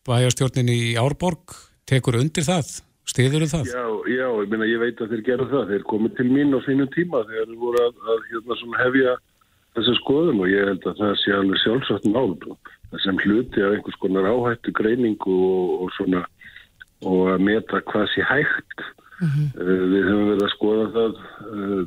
bæjarstjórninni 0.05 0.75
í 0.91 0.91
Árborg 1.01 1.55
tekur 1.89 2.19
undir 2.19 2.45
það, 2.45 2.75
stiður 3.09 3.47
það? 3.49 3.71
Já, 3.71 3.85
já, 4.13 4.27
ég 4.43 4.51
meina 4.51 4.67
ég 4.69 4.83
veit 4.83 5.01
að 5.01 5.15
þeir 5.15 5.23
gera 5.25 5.47
það. 5.49 5.71
Þeir 5.73 5.87
komið 5.89 6.13
til 6.19 6.27
mín 6.29 6.53
á 6.53 6.59
sínum 6.67 6.91
tíma 6.93 7.23
þegar 7.25 7.49
þeir 7.49 7.61
voru 7.63 7.81
að, 7.87 7.97
að 8.13 8.27
hérna, 8.29 8.59
hefja 8.83 9.15
þessa 9.77 9.95
skoðum 9.99 10.43
og 10.43 10.51
ég 10.51 10.67
held 10.71 10.87
að 10.89 11.01
það 11.01 11.15
sé 11.21 11.35
alveg 11.35 11.63
sjálfsagt 11.63 12.09
mál. 12.09 12.35
Það 12.89 13.03
sem 13.05 13.21
hluti 13.23 13.63
af 13.63 13.75
einhvers 13.75 13.99
konar 14.01 14.29
áhættu 14.29 14.73
greiningu 14.75 15.35
og, 15.45 15.73
og 15.85 15.91
svona 15.97 16.23
og 17.07 17.29
að 17.33 17.45
meta 17.47 17.81
hvað 17.91 18.07
sé 18.13 18.25
hægt. 18.27 18.85
uh, 19.59 19.83
við 19.91 20.05
höfum 20.07 20.29
verið 20.31 20.45
að 20.45 20.53
skoða 20.55 20.87
það 20.95 21.17
uh, 21.51 21.81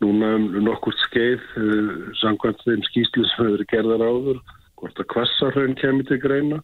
núna 0.00 0.28
um 0.38 0.44
nokkurt 0.64 1.00
skeið 1.08 1.46
uh, 1.58 1.94
samkvæmt 2.22 2.64
þeim 2.66 2.84
skýslu 2.88 3.26
sem 3.28 3.48
hefur 3.48 3.64
gerðar 3.72 4.06
áður 4.06 4.42
hvort 4.80 5.02
að 5.02 5.10
kvassarhraun 5.12 5.76
kemur 5.78 6.06
til 6.08 6.20
greina. 6.22 6.60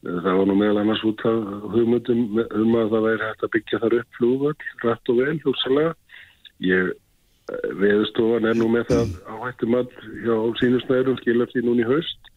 Það 0.00 0.36
var 0.38 0.46
nú 0.48 0.54
meðal 0.56 0.80
annars 0.80 1.02
út 1.04 1.20
af 1.28 1.40
hugmyndum 1.74 2.38
um 2.40 2.76
að 2.80 2.94
það 2.94 3.06
væri 3.06 3.26
hægt 3.26 3.42
að 3.44 3.52
byggja 3.56 3.80
þar 3.82 3.96
upp 3.98 4.16
flúvöld, 4.16 4.62
rætt 4.80 5.10
og 5.12 5.18
vel, 5.18 5.34
hugsalega. 5.44 5.90
Ég, 6.64 6.94
veðustofan 7.80 8.48
er 8.50 8.58
nú 8.58 8.68
með 8.70 8.90
það 8.90 9.14
áhættum 9.34 9.76
all 9.80 9.88
hjá 10.24 10.34
sínusnæðurum, 10.60 11.18
skilar 11.20 11.50
því 11.52 11.64
núna 11.66 11.84
í 11.84 11.88
haust. 11.88 12.32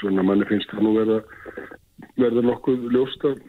Svona 0.00 0.22
manni 0.26 0.46
finnst 0.48 0.70
það 0.70 0.86
nú 0.86 0.94
verða, 0.96 1.18
verða 2.20 2.46
nokkuð 2.46 2.88
ljóst 2.94 3.26
að 3.26 3.42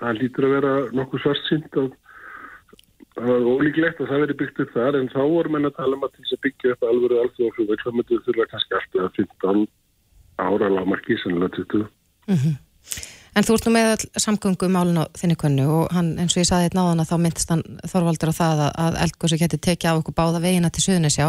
það 0.00 0.20
lítur 0.20 0.46
að 0.48 0.54
vera 0.56 0.74
nokkuð 0.96 1.24
svartsýnt 1.24 1.80
að 1.82 1.90
það 3.16 3.32
var 3.32 3.48
ólíklegt 3.48 4.00
að 4.00 4.10
það 4.10 4.22
veri 4.24 4.38
byggt 4.42 4.62
upp 4.64 4.72
þar 4.76 4.98
en 5.00 5.10
þá 5.12 5.20
voru 5.24 5.52
menn 5.54 5.68
að 5.68 5.76
tala 5.78 5.96
um 5.96 6.04
að 6.04 6.14
til 6.14 6.24
þess 6.24 6.36
að 6.36 6.44
byggja 6.46 6.72
upp 6.74 6.86
alvöru 6.90 7.20
alþjóðflugvöld, 7.22 7.82
það 7.84 7.96
myndu 7.96 8.20
þurfa 8.26 8.48
kannski 8.52 8.78
alltaf 8.80 9.20
15 9.20 9.66
ára 10.36 10.68
lámarki, 10.68 11.16
sennilega 11.22 11.64
20. 11.64 11.86
En 13.36 13.44
þú 13.44 13.58
ert 13.58 13.66
nú 13.68 13.72
með 13.74 13.90
all 13.92 14.22
samgöngu 14.22 14.68
málun 14.72 15.02
á 15.02 15.04
þinni 15.12 15.36
kunnu 15.36 15.64
og 15.68 15.90
hann, 15.92 16.14
eins 16.16 16.32
og 16.32 16.40
ég 16.40 16.48
saði 16.48 16.70
þetta 16.70 16.78
náðan 16.78 17.02
að 17.02 17.10
þá 17.10 17.16
myndist 17.20 17.50
hann 17.52 17.64
Þorvaldur 17.92 18.32
á 18.32 18.38
það 18.38 18.62
að, 18.64 18.70
að 18.86 18.96
eldgósi 19.04 19.38
geti 19.42 19.58
tekið 19.66 19.92
á 19.92 19.98
okkur 19.98 20.16
báða 20.16 20.40
vegina 20.40 20.70
til 20.72 20.84
Suðunisjá 20.86 21.26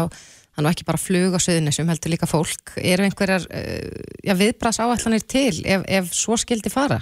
hann 0.56 0.64
og 0.64 0.72
ekki 0.72 0.86
bara 0.88 1.00
flug 1.02 1.36
á 1.36 1.40
Suðunisjum, 1.44 1.90
heldur 1.92 2.14
líka 2.14 2.28
fólk. 2.30 2.72
Eru 2.80 3.04
einhverjar 3.04 3.44
uh, 3.44 4.08
já, 4.24 4.32
viðbras 4.40 4.80
áallanir 4.80 5.26
til 5.28 5.60
ef, 5.68 5.84
ef 5.84 6.08
svo 6.16 6.38
skildi 6.40 6.72
fara? 6.72 6.98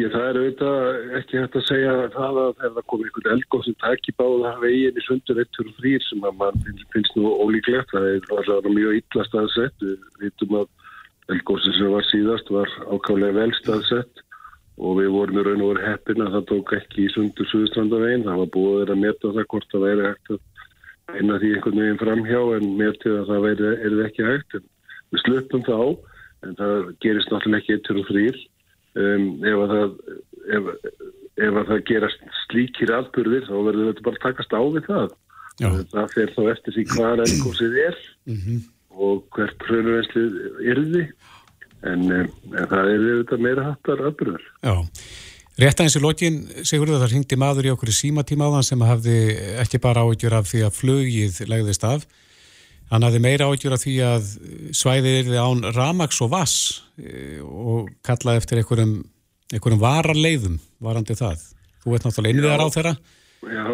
Ég, 0.00 0.08
það 0.12 0.24
er 0.30 0.40
auðvitað 0.40 1.12
ekki 1.20 1.38
hægt 1.42 1.60
að 1.60 1.68
segja 1.68 1.92
það 2.16 2.40
að 2.46 2.64
það 2.64 2.82
kom 2.88 3.04
einhvern 3.04 3.30
eldgóð 3.36 3.68
sem 3.68 3.76
takk 3.84 4.08
í 4.08 4.16
báða 4.16 4.56
veginn 4.64 4.96
í 4.96 5.04
sundur 5.04 5.44
1 5.44 5.60
og 5.62 5.70
3 5.82 5.94
sem 6.08 6.26
að 6.28 6.40
mann 6.40 6.66
finnst, 6.66 7.12
nú 7.16 7.36
ólíklegt, 7.44 7.92
það 7.92 8.56
er 8.56 8.72
mjög 8.72 8.98
illa 9.02 9.28
staðsett, 9.28 9.84
við 9.84 10.26
vitum 10.26 10.60
að 10.62 10.68
eldgóðsinn 11.32 11.76
sem 11.76 11.92
var 11.92 12.06
síðast 12.10 12.52
var 12.54 12.72
ákálega 12.86 13.38
vel 13.40 13.52
staðsett 13.58 14.22
og 14.76 14.98
við 15.00 15.08
vorum 15.14 15.40
í 15.40 15.44
raun 15.46 15.64
og 15.64 15.72
veru 15.72 15.86
heppin 15.86 16.22
að 16.24 16.34
það 16.36 16.48
tók 16.50 16.74
ekki 16.76 17.06
í 17.06 17.12
sundur 17.14 17.48
Suðurstrandaveginn, 17.50 18.26
það 18.26 18.42
var 18.42 18.52
búið 18.56 18.72
að 18.72 18.82
vera 18.82 18.96
að 18.96 19.02
meta 19.04 19.32
það 19.32 19.48
hvort 19.52 19.72
það 19.72 19.86
væri 19.86 20.06
hægt 20.06 20.34
að 20.34 20.42
eina 21.14 21.38
því 21.40 21.52
einhvern 21.54 21.80
veginn 21.82 22.00
framhjá 22.02 22.40
en 22.56 22.68
metið 22.80 23.16
að 23.20 23.30
það 23.30 23.44
væri, 23.46 23.72
er 23.86 23.98
ekki 24.06 24.26
hægt. 24.26 24.56
En 24.58 24.66
við 25.14 25.22
slöpum 25.22 25.64
þá 25.66 25.78
en 26.46 26.56
það 26.60 26.88
gerist 27.04 27.32
náttúrulega 27.32 27.62
ekki 27.62 27.76
1 27.78 28.00
og 28.02 28.08
3 28.10 28.24
um, 29.02 29.26
ef, 29.46 29.60
að 29.62 29.74
það, 29.74 29.94
ef, 30.58 30.70
ef 31.46 31.60
að 31.62 31.70
það 31.70 31.84
gerast 31.90 32.26
slíkir 32.44 32.94
atbyrðir 32.98 33.48
þá 33.48 33.56
verður 33.56 33.90
þetta 33.90 34.08
bara 34.10 34.24
takast 34.26 34.56
á 34.56 34.62
við 34.62 34.90
það. 34.90 35.18
Já. 35.56 35.68
Það 35.94 36.10
fer 36.12 36.32
þá 36.36 36.42
eftir 36.52 36.76
því 36.76 36.88
hvað 36.92 37.22
eldgósið 37.24 37.78
er 37.86 38.00
og 38.96 39.24
hvert 39.36 39.64
hraunuvenslið 39.68 40.36
yrði 40.72 41.06
en, 41.86 42.04
um, 42.10 42.28
en 42.52 42.68
það 42.70 42.92
er 42.92 43.06
þetta 43.06 43.40
meira 43.42 43.70
hattar 43.70 44.04
atbyrðar. 44.10 44.44
Já. 44.64 44.76
Rétt 45.56 45.80
aðeins 45.80 45.96
í 45.96 46.02
lokin, 46.04 46.38
Sigurður, 46.68 47.00
það 47.00 47.12
ringdi 47.14 47.36
maður 47.40 47.70
í 47.70 47.72
okkur 47.72 47.88
í 47.88 47.96
símatíma 47.96 48.50
áðan 48.50 48.66
sem 48.66 48.82
hafði 48.84 49.16
ekki 49.62 49.80
bara 49.80 50.02
áhyggjur 50.04 50.36
af 50.36 50.48
því 50.50 50.62
að 50.66 50.74
flugið 50.76 51.38
legðist 51.48 51.86
af. 51.88 52.04
Hann 52.90 53.06
hafði 53.06 53.22
meira 53.24 53.48
áhyggjur 53.48 53.74
af 53.74 53.82
því 53.82 53.94
að 54.04 54.26
svæðið 54.76 55.20
yrði 55.22 55.40
án 55.40 55.64
ramaks 55.74 56.20
og 56.22 56.30
vass 56.34 56.56
eh, 57.00 57.40
og 57.40 57.88
kallaði 58.04 58.42
eftir 58.42 58.60
einhverjum, 58.60 58.98
einhverjum 59.54 59.80
vararleiðum 59.80 60.60
varandi 60.84 61.16
það. 61.18 61.40
Þú 61.82 61.94
veit 61.94 62.04
náttúrulega 62.04 62.36
innviðar 62.36 62.66
á 62.66 62.74
þeirra. 62.76 62.94
Já, 63.46 63.66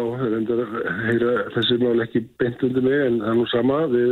þessi 1.55 1.79
mál 1.81 2.03
ekki 2.03 2.21
beint 2.37 2.61
undir 2.65 2.83
mig 2.85 2.99
en 3.07 3.15
það 3.23 3.31
er 3.31 3.37
nú 3.39 3.45
sama. 3.49 3.79
Við 3.89 4.11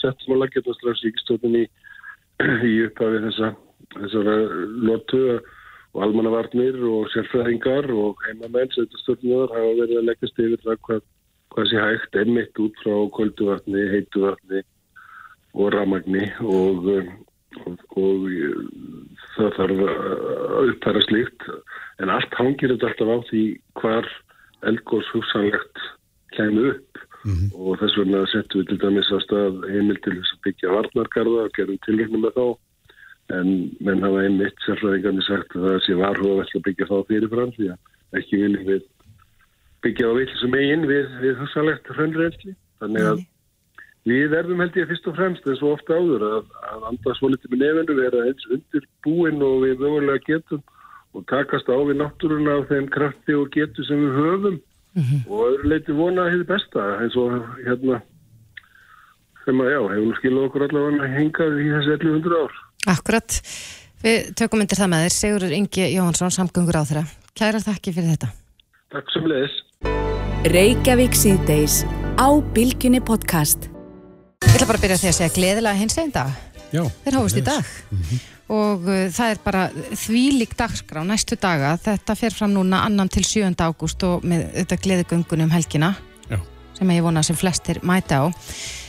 settum 0.00 0.36
á 0.38 0.40
lagjörnastræðs 0.40 1.02
ríkistöðun 1.04 1.58
í, 1.60 1.64
í 2.70 2.72
upphafi 2.86 3.20
þessa, 3.26 3.50
þessara 3.98 4.36
lotu 4.88 5.22
og 5.96 6.00
almannavarnir 6.06 6.80
og 6.88 7.10
sérfræðingar 7.12 7.90
og 7.92 8.24
heimamenn 8.24 8.72
setjastöðunar 8.72 9.52
hafa 9.52 9.76
verið 9.82 10.00
að 10.00 10.08
leggjast 10.10 10.42
yfir 10.46 10.64
það 10.64 10.80
hvað, 10.88 11.04
hvað 11.52 11.70
sé 11.70 11.84
hægt 11.84 12.18
einmitt 12.22 12.60
út 12.64 12.82
frá 12.84 12.96
kvölduvatni, 13.16 13.86
heituvatni 13.92 14.62
og 15.56 15.72
ramagni 15.72 16.26
og, 16.44 16.92
og, 17.64 17.80
og 17.96 18.28
það 19.36 19.56
þarf 19.60 19.82
að 19.88 20.70
uppfæra 20.74 21.04
slíkt 21.08 21.50
en 22.04 22.12
allt 22.12 22.36
hangir 22.40 22.74
þetta 22.74 22.92
alltaf 22.92 23.12
á 23.12 23.18
því 23.30 23.44
hvar 23.80 24.10
eldgóðs 24.70 25.12
hugsanlegt 25.14 25.82
kemur 26.36 26.74
upp. 26.74 27.02
Og 27.58 27.78
þess 27.80 27.98
vegna 27.98 28.22
settum 28.30 28.62
við 28.62 28.68
til 28.70 28.80
dæmis 28.84 29.10
að 29.10 29.24
stað 29.24 29.64
heimil 29.72 29.98
til 30.04 30.14
þess 30.14 30.34
að 30.36 30.42
byggja 30.46 30.74
varnargarða 30.76 31.44
og 31.46 31.54
gerum 31.56 31.80
tilvægna 31.86 32.22
með 32.22 32.36
þá. 32.36 32.46
En 33.36 33.48
menn 33.82 34.04
hafa 34.06 34.20
einmitt 34.22 34.60
sérfræðingarnir 34.62 35.26
sagt 35.26 35.56
að 35.56 35.64
það 35.66 35.80
sé 35.86 35.96
varhuga 35.98 36.44
að 36.46 36.66
byggja 36.68 36.90
þá 36.92 36.98
fyrirfram 37.08 37.54
því 37.56 37.72
að 37.72 38.20
ekki 38.20 38.42
viljum 38.42 38.68
við 38.68 38.84
byggja 39.86 40.10
á 40.10 40.16
villisum 40.18 40.54
eigin 40.56 40.86
við, 40.88 41.08
við 41.22 41.40
hugsanlegt 41.40 41.90
hrönnreynsli 41.94 42.54
þannig 42.80 43.08
að 43.10 43.24
við 44.06 44.28
verðum 44.32 44.62
held 44.62 44.78
ég 44.78 44.88
fyrst 44.90 45.10
og 45.10 45.18
fremst 45.18 45.48
eins 45.50 45.62
og 45.64 45.74
ofta 45.76 45.98
áður 45.98 46.24
að, 46.28 46.48
að 46.70 46.86
anda 46.92 47.14
svo 47.18 47.30
litið 47.32 47.52
með 47.52 47.64
nefndu 47.64 47.98
vera 47.98 48.24
eins 48.28 48.48
undir 48.54 48.88
búin 49.06 49.42
og 49.42 49.64
við 49.64 49.82
mögulega 49.82 50.24
getum 50.26 50.62
og 51.14 51.24
takast 51.30 51.68
á 51.70 51.76
við 51.78 52.00
náttúruna 52.00 52.58
af 52.60 52.68
þeim 52.70 52.88
krafti 52.92 53.36
og 53.36 53.50
getu 53.54 53.84
sem 53.86 54.02
við 54.02 54.18
höfum. 54.20 54.58
Og 55.28 55.40
öðru 55.44 55.70
leiti 55.70 55.92
vona 55.92 56.24
að 56.24 56.32
hefði 56.32 56.46
besta 56.50 56.84
eins 57.04 57.16
og 57.20 57.34
hérna 57.66 58.00
sem 59.44 59.60
að 59.62 59.70
já, 59.70 59.80
hefur 59.92 60.06
nú 60.06 60.16
skilað 60.16 60.46
okkur 60.48 60.64
allavega 60.66 61.10
hengað 61.12 61.60
í 61.60 61.68
þessi 61.74 61.92
1100 61.98 62.40
ár. 62.40 62.56
Akkurat, 62.96 63.38
við 64.02 64.32
tökum 64.40 64.64
undir 64.64 64.80
það 64.80 64.92
með 64.94 65.04
þér 65.04 65.14
Sigurður 65.18 65.54
Ingi 65.60 65.86
Jóhansson, 65.92 66.34
samgöngur 66.34 66.80
á 66.80 66.88
þeirra 66.88 67.04
Kæra 67.36 67.60
þakki 67.60 67.92
fyrir 67.92 68.14
þetta. 68.14 68.30
Takk 68.94 69.10
sem 69.12 69.26
leiðis. 69.28 69.56
Reykjavík 70.54 71.18
síðdeis 71.18 71.82
á 72.16 72.28
Bilginni 72.56 73.02
podcast. 73.04 73.68
Ég 74.46 74.54
ætla 74.56 74.70
bara 74.70 74.80
að 74.80 74.86
byrja 74.86 75.02
því 75.02 75.10
að 75.10 75.18
segja 75.18 75.34
gleðilega 75.36 75.80
hins 75.82 75.98
einn 76.00 76.14
dag. 76.14 76.32
Já. 76.72 76.86
Þeir 77.04 77.18
hófust 77.20 77.42
í 77.42 77.44
dag 77.44 78.32
og 78.52 78.86
uh, 78.86 79.06
það 79.12 79.32
er 79.32 79.40
bara 79.44 79.64
þvílík 79.74 80.54
dagskrá 80.58 81.02
næstu 81.06 81.38
daga, 81.40 81.74
þetta 81.82 82.18
fer 82.18 82.36
fram 82.36 82.54
núna 82.54 82.84
annan 82.86 83.10
til 83.12 83.24
7. 83.26 83.54
ágúst 83.58 84.04
og 84.06 84.26
með 84.26 84.48
þetta 84.60 84.80
gleðigöngun 84.84 85.46
um 85.46 85.54
helgina 85.54 85.94
Já. 86.30 86.38
sem 86.78 86.94
ég 86.94 87.04
vona 87.06 87.24
sem 87.26 87.38
flestir 87.38 87.82
mæta 87.86 88.22
á 88.22 88.24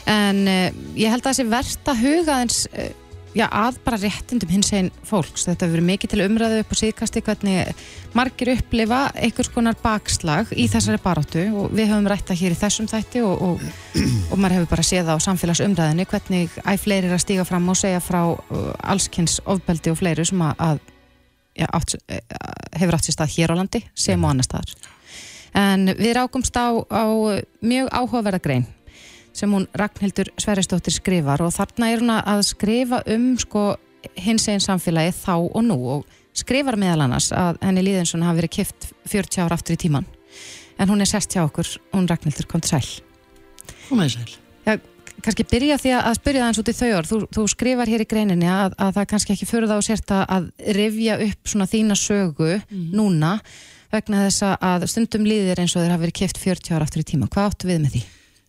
en 0.08 0.44
uh, 0.46 0.70
ég 0.98 1.10
held 1.10 1.24
að 1.24 1.32
þessi 1.32 1.50
versta 1.50 1.96
huga 1.98 2.40
eins 2.44 2.64
uh, 2.72 2.90
já, 3.36 3.46
að 3.46 3.78
bara 3.84 3.98
réttindum 4.00 4.50
hins 4.52 4.70
einn 4.76 4.90
fólks. 5.06 5.46
Þetta 5.48 5.66
hefur 5.66 5.76
verið 5.76 5.88
mikið 5.88 6.12
til 6.12 6.20
umræðu 6.24 6.60
upp 6.62 6.72
á 6.72 6.80
síðkasti 6.80 7.22
hvernig 7.26 7.82
margir 8.16 8.52
upplifa 8.54 9.00
einhvers 9.14 9.50
konar 9.52 9.78
bakslag 9.82 10.52
í 10.56 10.68
þessari 10.70 11.00
baráttu 11.02 11.44
og 11.52 11.72
við 11.76 11.92
höfum 11.92 12.08
rætta 12.10 12.36
hér 12.38 12.56
í 12.56 12.58
þessum 12.58 12.88
þætti 12.90 13.24
og, 13.26 13.42
og, 13.48 13.64
og 14.32 14.36
maður 14.36 14.58
hefur 14.58 14.72
bara 14.74 14.86
séð 14.86 15.12
á 15.12 15.16
samfélagsumræðinu 15.26 16.08
hvernig 16.08 16.60
æg 16.64 16.84
fleiri 16.84 17.10
er 17.10 17.16
að 17.18 17.24
stíga 17.26 17.48
fram 17.48 17.68
og 17.68 17.80
segja 17.80 18.02
frá 18.04 18.22
uh, 18.32 18.70
allskynns 18.82 19.40
ofbeldi 19.46 19.92
og 19.92 20.00
fleiri 20.00 20.26
sem 20.28 20.44
að, 20.48 20.80
já, 21.58 21.68
átt, 21.68 21.98
hefur 22.78 22.98
átt 22.98 23.08
sér 23.10 23.18
stað 23.18 23.36
hér 23.36 23.54
á 23.54 23.58
landi 23.60 23.84
sem 23.94 24.24
og 24.24 24.32
annar 24.32 24.48
staðar. 24.48 24.94
En 25.58 25.88
við 25.96 26.12
rákumst 26.18 26.56
á, 26.60 26.76
á 26.76 27.04
mjög 27.64 27.88
áhugaverða 27.88 28.42
grein 28.44 28.66
sem 29.38 29.52
hún 29.54 29.68
Ragnhildur 29.78 30.32
Sveristóttir 30.40 30.96
skrifar 30.96 31.42
og 31.44 31.54
þarna 31.54 31.92
er 31.92 32.02
hún 32.02 32.14
að 32.18 32.44
skrifa 32.48 33.02
um 33.14 33.30
sko 33.38 33.68
hins 34.18 34.48
einn 34.50 34.62
samfélagi 34.62 35.14
þá 35.20 35.34
og 35.38 35.62
nú 35.66 35.78
og 35.96 36.20
skrifar 36.36 36.78
meðal 36.78 37.06
annars 37.06 37.30
að 37.34 37.58
henni 37.64 37.84
Líðinsson 37.86 38.26
hafi 38.26 38.42
verið 38.42 38.54
kipt 38.58 38.92
40 39.10 39.46
ára 39.46 39.58
aftur 39.58 39.78
í 39.78 39.82
tíman 39.86 40.06
en 40.78 40.90
hún 40.90 41.02
er 41.02 41.10
sest 41.10 41.34
hjá 41.34 41.42
okkur, 41.44 41.70
hún 41.94 42.06
Ragnhildur 42.08 42.46
kom 42.50 42.62
til 42.62 42.76
sæl. 42.76 43.02
Kom 43.88 43.98
með 43.98 44.14
sæl. 44.14 44.34
Já, 44.66 44.76
kannski 45.24 45.46
byrja 45.50 45.78
því 45.82 45.94
að 45.98 46.18
spyrja 46.20 46.42
það 46.44 46.50
eins 46.52 46.60
út 46.62 46.70
í 46.70 46.76
þau 46.78 46.90
orð. 46.98 47.10
Þú, 47.10 47.18
þú 47.34 47.46
skrifar 47.54 47.90
hér 47.90 48.04
í 48.04 48.06
greininni 48.12 48.50
að, 48.52 48.76
að 48.78 48.92
það 49.00 49.08
kannski 49.14 49.34
ekki 49.34 49.48
fyrir 49.48 49.72
þá 49.72 49.88
sért 49.88 50.14
að 50.18 50.52
rifja 50.78 51.18
upp 51.26 51.50
svona 51.50 51.66
þína 51.72 51.98
sögu 51.98 52.52
mm. 52.60 52.86
núna 52.94 53.32
vegna 53.90 54.26
þess 54.26 54.46
að 54.60 54.86
stundum 54.92 55.26
líðir 55.26 55.62
eins 55.62 55.74
og 55.74 55.82
þeir 55.82 55.96
hafi 55.96 56.06
verið 56.06 56.18
kipt 56.20 56.40
40 56.44 56.76
ára 56.76 56.86
aftur 56.86 57.02
í 57.02 57.08
tíma 57.08 57.30
hvað 57.32 57.50
áttu 57.50 57.70
við 57.70 57.82
með 57.82 57.96
því? 57.96 58.04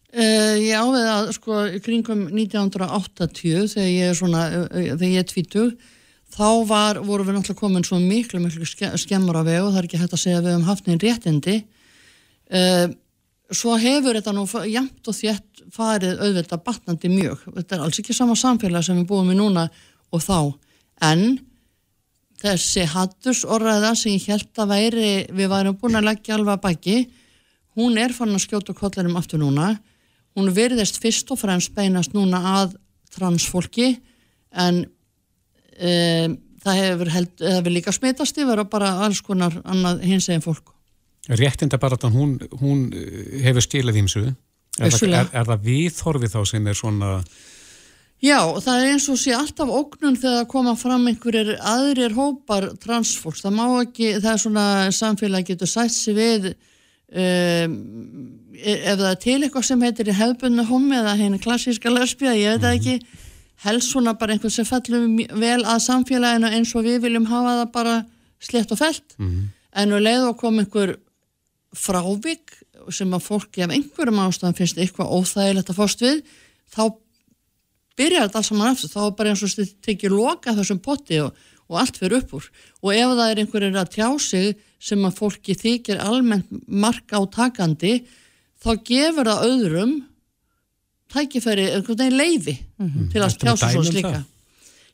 Uh, 0.09 0.55
ég 0.57 0.73
ávið 0.73 1.05
að 1.05 1.27
sko 1.35 1.55
kringum 1.85 2.21
1980 2.33 3.67
þegar 3.69 3.89
ég 3.89 4.07
er 4.09 4.15
svona 4.17 4.45
uh, 4.49 4.63
þegar 4.73 5.03
ég 5.05 5.19
er 5.21 5.27
tvítug 5.29 5.73
þá 6.33 6.47
var, 6.65 6.99
voru 7.05 7.27
við 7.27 7.35
náttúrulega 7.35 7.59
komin 7.59 7.85
svo 7.85 7.99
miklu 8.01 8.39
miklu 8.41 8.65
skemmur 8.97 9.37
á 9.37 9.45
veg 9.45 9.59
og 9.61 9.69
það 9.69 9.77
er 9.81 9.87
ekki 9.87 9.99
hægt 10.01 10.15
að 10.17 10.21
segja 10.23 10.39
að 10.39 10.47
við 10.47 10.55
hefum 10.55 10.65
haft 10.65 10.89
einn 10.89 11.03
réttindi. 11.03 11.55
Uh, 12.49 12.87
svo 13.53 13.75
hefur 13.81 14.17
þetta 14.17 14.33
nú 14.33 14.47
jæmt 14.69 15.11
og 15.11 15.17
þétt 15.19 15.61
farið 15.77 16.23
auðvitað 16.25 16.63
batnandi 16.65 17.11
mjög. 17.13 17.43
Þetta 17.59 17.77
er 17.77 17.85
alls 17.85 18.01
ekki 18.01 18.17
sama 18.17 18.37
samfélag 18.39 18.87
sem 18.87 18.97
við 18.97 19.11
búum 19.11 19.29
í 19.29 19.37
núna 19.37 19.67
og 20.09 20.25
þá. 20.25 20.39
En 21.05 21.23
þessi 22.41 22.87
hattusorraða 22.89 23.93
sem 23.93 24.15
ég 24.15 24.25
held 24.31 24.63
að 24.63 24.73
væri 24.73 25.13
við 25.37 25.53
værum 25.53 25.77
búin 25.77 25.99
að 25.99 26.09
leggja 26.09 26.37
alveg 26.37 26.57
að 26.57 26.65
baki 26.65 26.97
hún 27.77 28.01
er 28.01 28.13
fann 28.15 28.33
að 28.33 28.45
skjóta 28.47 28.73
kollinum 28.73 29.17
aftur 29.19 29.41
núna 29.41 29.75
hún 30.37 30.51
virðist 30.55 30.99
fyrst 31.01 31.31
og 31.33 31.41
fremst 31.41 31.73
beinast 31.75 32.13
núna 32.13 32.41
að 32.61 32.77
transfólki 33.15 33.95
en 34.51 34.83
um, 34.85 36.37
það 36.63 36.81
hefur, 36.83 37.13
held, 37.13 37.31
hefur 37.43 37.73
líka 37.73 37.93
smitast 37.95 38.37
yfir 38.41 38.63
og 38.63 38.69
bara 38.71 38.97
alls 39.05 39.21
konar 39.25 39.55
annað 39.63 40.03
hins 40.07 40.29
eginn 40.29 40.43
fólk. 40.45 40.73
Réttinda 41.29 41.79
bara 41.81 41.97
að 41.99 42.15
hún, 42.15 42.37
hún 42.59 42.87
eh, 42.95 43.39
hefur 43.45 43.63
stílað 43.63 44.01
ímsu. 44.01 44.25
Er, 44.79 44.93
er, 44.95 45.29
er 45.35 45.47
það 45.47 45.63
viðhorfið 45.67 46.35
þá 46.35 46.41
sem 46.47 46.67
er 46.67 46.77
svona... 46.77 47.19
Já, 48.19 48.39
það 48.59 48.81
er 48.81 48.89
eins 48.93 49.05
og 49.11 49.19
sé 49.19 49.31
alltaf 49.35 49.69
ógnun 49.71 50.17
þegar 50.19 50.47
koma 50.51 50.73
fram 50.75 51.05
einhverjir 51.07 51.53
aðrir 51.63 52.15
hópar 52.17 52.67
transfólks. 52.83 53.43
Það 53.45 53.55
má 53.55 53.65
ekki, 53.79 54.09
það 54.17 54.31
er 54.33 54.41
svona 54.43 54.65
samfélag 54.95 55.47
getur 55.47 55.71
sætt 55.71 55.93
sér 55.95 56.17
við 56.17 56.49
um, 56.49 57.77
ef 58.59 58.99
það 58.99 59.09
er 59.09 59.19
til 59.23 59.37
eitthvað 59.39 59.65
sem 59.67 59.81
heitir 59.85 60.11
í 60.11 60.15
hefðbunnu 60.17 60.65
homi 60.69 60.95
eða 60.99 61.17
henni 61.19 61.39
klassíska 61.41 61.91
lesbíða, 61.93 62.37
ég 62.37 62.55
veit 62.55 62.63
það 62.65 62.77
ekki 62.77 63.25
helst 63.65 63.91
svona 63.91 64.15
bara 64.19 64.35
einhvern 64.35 64.53
sem 64.53 64.67
fellum 64.67 65.17
vel 65.41 65.61
að 65.63 65.83
samfélaginu 65.83 66.51
eins 66.55 66.71
og 66.75 66.87
við 66.87 67.01
viljum 67.05 67.27
hafa 67.29 67.57
það 67.59 67.71
bara 67.75 67.95
slett 68.39 68.71
og 68.71 68.79
fellt. 68.79 69.15
Mm 69.17 69.29
-hmm. 69.29 69.47
en 69.81 69.93
við 69.93 70.05
leiðum 70.05 70.29
að 70.29 70.39
koma 70.39 70.61
einhver 70.61 70.95
frávik 71.75 72.55
sem 72.89 73.13
að 73.13 73.25
fólki 73.25 73.61
af 73.61 73.71
einhverjum 73.71 74.23
ástæðan 74.23 74.57
finnst 74.57 74.77
eitthvað 74.77 75.11
óþægilegt 75.13 75.69
að 75.69 75.75
fórst 75.75 76.01
við 76.01 76.23
þá 76.73 76.83
byrjar 77.99 78.29
þetta 78.29 78.43
saman 78.43 78.71
eftir, 78.71 78.89
þá 78.89 79.01
er 79.05 79.15
bara 79.17 79.29
eins 79.29 79.43
og 79.43 79.49
þetta 79.49 79.85
tekið 79.85 80.15
loka 80.15 80.55
þessum 80.55 80.79
potti 80.79 81.19
og, 81.19 81.35
og 81.67 81.79
allt 81.81 81.97
fyrir 81.97 82.17
upp 82.17 82.33
úr. 82.33 82.49
Og 82.81 82.93
ef 82.95 83.11
það 83.11 83.31
er 83.31 83.41
einhverjir 83.43 83.79
að 83.81 83.93
tjá 83.97 84.07
sig 84.19 84.55
sem 84.79 85.05
að 85.05 85.17
fólki 85.19 85.55
þykir 85.59 85.99
almennt 85.99 86.47
marka 86.67 87.19
á 87.19 87.23
takandi 87.27 88.05
þá 88.63 88.71
gefur 88.89 89.29
það 89.29 89.45
öðrum 89.49 89.93
tækifæri, 91.09 91.69
einhvern 91.73 92.01
veginn 92.03 92.19
leiði 92.19 92.57
mm 92.59 92.89
-hmm. 92.89 93.07
til 93.11 93.21
að 93.23 93.37
tjása 93.43 93.71
svo 93.71 93.83
slíka 93.83 94.11
það? 94.11 94.27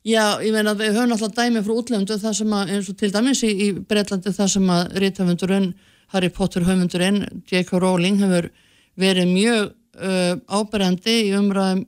Já, 0.06 0.38
ég 0.46 0.54
meina 0.54 0.76
við 0.78 0.94
höfum 0.94 1.16
alltaf 1.16 1.34
dæmi 1.34 1.64
frá 1.66 1.74
útlöndu 1.74 2.18
það 2.22 2.34
sem 2.38 2.52
að, 2.54 2.72
eins 2.76 2.90
og 2.90 2.98
til 2.98 3.12
dæmis 3.12 3.42
í, 3.44 3.50
í 3.50 3.68
Breitlandi 3.74 4.32
það 4.32 4.50
sem 4.54 4.70
að 4.70 5.00
rítafundurinn 5.02 5.74
Harry 6.14 6.30
Potter 6.30 6.62
höfundurinn, 6.62 7.26
J.K. 7.50 7.80
Rowling 7.82 8.22
hefur 8.22 8.52
verið 8.96 9.32
mjög 9.32 9.74
uh, 9.98 10.38
áberandi 10.46 11.16
í 11.26 11.34
umræðum 11.34 11.88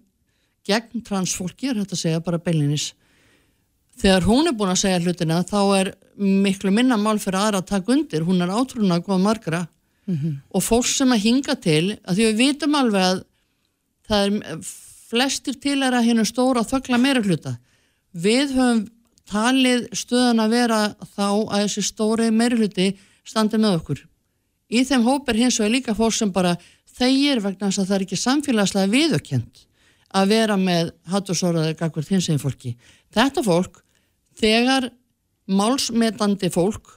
gegn 0.67 1.03
transfólki, 1.05 1.69
er 1.69 1.77
þetta 1.77 1.95
að 1.95 2.01
segja 2.01 2.23
bara 2.25 2.41
beilinis. 2.41 2.89
Þegar 4.01 4.25
hún 4.27 4.49
er 4.49 4.57
búin 4.57 4.73
að 4.73 4.81
segja 4.81 4.99
hlutina 4.99 5.43
þá 5.47 5.61
er 5.77 5.93
miklu 6.17 6.73
minna 6.73 6.97
mál 6.97 7.19
fyrir 7.21 7.39
aðra 7.39 7.61
að 7.61 7.69
taka 7.69 7.93
undir, 7.93 8.25
hún 8.25 8.41
er 8.41 8.49
átrúna 8.49 8.97
að 8.97 9.05
góða 9.07 9.23
margra 9.23 9.61
mm 10.07 10.15
-hmm. 10.15 10.35
og 10.49 10.63
fólk 10.63 10.87
sem 10.87 11.11
að 11.11 11.23
hinga 11.23 11.55
til 11.55 11.97
að 12.03 12.15
því 12.15 12.27
við 12.27 12.37
vitum 12.37 12.75
alveg 12.75 13.01
að 13.01 13.23
það 14.07 14.25
er 14.25 14.59
flestir 15.07 15.55
til 15.59 15.83
er 15.83 15.93
að 15.93 16.07
hérna 16.07 16.25
stóra 16.25 16.63
þöggla 16.63 16.99
meira 16.99 17.21
hluta 17.23 17.57
við 18.13 18.55
höfum 18.55 18.87
talið 19.27 19.87
stöðan 19.91 20.39
að 20.39 20.53
vera 20.55 20.81
þá 21.15 21.27
að 21.27 21.63
þessi 21.63 21.83
stóri 21.83 22.31
meira 22.31 22.55
hluti 22.55 22.97
standi 23.27 23.59
með 23.59 23.79
okkur 23.81 24.03
í 24.69 24.83
þeim 24.83 25.07
hóp 25.07 25.29
er 25.29 25.41
hins 25.43 25.59
vegar 25.59 25.71
líka 25.75 25.95
fólk 25.95 26.15
sem 26.15 26.31
bara 26.31 26.55
þeir 26.97 27.41
vegna 27.43 27.67
að 27.67 27.85
það 27.85 27.95
er 27.97 28.05
ekki 28.05 28.19
samfélagslega 28.19 28.91
viðökjent 28.91 29.65
að 30.17 30.29
vera 30.31 30.57
með 30.57 30.93
hattursóraður 31.11 31.75
gagvart 31.79 32.13
hins 32.13 32.29
eginn 32.29 32.41
fólki 32.41 32.75
þetta 33.13 33.43
fólk 33.43 33.81
þegar 34.39 34.89
málsmetandi 35.47 36.49
fólk 36.51 36.96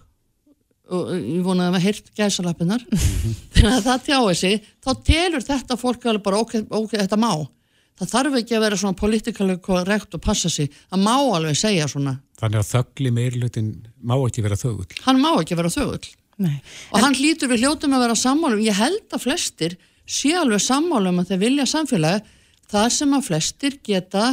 og 0.90 1.10
ég 1.14 1.40
vonaði 1.46 1.68
að 1.68 1.74
maður 1.76 1.86
heirt 1.86 2.12
gæsalappinar 2.18 2.84
þannig 3.54 3.72
að 3.76 3.86
það 3.86 4.04
tjáði 4.08 4.36
sig. 4.40 4.68
Þá 4.84 4.90
telur 5.06 5.46
þetta 5.46 5.78
fólk 5.80 6.06
alveg 6.10 6.26
bara 6.26 6.42
ok, 6.44 6.54
ok, 6.66 6.94
þetta 6.96 7.20
má. 7.20 7.32
Það 8.00 8.12
þarf 8.14 8.38
ekki 8.40 8.56
að 8.56 8.64
vera 8.64 8.80
svona 8.80 8.96
politíkali 8.96 9.58
korrekt 9.60 10.16
og 10.16 10.22
passa 10.24 10.48
sig, 10.52 10.70
það 10.88 11.02
má 11.04 11.14
alveg 11.18 11.58
segja 11.60 11.88
svona. 11.90 12.16
Þannig 12.40 12.62
að 12.62 12.70
þöggli 12.70 13.12
meirlutin 13.12 13.70
má 14.00 14.14
ekki 14.16 14.44
vera 14.46 14.56
þögull. 14.56 14.88
Hann 15.04 15.20
má 15.20 15.34
ekki 15.34 15.58
vera 15.58 15.72
þögull. 15.72 16.08
Og 16.40 16.46
en... 16.96 17.04
hann 17.04 17.16
hlýtur 17.18 17.50
við 17.50 17.66
hljótum 17.66 17.96
að 17.96 18.06
vera 18.06 18.16
sammálum 18.16 18.62
ég 18.64 18.78
held 18.78 19.12
að 19.12 19.26
flestir 19.26 19.76
sé 20.08 20.32
alveg 20.40 20.62
sammálum 20.64 21.20
að 21.20 21.34
þeir 21.34 21.42
vilja 21.44 21.66
samfélagi 21.68 22.22
það 22.70 22.86
sem 22.94 23.12
að 23.16 23.26
flestir 23.26 23.76
geta 23.84 24.30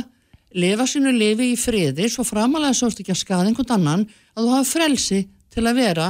lifa 0.57 0.87
sínu 0.87 1.11
lifi 1.13 1.51
í 1.51 1.57
friði 1.59 2.07
svo 2.11 2.23
framalega 2.27 2.77
svo 2.77 2.89
ekki 2.93 3.13
að 3.13 3.21
skaða 3.21 3.49
einhvern 3.49 3.75
annan 3.75 4.05
að 4.07 4.45
þú 4.45 4.53
hafa 4.53 4.69
frelsi 4.71 5.19
til 5.53 5.65
að 5.65 5.81
vera 5.81 6.07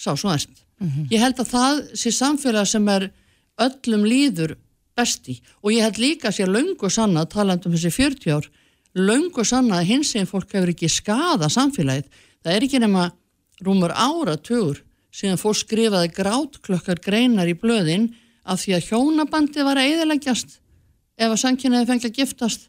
sá 0.00 0.16
svo 0.16 0.32
næst. 0.32 0.50
Mm 0.80 0.88
-hmm. 0.88 1.06
Ég 1.12 1.20
held 1.20 1.38
að 1.38 1.52
það 1.54 1.74
sé 2.00 2.10
samfélag 2.10 2.66
sem 2.66 2.88
er 2.88 3.10
öllum 3.58 4.04
líður 4.04 4.56
besti 4.96 5.40
og 5.62 5.72
ég 5.72 5.82
held 5.82 5.98
líka 5.98 6.28
að 6.28 6.36
sé 6.36 6.46
laungu 6.46 6.90
sanna, 6.90 7.26
talandum 7.26 7.72
þessi 7.72 7.90
40 7.90 8.32
ár, 8.36 8.46
laungu 8.94 9.44
sanna 9.44 9.80
að 9.80 9.88
hins 9.92 10.14
eginn 10.14 10.30
fólk 10.30 10.52
hefur 10.52 10.72
ekki 10.72 10.88
skada 10.88 11.48
samfélagið. 11.48 12.06
Það 12.42 12.54
er 12.54 12.62
ekki 12.62 12.80
nema 12.80 13.12
rúmur 13.60 13.92
áratögur 13.92 14.82
síðan 15.12 15.38
fólk 15.38 15.60
skrifaði 15.60 16.12
grátklokkar 16.14 17.00
greinar 17.02 17.50
í 17.50 17.54
blöðin 17.54 18.14
af 18.44 18.62
því 18.62 18.74
að 18.76 18.86
hjónabandi 18.88 19.64
var 19.66 19.76
að 19.76 19.92
eðaleggjast 19.92 20.58
ef 21.20 21.28
að 21.28 21.40
sannkynnaði 21.42 21.86
fengi 21.86 22.08
að 22.08 22.18
giftast. 22.18 22.68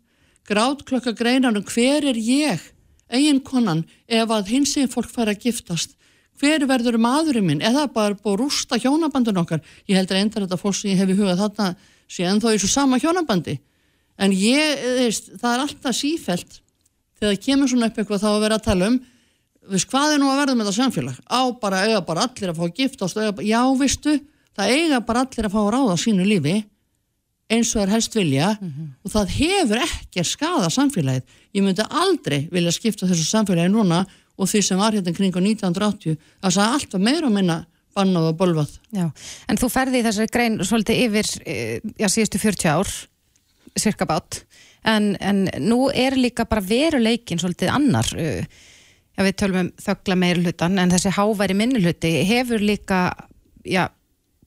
Grátklokkar 0.49 1.15
greinar 1.15 1.55
um 1.55 1.63
hver 1.63 2.03
er 2.11 2.17
ég, 2.17 2.59
eigin 3.07 3.39
konan, 3.39 3.85
ef 4.07 4.29
að 4.29 4.49
hins 4.51 4.75
eginn 4.75 4.91
fólk 4.91 5.11
fær 5.13 5.31
að 5.31 5.45
giftast 5.45 5.95
hver 6.41 6.65
verður 6.69 6.97
maðurinn 7.01 7.45
minn? 7.47 7.61
Eða 7.61 7.85
bara 7.93 8.17
búið 8.17 8.33
að 8.33 8.39
rústa 8.41 8.79
hjónabandun 8.81 9.41
okkar? 9.43 9.61
Ég 9.87 9.99
held 9.99 10.11
að 10.11 10.23
endar 10.23 10.45
þetta 10.47 10.59
fólk 10.59 10.79
sem 10.79 10.91
ég 10.91 11.01
hef 11.01 11.13
í 11.13 11.17
huga 11.19 11.37
þarna 11.39 11.75
en 12.19 12.41
þá 12.43 12.49
er 12.51 12.59
svo 12.59 12.71
sama 12.71 12.99
hjónabandi. 12.99 13.59
En 14.21 14.33
ég, 14.35 14.81
þeist, 14.99 15.31
það 15.39 15.53
er 15.53 15.63
alltaf 15.65 15.95
sífælt 15.95 16.59
þegar 17.21 17.31
það 17.31 17.45
kemur 17.45 17.71
svona 17.71 17.87
upp 17.87 18.01
eitthvað 18.01 18.23
þá 18.23 18.29
að 18.31 18.43
vera 18.43 18.57
að 18.57 18.67
tala 18.67 18.89
um 18.91 18.99
viðst, 19.71 19.89
hvað 19.91 20.15
er 20.15 20.21
nú 20.21 20.29
að 20.31 20.41
verða 20.41 20.57
með 20.57 20.67
þetta 20.67 20.77
samfélag? 20.79 21.21
Á 21.29 21.41
bara 21.61 21.85
eiga 21.85 22.01
bara 22.05 22.25
allir 22.27 22.51
að 22.51 22.59
fá 22.59 22.75
giftast 22.77 23.19
eiga, 23.19 23.45
já, 23.45 23.61
vistu, 23.77 24.17
það 24.57 24.73
eiga 24.75 25.01
bara 25.05 25.23
allir 25.25 25.47
að 25.47 25.55
fá 25.55 25.61
að 25.61 25.71
ráða 25.75 25.97
sínu 26.01 26.27
lífi 26.27 26.57
eins 27.51 27.73
og 27.75 27.83
er 27.83 27.91
helst 27.91 28.15
vilja 28.15 28.53
mm 28.55 28.67
-hmm. 28.67 28.89
og 29.03 29.11
það 29.11 29.33
hefur 29.37 29.83
ekki 29.83 30.19
að 30.21 30.31
skada 30.31 30.69
samfélagið. 30.69 31.23
Ég 31.53 31.63
myndi 31.63 31.83
aldrei 31.89 32.47
vilja 32.51 32.71
skipta 32.71 33.07
þessu 33.07 33.27
samfélagi 33.27 33.71
núna 33.71 34.05
og 34.41 34.49
því 34.49 34.63
sem 34.65 34.81
var 34.81 34.95
hérna 34.97 35.13
kring 35.15 35.35
á 35.37 35.41
1980 35.41 36.17
það 36.41 36.55
sagði 36.55 36.79
alltaf 36.79 37.05
meira 37.05 37.29
og 37.29 37.35
minna 37.35 37.59
bannað 37.97 38.29
og 38.31 38.37
bolvað. 38.39 38.73
Já, 38.95 39.07
en 39.51 39.59
þú 39.59 39.69
ferði 39.71 39.99
í 40.01 40.05
þessari 40.05 40.31
grein 40.31 40.59
svolítið 40.63 40.99
yfir, 41.05 41.31
eh, 41.43 41.79
já, 41.99 42.07
síðustu 42.07 42.39
40 42.39 42.69
ár, 42.71 42.91
cirka 43.79 44.07
bát, 44.07 44.43
en, 44.87 45.15
en 45.19 45.49
nú 45.59 45.89
er 45.93 46.15
líka 46.15 46.47
bara 46.47 46.63
veruleikin 46.63 47.41
svolítið 47.41 47.73
annar, 47.75 48.07
eh, 48.15 48.47
já, 49.17 49.25
við 49.27 49.35
tölum 49.41 49.65
um 49.65 49.71
þögla 49.75 50.17
meiri 50.23 50.45
hlutan, 50.45 50.79
en 50.79 50.93
þessi 50.93 51.11
háværi 51.17 51.57
minni 51.57 51.83
hluti 51.83 52.13
hefur 52.31 52.63
líka, 52.63 53.09
já, 53.67 53.89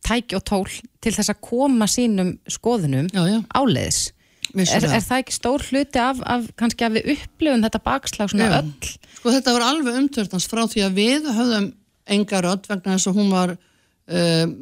tæki 0.05 0.36
og 0.36 0.45
tól 0.45 0.68
til 1.01 1.12
þess 1.12 1.32
að 1.32 1.40
koma 1.45 1.88
sínum 1.88 2.34
skoðunum 2.49 3.09
Já, 3.12 3.24
já. 3.28 3.38
áleiðis. 3.57 4.12
Er, 4.55 4.84
er 4.84 5.03
það 5.03 5.20
ekki 5.22 5.34
stór 5.34 5.64
hluti 5.66 5.99
af, 5.99 6.20
af 6.22 6.45
kannski 6.59 6.86
að 6.86 6.99
við 6.99 7.14
upplifum 7.16 7.64
þetta 7.64 7.80
bakslag 7.82 8.30
svona 8.30 8.51
Já. 8.51 8.57
öll? 8.61 8.90
Sko 9.18 9.32
þetta 9.34 9.55
var 9.57 9.64
alveg 9.70 9.97
umtörtans 10.03 10.49
frá 10.51 10.62
því 10.70 10.84
að 10.86 10.99
við 11.01 11.30
höfðum 11.34 11.70
enga 12.14 12.42
rödd 12.45 12.68
vegna 12.68 12.97
þess 12.97 13.11
að 13.11 13.18
hún 13.18 13.32
var 13.32 13.55
um, 13.55 14.53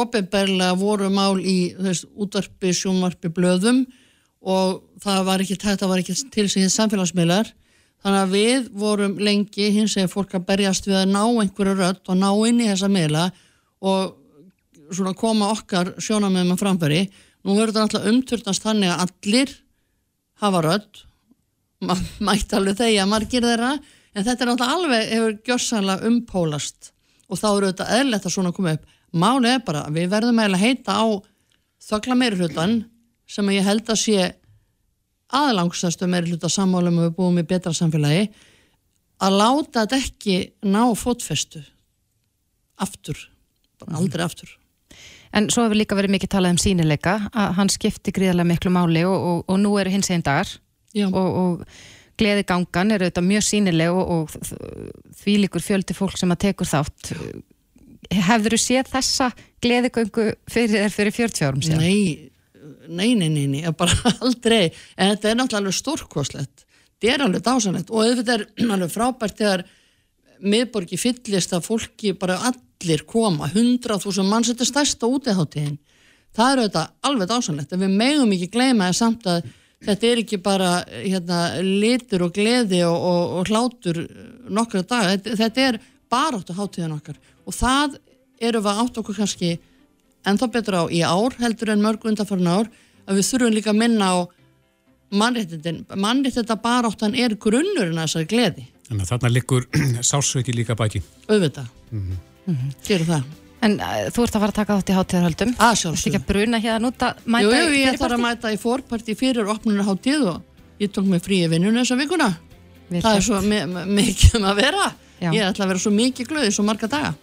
ofinberlega 0.00 0.74
voru 0.80 1.10
mál 1.12 1.38
í 1.40 1.74
þess, 1.78 2.08
útvarpi, 2.18 2.72
sjónvarpi, 2.74 3.30
blöðum 3.32 3.84
og 4.46 4.82
það 5.02 5.22
var 5.28 5.44
ekki, 5.44 5.58
þetta 5.62 5.88
var 5.90 6.02
ekki 6.02 6.16
til 6.34 6.48
sig 6.50 6.68
samfélagsmiðlar 6.74 7.52
þannig 8.04 8.20
að 8.20 8.34
við 8.34 8.68
vorum 8.76 9.16
lengi 9.22 9.70
hins 9.74 9.96
eða 9.96 10.12
fólk 10.12 10.36
að 10.36 10.46
berjast 10.50 10.86
við 10.86 11.00
að 11.00 11.12
ná 11.14 11.22
einhverju 11.24 11.76
rödd 11.78 12.10
og 12.12 12.18
ná 12.20 12.28
inn 12.48 12.62
í 12.62 12.68
þessa 12.70 12.90
miðla 12.92 13.28
og 13.86 14.16
svona 14.94 15.16
koma 15.18 15.50
okkar 15.54 15.94
sjónamöðum 15.98 16.54
að 16.54 16.62
framfæri 16.62 17.00
nú 17.46 17.54
verður 17.54 17.76
þetta 17.76 17.84
alltaf 17.86 18.08
umtörtast 18.10 18.64
þannig 18.64 18.92
að 18.92 19.04
allir 19.06 19.52
hafa 20.42 20.62
rödd. 20.66 21.04
Ma 21.86 21.94
mætti 22.26 22.56
alveg 22.56 22.80
þegja 22.80 23.06
margir 23.08 23.46
þeirra 23.46 23.76
en 23.76 24.24
þetta 24.24 24.36
er 24.42 24.50
náttúrulega 24.50 24.76
alveg 24.78 25.12
hefur 25.12 25.36
gjörsanlega 25.46 26.10
umpólast. 26.10 26.90
Og 27.30 27.38
þá 27.38 27.46
eru 27.52 27.70
þetta 27.70 27.88
eðlert 28.00 28.26
að 28.26 28.34
svona 28.34 28.54
koma 28.56 28.74
upp. 28.76 28.90
Málið 29.16 29.52
er 29.52 29.62
bara 29.66 29.84
við 29.92 30.10
verðum 30.12 30.42
eiginlega 30.42 30.58
að 30.58 30.66
heita 30.66 30.98
á 30.98 31.06
þögla 31.86 32.18
meiri 32.18 32.40
hlutan 32.40 32.76
sem 33.30 33.54
ég 33.54 33.66
held 33.66 33.86
að 33.90 34.02
sé 34.02 34.26
aðlangsastu 35.36 36.10
meiri 36.10 36.32
hluta 36.32 36.50
sammálum 36.50 37.00
og 37.00 37.08
við 37.08 37.16
búum 37.16 37.40
í 37.42 37.46
betra 37.46 37.74
samfélagi 37.74 38.28
að 39.22 39.40
láta 39.40 39.86
þetta 39.86 40.02
ekki 40.02 40.36
ná 40.66 40.82
fótfestu. 40.98 41.62
Aftur, 42.82 43.18
bara 43.80 44.00
aldrei 44.00 44.26
aftur 44.26 44.50
En 45.34 45.50
svo 45.50 45.66
hefur 45.66 45.80
líka 45.80 45.98
verið 45.98 46.14
mikið 46.16 46.32
talað 46.36 46.56
um 46.56 46.62
sínileika 46.62 47.18
að 47.32 47.56
hann 47.58 47.72
skipti 47.72 48.14
gríðarlega 48.14 48.52
miklu 48.52 48.72
máli 48.74 49.02
og, 49.08 49.16
og, 49.16 49.44
og 49.50 49.60
nú 49.62 49.74
eru 49.80 49.92
hins 49.92 50.10
einn 50.14 50.24
dagar 50.26 50.48
og, 51.08 51.16
og 51.16 51.66
gleði 52.16 52.46
gangan 52.48 52.94
eru 52.96 53.08
þetta 53.08 53.24
mjög 53.24 53.44
sínileg 53.44 53.92
og, 53.92 54.14
og 54.14 55.18
því 55.20 55.36
líkur 55.44 55.64
fjöldi 55.64 55.96
fólk 55.96 56.16
sem 56.20 56.32
að 56.32 56.42
tekur 56.46 56.70
þátt 56.70 57.12
hefur 58.12 58.54
þú 58.54 58.60
séð 58.60 58.90
þessa 58.92 59.30
gleðigöngu 59.64 60.26
fyrir 60.50 60.84
þér 60.86 60.94
fyrir 60.94 61.16
40 61.16 61.46
árum 61.48 61.64
síðan? 61.64 61.82
Nei, 61.82 62.30
nei, 62.88 63.14
nei, 63.18 63.28
nei, 63.32 63.46
nei, 63.50 63.72
bara 63.76 63.96
aldrei. 64.24 64.70
En 64.96 65.14
þetta 65.14 65.32
er 65.32 65.40
náttúrulega 65.40 65.80
stórkoslegt. 65.80 66.66
Þetta 66.96 67.12
er 67.12 67.26
alveg 67.26 67.44
dásanlegt 67.46 67.92
og 67.92 68.04
auðvitað 68.04 68.36
er 68.38 68.70
alveg 68.76 68.94
frábært 68.94 69.40
þegar 69.40 69.66
miðborgi 70.46 71.00
fyllist 71.00 71.54
að 71.56 71.66
fólki 71.66 72.12
bara 72.18 72.38
allir 72.82 73.04
koma, 73.08 73.48
100.000 73.48 74.26
manns, 74.28 74.50
þetta 74.50 74.64
er 74.64 74.70
stærsta 74.70 75.08
útiháttíðin. 75.10 75.76
Það 76.36 76.50
er 76.50 76.60
auðvitað 76.60 76.90
alveg 77.08 77.30
dásanlegt 77.30 77.72
en 77.72 77.82
við 77.82 77.94
megum 77.96 78.34
ekki 78.36 78.50
gleyma 78.52 78.90
það 78.90 78.98
samt 78.98 79.28
að 79.32 79.46
þetta 79.86 80.08
er 80.08 80.20
ekki 80.22 80.38
bara 80.44 80.70
hérna, 80.90 81.38
litur 81.62 82.26
og 82.26 82.34
gleði 82.36 82.82
og, 82.84 82.96
og, 82.96 83.22
og 83.38 83.50
hlátur 83.52 84.02
nokkra 84.52 84.82
daga, 84.84 85.14
þetta, 85.14 85.38
þetta 85.40 85.64
er 85.70 85.80
baráttu 86.12 86.56
háttíðin 86.56 86.96
okkar 86.98 87.16
og 87.46 87.56
það 87.56 87.96
eru 88.44 88.60
við 88.66 88.82
átt 88.82 89.00
okkur 89.00 89.18
kannski 89.22 89.54
ennþá 90.28 90.50
betur 90.52 90.78
á 90.80 90.84
í 90.92 91.00
ár 91.06 91.38
heldur 91.40 91.72
en 91.72 91.84
mörg 91.84 92.04
undanfarn 92.04 92.52
ár 92.52 92.70
að 93.06 93.20
við 93.20 93.28
þurfum 93.30 93.56
líka 93.56 93.72
að 93.72 93.80
minna 93.80 94.12
á 94.12 94.16
mannréttindin. 95.16 95.84
Mannréttinda 95.96 96.58
baráttan 96.60 97.16
er 97.16 97.36
grunnurinn 97.40 97.96
að 97.96 98.10
þessari 98.10 98.32
gleði, 98.32 98.68
Þannig 98.86 99.02
að 99.02 99.12
þarna 99.14 99.34
liggur 99.34 99.66
sásveiki 100.12 100.54
líka 100.54 100.78
baki. 100.78 101.02
Auðvitað 102.46 102.88
gerum 102.88 103.06
það. 103.10 103.22
En 103.66 103.72
uh, 103.80 103.94
þú 104.12 104.22
ert 104.26 104.36
að 104.36 104.42
fara 104.44 104.52
að 104.52 104.58
taka 104.60 104.76
þátt 104.76 104.90
í 104.92 104.96
hátíðarhöldum. 104.96 105.52
Að 105.58 105.76
Þetta 105.80 106.10
ekki 106.10 106.18
að 106.20 106.26
bruna 106.28 106.58
hérna 106.62 106.90
út 106.92 107.04
að 107.06 107.22
mæta 107.24 107.46
Jú, 107.46 107.50
jú, 107.50 107.56
í 107.56 107.80
ég 107.80 107.86
fyrirpartí? 107.88 108.02
þarf 108.02 108.16
að 108.16 108.24
mæta 108.26 108.52
í 108.52 108.58
fórparti 108.62 109.14
fyrir 109.16 109.48
opnunarháttíð 109.54 110.26
og 110.30 110.42
ég 110.84 110.92
tók 110.92 111.06
mig 111.08 111.22
frí 111.24 111.38
í 111.44 111.48
vinnunum 111.50 111.80
þessa 111.82 111.96
vikuna. 111.98 112.28
Vel 112.90 113.00
það 113.02 113.16
er 113.16 113.24
svo 113.26 113.40
mi- 113.42 113.64
mi- 113.66 113.86
mikið 114.02 114.36
um 114.38 114.44
að 114.52 114.60
vera. 114.60 114.84
Já. 115.16 115.30
ég 115.32 115.46
ætla 115.48 115.64
að 115.64 115.70
vera 115.72 115.80
svo 115.80 115.90
mikið 115.96 116.28
glöð 116.28 116.46
í 116.46 116.52
svo 116.52 116.62
marga 116.68 116.86
daga. 116.92 117.14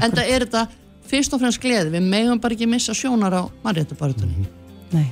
En 0.00 0.10
það 0.14 0.28
er 0.30 0.44
þetta 0.46 0.62
fyrst 1.10 1.32
og 1.34 1.40
fremst 1.42 1.60
gleði. 1.60 1.90
Við 1.90 2.06
megum 2.08 2.40
bara 2.40 2.54
ekki 2.54 2.68
missa 2.70 2.94
sjónar 2.94 3.34
á 3.34 3.42
mannréttabartunni 3.66 4.46
Nei, 4.92 5.08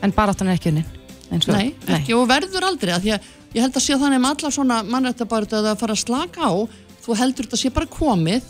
en 0.00 0.12
baráttan 0.14 0.48
er 0.48 0.54
ekki 0.56 0.70
unnin 0.70 0.86
eins 1.32 1.48
og- 1.48 1.56
Nei, 1.58 1.74
ekki 1.88 2.14
og 2.14 2.28
verður 2.30 2.62
aldrei 2.68 2.92
að 2.94 3.08
ég 3.10 3.60
held 3.60 3.74
að 3.74 3.82
sé 3.82 3.94
þannig 3.98 4.20
með 4.22 4.30
alla 4.38 4.50
svona 4.54 4.82
mannrættabartu 4.86 5.56
að 5.58 5.66
það 5.72 5.78
fara 5.82 5.92
að 5.98 6.04
slaka 6.06 6.40
á. 6.46 6.52
Þú 7.04 7.16
heldur 7.18 7.46
þetta 7.48 7.56
sé 7.58 7.70
bara 7.74 7.86
komið 7.86 8.42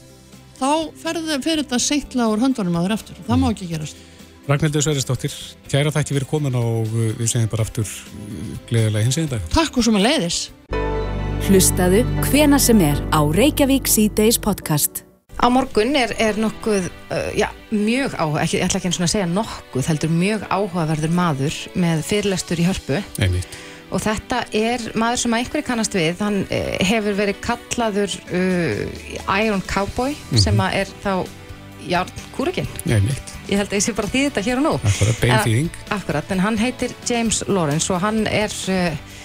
þá 0.57 0.71
fer 1.01 1.63
þetta 1.63 1.81
seitla 1.83 2.29
úr 2.33 2.43
höndunum 2.45 2.77
að 2.79 2.89
þér 2.89 2.97
aftur, 2.97 3.25
það 3.29 3.43
má 3.43 3.49
ekki 3.53 3.71
gerast 3.71 4.05
Ragnhildur 4.47 4.85
Sveristóttir, 4.85 5.33
kæra 5.67 5.91
þætti 5.91 6.15
fyrir 6.15 6.29
komin 6.31 6.55
og 6.55 6.87
uh, 6.87 7.09
við 7.19 7.33
segjum 7.33 7.51
bara 7.51 7.65
aftur 7.67 7.89
uh, 7.89 8.53
gleðilega 8.69 9.09
hins 9.09 9.19
einn 9.19 9.33
dag. 9.33 9.43
Takk 9.51 9.81
og 9.81 9.87
svo 9.87 9.97
með 9.97 10.07
leiðis 10.07 10.39
Hlustaðu 11.47 12.05
hvena 12.29 12.59
sem 12.63 12.79
er 12.83 13.01
á 13.11 13.23
Reykjavík 13.23 13.91
C-Days 13.91 14.39
podcast. 14.43 15.05
Á 15.39 15.47
morgun 15.53 15.99
er, 15.99 16.15
er 16.23 16.39
nokkuð, 16.41 16.89
uh, 17.11 17.29
já, 17.39 17.51
mjög 17.75 18.15
áhuga, 18.15 18.47
ekki, 18.47 18.61
ég 18.61 18.67
ætla 18.67 18.81
ekki 18.81 18.91
eins 18.93 19.01
og 19.03 19.07
að 19.07 19.15
segja 19.17 19.29
nokkuð, 19.35 19.87
heldur 19.91 20.15
mjög 20.15 20.47
áhugaverður 20.49 21.15
maður 21.19 21.63
með 21.75 22.07
fyrirlestur 22.09 22.63
í 22.63 22.69
hörpu 22.71 23.03
Einmitt. 23.19 23.59
Og 23.87 24.03
þetta 24.03 24.43
er 24.57 24.83
maður 24.99 25.23
sem 25.23 25.37
einhverju 25.39 25.67
kannast 25.67 25.97
við, 25.97 26.19
hann 26.25 26.43
uh, 26.49 26.71
hefur 26.89 27.17
verið 27.19 27.41
kallaður 27.45 28.17
uh, 28.35 28.83
Iron 29.39 29.63
Cowboy 29.71 30.17
sem 30.43 30.59
að 30.63 30.81
er 30.83 30.95
þá 31.05 31.13
Járn 31.87 32.25
Kúrikinn. 32.35 32.67
Ég 33.47 33.61
held 33.61 33.71
að 33.71 33.77
ég 33.79 33.85
sé 33.85 33.95
bara 33.95 34.11
því 34.11 34.25
þetta 34.25 34.43
hér 34.43 34.59
og 34.59 34.65
nú. 34.65 34.73
Bara 34.83 35.13
beinþýðing. 35.21 35.81
Akkurat, 35.95 36.33
en 36.35 36.43
hann 36.43 36.59
heitir 36.59 36.95
James 37.07 37.45
Lawrence 37.47 37.93
og 37.95 38.03
hann 38.03 38.25
er, 38.27 38.51
uh, 38.75 39.21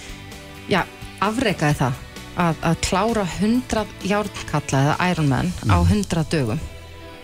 já, 0.70 0.84
afreikaði 1.26 1.80
það 1.80 2.02
að, 2.42 2.60
að 2.70 2.76
klára 2.86 3.24
100 3.40 3.96
járnkalla 4.12 4.84
eða 4.86 5.10
Ironman 5.10 5.50
á 5.68 5.78
100 5.82 6.28
dögum. 6.32 6.62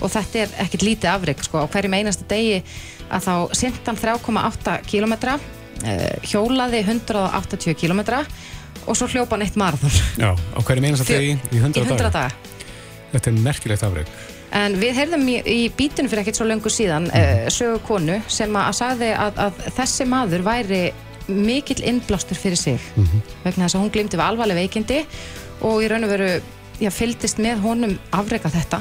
Og 0.02 0.10
þetta 0.14 0.42
er 0.44 0.58
ekkit 0.64 0.86
lítið 0.86 1.12
afreik, 1.12 1.40
sko, 1.46 1.62
á 1.62 1.70
hverjum 1.70 1.96
einasta 1.98 2.26
degi 2.30 2.60
að 3.08 3.24
þá 3.24 3.34
sint 3.56 3.88
hann 3.88 3.98
3,8 3.98 4.76
kilometra, 4.90 5.38
hjólaði 6.26 6.82
180 6.84 7.76
kilometra 7.78 8.24
og 8.88 8.96
svo 8.96 9.08
hljópa 9.12 9.36
hann 9.36 9.44
eitt 9.44 9.58
marathon. 9.60 9.92
Já, 10.16 10.32
á 10.32 10.58
hverjum 10.64 10.88
einasta 10.88 11.06
Fjö- 11.06 11.20
degi 11.20 11.36
í 11.52 11.60
100, 11.60 11.82
í 11.82 11.86
100 11.86 12.10
daga. 12.14 12.30
Þetta 13.12 13.30
er 13.30 13.40
merkilegt 13.44 13.84
afreg. 13.86 14.10
En 14.58 14.78
við 14.80 14.96
heyrðum 14.96 15.26
í, 15.28 15.36
í 15.44 15.58
bítinu 15.76 16.08
fyrir 16.08 16.22
ekkert 16.22 16.38
svo 16.40 16.46
löngu 16.48 16.70
síðan 16.72 17.10
uh, 17.12 17.48
sögu 17.52 17.82
konu 17.84 18.16
sem 18.32 18.54
að, 18.56 18.70
að 18.70 18.78
sagði 18.78 19.10
að, 19.12 19.42
að 19.44 19.58
þessi 19.76 20.06
maður 20.08 20.44
væri 20.46 20.80
mikill 21.28 21.82
innblástur 21.84 22.38
fyrir 22.40 22.56
sig. 22.56 22.80
Vegna 23.44 23.66
þess 23.66 23.76
að 23.76 23.82
hún 23.84 23.92
glimti 23.92 24.16
við 24.16 24.24
alvarleg 24.24 24.56
veikindi 24.62 25.02
og 25.68 25.82
í 25.84 25.90
raun 25.92 26.06
og 26.06 26.12
veru 26.14 26.30
já, 26.80 26.88
fylgdist 26.94 27.42
með 27.44 27.60
honum 27.66 27.98
afreka 28.16 28.48
þetta. 28.54 28.80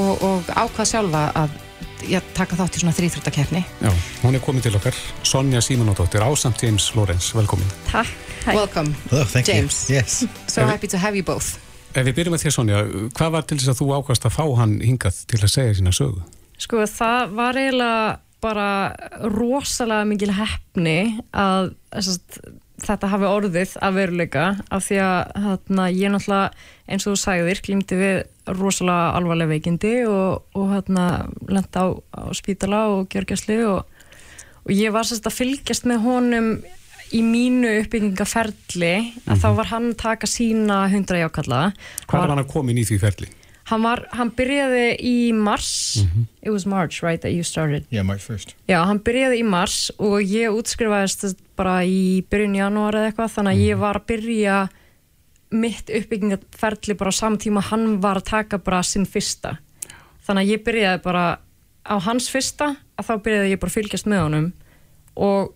Og, 0.00 0.24
og 0.24 0.48
ákvað 0.56 0.88
sjálfa 0.88 1.26
að 1.36 1.58
já, 2.10 2.20
taka 2.34 2.56
þátt 2.58 2.76
í 2.78 2.82
svona 2.82 2.94
þrýþróttakeppni 2.96 3.62
Já, 3.82 3.90
hún 4.22 4.34
er 4.38 4.42
komin 4.44 4.62
til 4.64 4.74
okkar, 4.78 4.96
Sonja 5.26 5.60
Símonóttir, 5.64 6.22
ásamt 6.24 6.62
James 6.62 6.90
Lawrence, 6.96 7.32
velkomin. 7.36 7.66
Takk. 7.90 8.08
Hæ. 8.46 8.54
Welcome, 8.56 8.94
Oh, 9.12 9.24
thank 9.24 9.46
James. 9.48 9.84
you. 9.90 9.96
Yes. 9.96 10.24
so 10.48 10.64
happy 10.66 10.88
to 10.88 10.98
have 10.98 11.14
you 11.16 11.22
both 11.22 11.58
Ef 11.94 12.06
við 12.08 12.14
byrjum 12.16 12.32
með 12.34 12.42
þér, 12.46 12.54
Sonja, 12.56 12.82
hvað 13.18 13.30
var 13.34 13.42
til 13.44 13.58
þess 13.60 13.68
að 13.74 13.80
þú 13.82 13.88
ákvæmst 13.98 14.24
að 14.26 14.32
fá 14.38 14.44
hann 14.56 14.78
hingað 14.80 15.18
til 15.28 15.38
að 15.44 15.50
segja 15.52 15.74
sína 15.76 15.92
sögu? 15.92 16.22
Sko 16.58 16.80
það 16.88 17.34
var 17.36 17.58
eiginlega 17.60 18.18
bara 18.42 18.68
rosalega 19.28 20.06
mikil 20.08 20.32
hefni 20.34 20.96
að 21.36 21.74
þessast, 21.92 22.38
þetta 22.82 23.10
hafi 23.12 23.28
orðið 23.28 23.74
að 23.84 23.98
veruleika 24.00 24.46
af 24.72 24.86
því 24.88 24.98
að 25.04 25.20
hérna, 25.44 25.84
ég 25.94 26.10
náttúrulega 26.14 26.48
eins 26.88 27.06
og 27.06 27.12
þú 27.14 27.20
sagðir 27.22 27.60
glýmdi 27.68 27.98
við 28.00 28.16
rosalega 28.46 29.12
alvarlega 29.18 29.52
veikindi 29.54 29.94
og, 30.08 30.46
og 30.58 30.70
hérna 30.74 31.06
lenda 31.48 31.84
á, 31.84 31.86
á 31.94 32.22
spítala 32.34 32.84
og 32.92 33.12
gjörgjastli 33.12 33.60
og, 33.68 33.84
og 34.64 34.72
ég 34.74 34.94
var 34.94 35.06
sérst 35.06 35.28
að 35.28 35.38
fylgjast 35.38 35.86
með 35.90 36.02
honum 36.06 36.48
í 37.12 37.20
mínu 37.20 37.70
uppbyggingaferli 37.82 38.94
að 39.28 39.44
þá 39.44 39.48
var 39.58 39.70
hann 39.72 39.92
taka 40.00 40.28
sína 40.30 40.86
hundra 40.92 41.20
jákalla. 41.26 41.62
Hvað 42.08 42.24
var 42.24 42.32
hann 42.32 42.42
að 42.42 42.52
komin 42.54 42.80
í 42.80 42.86
því 42.88 42.98
ferli? 43.02 43.28
Hann, 43.70 43.84
var, 43.84 44.02
hann 44.16 44.32
byrjaði 44.34 44.86
í 45.06 45.16
mars. 45.36 46.02
It 46.42 46.50
was 46.50 46.66
March, 46.66 47.02
right, 47.02 47.20
that 47.22 47.32
you 47.32 47.44
started? 47.46 47.86
Yeah, 47.94 48.02
March 48.04 48.24
1st. 48.26 48.56
Já, 48.68 48.80
hann 48.88 48.98
byrjaði 49.04 49.38
í 49.38 49.46
mars 49.46 49.92
og 50.02 50.18
ég 50.26 50.52
útskrifaðist 50.52 51.38
bara 51.56 51.82
í 51.86 52.24
byrjun 52.32 52.58
janúar 52.58 52.98
eða 52.98 53.12
eitthvað 53.12 53.36
þannig 53.36 53.54
að 53.54 53.66
ég 53.68 53.82
var 53.84 54.00
að 54.00 54.08
byrja 54.10 54.56
mitt 55.52 55.90
uppbyggingarferli 55.92 56.96
bara 56.98 57.12
á 57.12 57.14
saman 57.14 57.40
tíma 57.40 57.62
hann 57.68 58.00
var 58.02 58.20
að 58.20 58.30
taka 58.30 58.58
bara 58.58 58.82
sinn 58.86 59.06
fyrsta. 59.08 59.56
Þannig 60.26 60.44
að 60.44 60.52
ég 60.52 60.64
byrjaði 60.66 61.02
bara 61.04 61.24
á 61.82 61.94
hans 62.06 62.28
fyrsta 62.32 62.74
að 62.96 63.08
þá 63.08 63.14
byrjaði 63.26 63.52
ég 63.52 63.60
bara 63.62 63.72
að 63.72 63.78
fylgjast 63.78 64.08
með 64.10 64.24
honum. 64.26 64.48
Og 65.16 65.52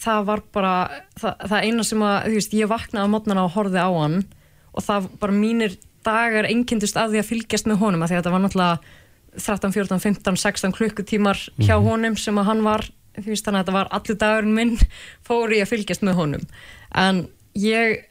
það 0.00 0.26
var 0.28 0.42
bara 0.52 0.74
það, 1.20 1.36
það 1.50 1.68
eina 1.68 1.86
sem 1.86 2.04
að, 2.04 2.16
þú 2.26 2.40
veist, 2.40 2.58
ég 2.58 2.72
vaknaði 2.72 3.08
á 3.08 3.12
mótnana 3.14 3.46
og 3.46 3.54
horfið 3.56 3.80
á 3.84 3.90
hann. 3.94 4.18
Og 4.74 4.84
það 4.84 5.08
bara 5.22 5.38
mínir 5.38 5.78
dagar 6.04 6.48
einkindust 6.48 6.98
af 7.00 7.12
því 7.12 7.22
að 7.22 7.30
fylgjast 7.30 7.70
með 7.70 7.80
honum 7.80 8.04
að 8.04 8.12
því 8.12 8.16
að 8.16 8.22
þetta 8.22 8.34
var 8.34 8.44
náttúrulega 8.44 9.00
13, 9.34 9.72
14, 9.74 10.02
15, 10.04 10.36
16 10.38 10.74
klukkutímar 10.76 11.40
hjá 11.58 11.74
honum 11.82 12.14
sem 12.20 12.36
að 12.38 12.50
hann 12.50 12.60
var 12.66 12.84
þú 13.16 13.30
veist 13.30 13.46
þannig 13.46 13.62
að 13.62 13.64
þetta 13.64 13.76
var 13.76 13.90
allir 13.96 14.18
dagurinn 14.20 14.56
minn 14.56 14.74
fór 15.26 15.54
ég 15.54 15.64
að 15.64 15.72
fylgjast 15.74 16.04
með 16.06 16.18
honum. 16.20 16.44
En 16.94 17.24
ég 17.58 18.04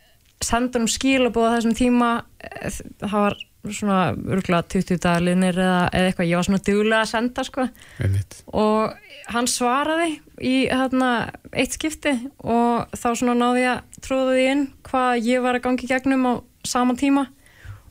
sendi 0.46 0.80
honum 0.80 0.92
skilabóð 0.92 1.50
á 1.50 1.54
þessum 1.58 1.76
tíma 1.78 2.12
eh, 2.44 2.80
það 3.04 3.20
var 3.20 3.38
svona 3.72 4.00
örgulega 4.12 4.66
20 4.74 5.00
dagarlinir 5.00 5.56
eða, 5.56 5.84
eða 5.96 6.10
eitthvað, 6.10 6.30
ég 6.30 6.40
var 6.40 6.48
svona 6.50 6.64
duglega 6.68 7.00
að 7.00 7.12
senda 7.14 7.46
sko. 7.48 7.68
Einmitt. 8.04 8.40
og 8.52 8.98
hann 9.32 9.48
svaraði 9.48 10.10
í 10.44 10.56
þarna, 10.68 11.12
eitt 11.56 11.78
skipti 11.78 12.14
og 12.44 12.92
þá 12.92 13.08
svona 13.14 13.38
náði 13.40 13.64
ég 13.64 13.72
að 13.78 14.02
tróða 14.04 14.36
því 14.36 14.50
inn 14.52 14.66
hvað 14.90 15.30
ég 15.30 15.46
var 15.46 15.60
að 15.60 15.66
gangi 15.70 15.90
gegnum 15.94 16.28
á 16.28 16.34
sama 16.68 16.98
tíma. 17.00 17.28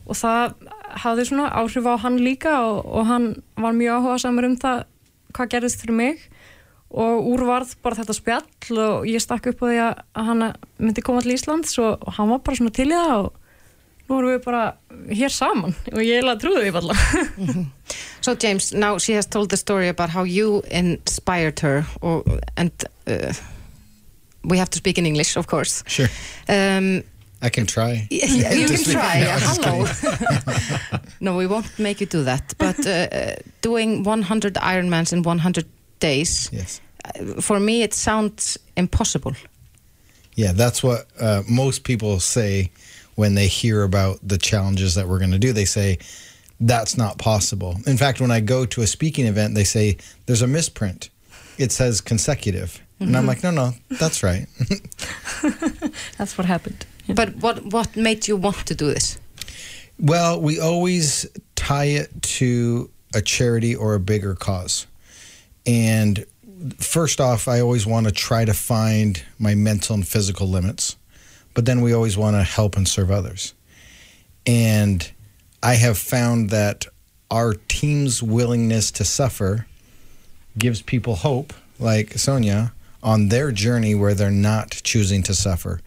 Og 0.03 0.18
það 0.18 0.57
hafði 1.03 1.28
svona 1.30 1.48
áhrif 1.57 1.88
á 1.88 1.94
hann 2.05 2.20
líka 2.20 2.57
og, 2.66 2.82
og 2.84 3.09
hann 3.09 3.28
var 3.57 3.76
mjög 3.76 4.03
áhuga 4.03 4.18
samar 4.26 4.48
um 4.50 4.59
það 4.61 4.84
hvað 5.32 5.53
gerðist 5.55 5.80
fyrir 5.80 5.96
mig 5.96 6.24
og 6.93 7.28
úr 7.32 7.45
varð 7.49 7.76
bara 7.84 7.99
þetta 8.01 8.16
spjall 8.16 8.80
og 8.82 9.07
ég 9.09 9.22
stakk 9.22 9.49
upp 9.53 9.62
á 9.64 9.66
því 9.66 9.78
að 9.84 10.03
hann 10.28 10.49
myndi 10.78 11.05
koma 11.05 11.22
til 11.24 11.36
Íslands 11.36 11.78
og, 11.80 12.05
hann 12.18 12.32
var 12.32 12.43
bara 12.45 12.59
svona 12.59 12.74
til 12.76 12.90
í 12.90 12.97
það 12.97 13.14
og 13.22 13.38
nú 14.09 14.18
erum 14.18 14.34
við 14.34 14.43
bara 14.45 14.64
hér 15.09 15.32
saman 15.32 15.76
og 15.93 16.03
ég 16.05 16.20
er 16.20 16.28
að 16.28 16.43
trúði 16.45 16.66
því 16.66 16.74
bara 16.76 17.70
So 18.22 18.36
James, 18.36 18.72
now 18.72 18.99
she 18.99 19.14
has 19.14 19.26
told 19.26 19.51
the 19.51 19.57
story 19.57 19.88
about 19.88 20.11
how 20.11 20.22
you 20.22 20.62
inspired 20.70 21.59
her 21.59 21.84
or, 22.01 22.22
and 22.57 22.70
uh, 23.09 23.32
we 24.45 24.59
have 24.59 24.70
to 24.70 24.78
speak 24.78 24.97
in 24.97 25.07
English, 25.07 25.36
of 25.36 25.49
course. 25.49 25.82
Sure. 25.88 26.09
Um, 26.49 27.03
I 27.43 27.49
can 27.51 27.66
try. 27.66 28.07
Yeah, 28.11 28.53
you 28.53 28.68
can 28.68 28.84
try. 28.84 29.24
No, 29.24 29.86
Hello. 29.86 30.99
no, 31.20 31.36
we 31.36 31.49
won't 31.49 31.66
make 31.80 32.01
you 32.01 32.07
do 32.07 32.22
that. 32.22 32.55
But 32.59 32.86
uh, 32.86 33.34
doing 33.61 34.05
100 34.05 34.55
Ironmans 34.55 35.12
in 35.12 35.22
100 35.22 35.66
days, 36.03 36.50
Yes. 36.53 36.80
uh, 37.05 37.40
for 37.40 37.59
me, 37.61 37.82
it 37.82 37.94
sounds 37.94 38.59
impossible. 38.76 39.32
Yeah, 40.34 40.53
that's 40.55 40.82
what 40.82 41.07
uh, 41.20 41.42
most 41.48 41.84
people 41.84 42.20
say 42.20 42.70
when 43.16 43.34
they 43.34 43.48
hear 43.48 43.82
about 43.84 44.18
the 44.28 44.38
challenges 44.38 44.94
that 44.94 45.07
we're 45.09 45.18
going 45.18 45.32
to 45.32 45.38
do. 45.38 45.53
They 45.53 45.66
say, 45.66 45.98
that's 46.61 46.96
not 46.96 47.18
possible. 47.18 47.76
In 47.86 47.96
fact, 47.96 48.20
when 48.20 48.30
I 48.30 48.40
go 48.40 48.66
to 48.66 48.82
a 48.82 48.86
speaking 48.86 49.26
event, 49.26 49.55
they 49.55 49.64
say, 49.64 49.96
there's 50.26 50.42
a 50.42 50.46
misprint. 50.46 51.11
It 51.59 51.72
says 51.72 52.00
consecutive. 52.00 52.80
And 53.00 53.16
I'm 53.16 53.26
like, 53.26 53.42
no, 53.42 53.50
no, 53.50 53.72
that's 53.98 54.22
right. 54.22 54.46
That's 56.18 56.38
what 56.38 56.46
happened. 56.46 56.86
But 57.09 57.34
what, 57.42 57.64
what 57.72 57.96
made 57.96 58.28
you 58.28 58.36
want 58.36 58.64
to 58.66 58.74
do 58.74 58.86
this? 58.86 59.18
Well, 59.98 60.40
we 60.40 60.61
always 60.61 61.26
tie 61.57 61.86
it 61.86 62.22
to 62.38 62.88
a 63.14 63.20
charity 63.20 63.74
or 63.74 63.94
a 63.94 64.00
bigger 64.00 64.34
cause. 64.36 64.86
And 65.67 66.25
first 66.79 67.21
off, 67.21 67.49
I 67.49 67.61
always 67.61 67.87
want 67.87 68.07
to 68.07 68.13
try 68.13 68.45
to 68.45 68.55
find 68.55 69.23
my 69.39 69.55
mental 69.55 69.95
and 69.95 70.07
physical 70.07 70.49
limits, 70.49 70.97
but 71.55 71.67
then 71.67 71.81
we 71.81 71.93
always 71.93 72.17
want 72.17 72.37
to 72.37 72.43
help 72.43 72.77
and 72.77 72.87
serve 72.87 73.11
others. 73.11 73.55
And 74.47 75.11
I 75.63 75.75
have 75.75 75.99
found 75.99 76.51
that 76.51 76.87
our 77.31 77.55
team's 77.55 78.23
willingness 78.23 78.91
to 78.93 79.05
suffer 79.05 79.67
gives 80.59 80.83
people 80.83 81.17
hope, 81.17 81.53
like 81.79 82.13
Sonia, 82.19 82.73
on 83.03 83.29
their 83.29 83.53
journey 83.53 83.95
where 83.95 84.15
they're 84.15 84.31
not 84.31 84.81
choosing 84.85 85.23
to 85.25 85.35
suffer. 85.35 85.81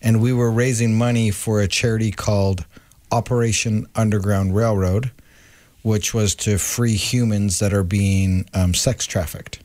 And 0.00 0.20
we 0.20 0.32
were 0.32 0.50
raising 0.50 0.96
money 0.96 1.30
for 1.30 1.60
a 1.60 1.68
charity 1.68 2.10
called 2.10 2.64
Operation 3.10 3.86
Underground 3.94 4.54
Railroad, 4.54 5.10
which 5.82 6.14
was 6.14 6.34
to 6.36 6.58
free 6.58 6.94
humans 6.94 7.58
that 7.58 7.72
are 7.72 7.82
being 7.82 8.46
um, 8.54 8.72
sex 8.74 9.06
trafficked, 9.06 9.60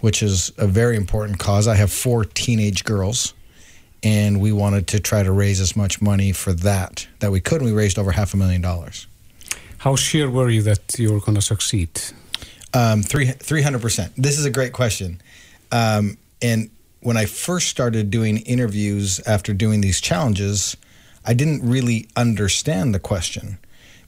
which 0.00 0.22
is 0.22 0.52
a 0.58 0.66
very 0.66 0.96
important 0.96 1.38
cause. 1.38 1.66
I 1.66 1.74
have 1.74 1.92
four 1.92 2.24
teenage 2.24 2.84
girls, 2.84 3.34
and 4.02 4.40
we 4.40 4.52
wanted 4.52 4.86
to 4.88 5.00
try 5.00 5.22
to 5.22 5.32
raise 5.32 5.60
as 5.60 5.76
much 5.76 6.00
money 6.00 6.32
for 6.32 6.52
that 6.52 7.06
that 7.18 7.30
we 7.30 7.40
could. 7.40 7.60
And 7.60 7.70
we 7.70 7.76
raised 7.76 7.98
over 7.98 8.12
half 8.12 8.32
a 8.32 8.36
million 8.36 8.62
dollars. 8.62 9.06
How 9.78 9.96
sure 9.96 10.30
were 10.30 10.50
you 10.50 10.62
that 10.62 10.98
you 10.98 11.12
were 11.12 11.20
going 11.20 11.36
to 11.36 11.42
succeed? 11.42 12.00
Um, 12.72 13.02
three, 13.02 13.26
300%. 13.26 14.12
This 14.16 14.38
is 14.38 14.44
a 14.44 14.50
great 14.50 14.72
question. 14.72 15.20
Um, 15.72 16.18
and 16.40 16.70
when 17.00 17.16
I 17.16 17.24
first 17.24 17.68
started 17.68 18.10
doing 18.10 18.38
interviews 18.38 19.20
after 19.26 19.52
doing 19.52 19.80
these 19.80 20.00
challenges, 20.00 20.76
I 21.24 21.34
didn't 21.34 21.68
really 21.68 22.08
understand 22.16 22.94
the 22.94 22.98
question 22.98 23.58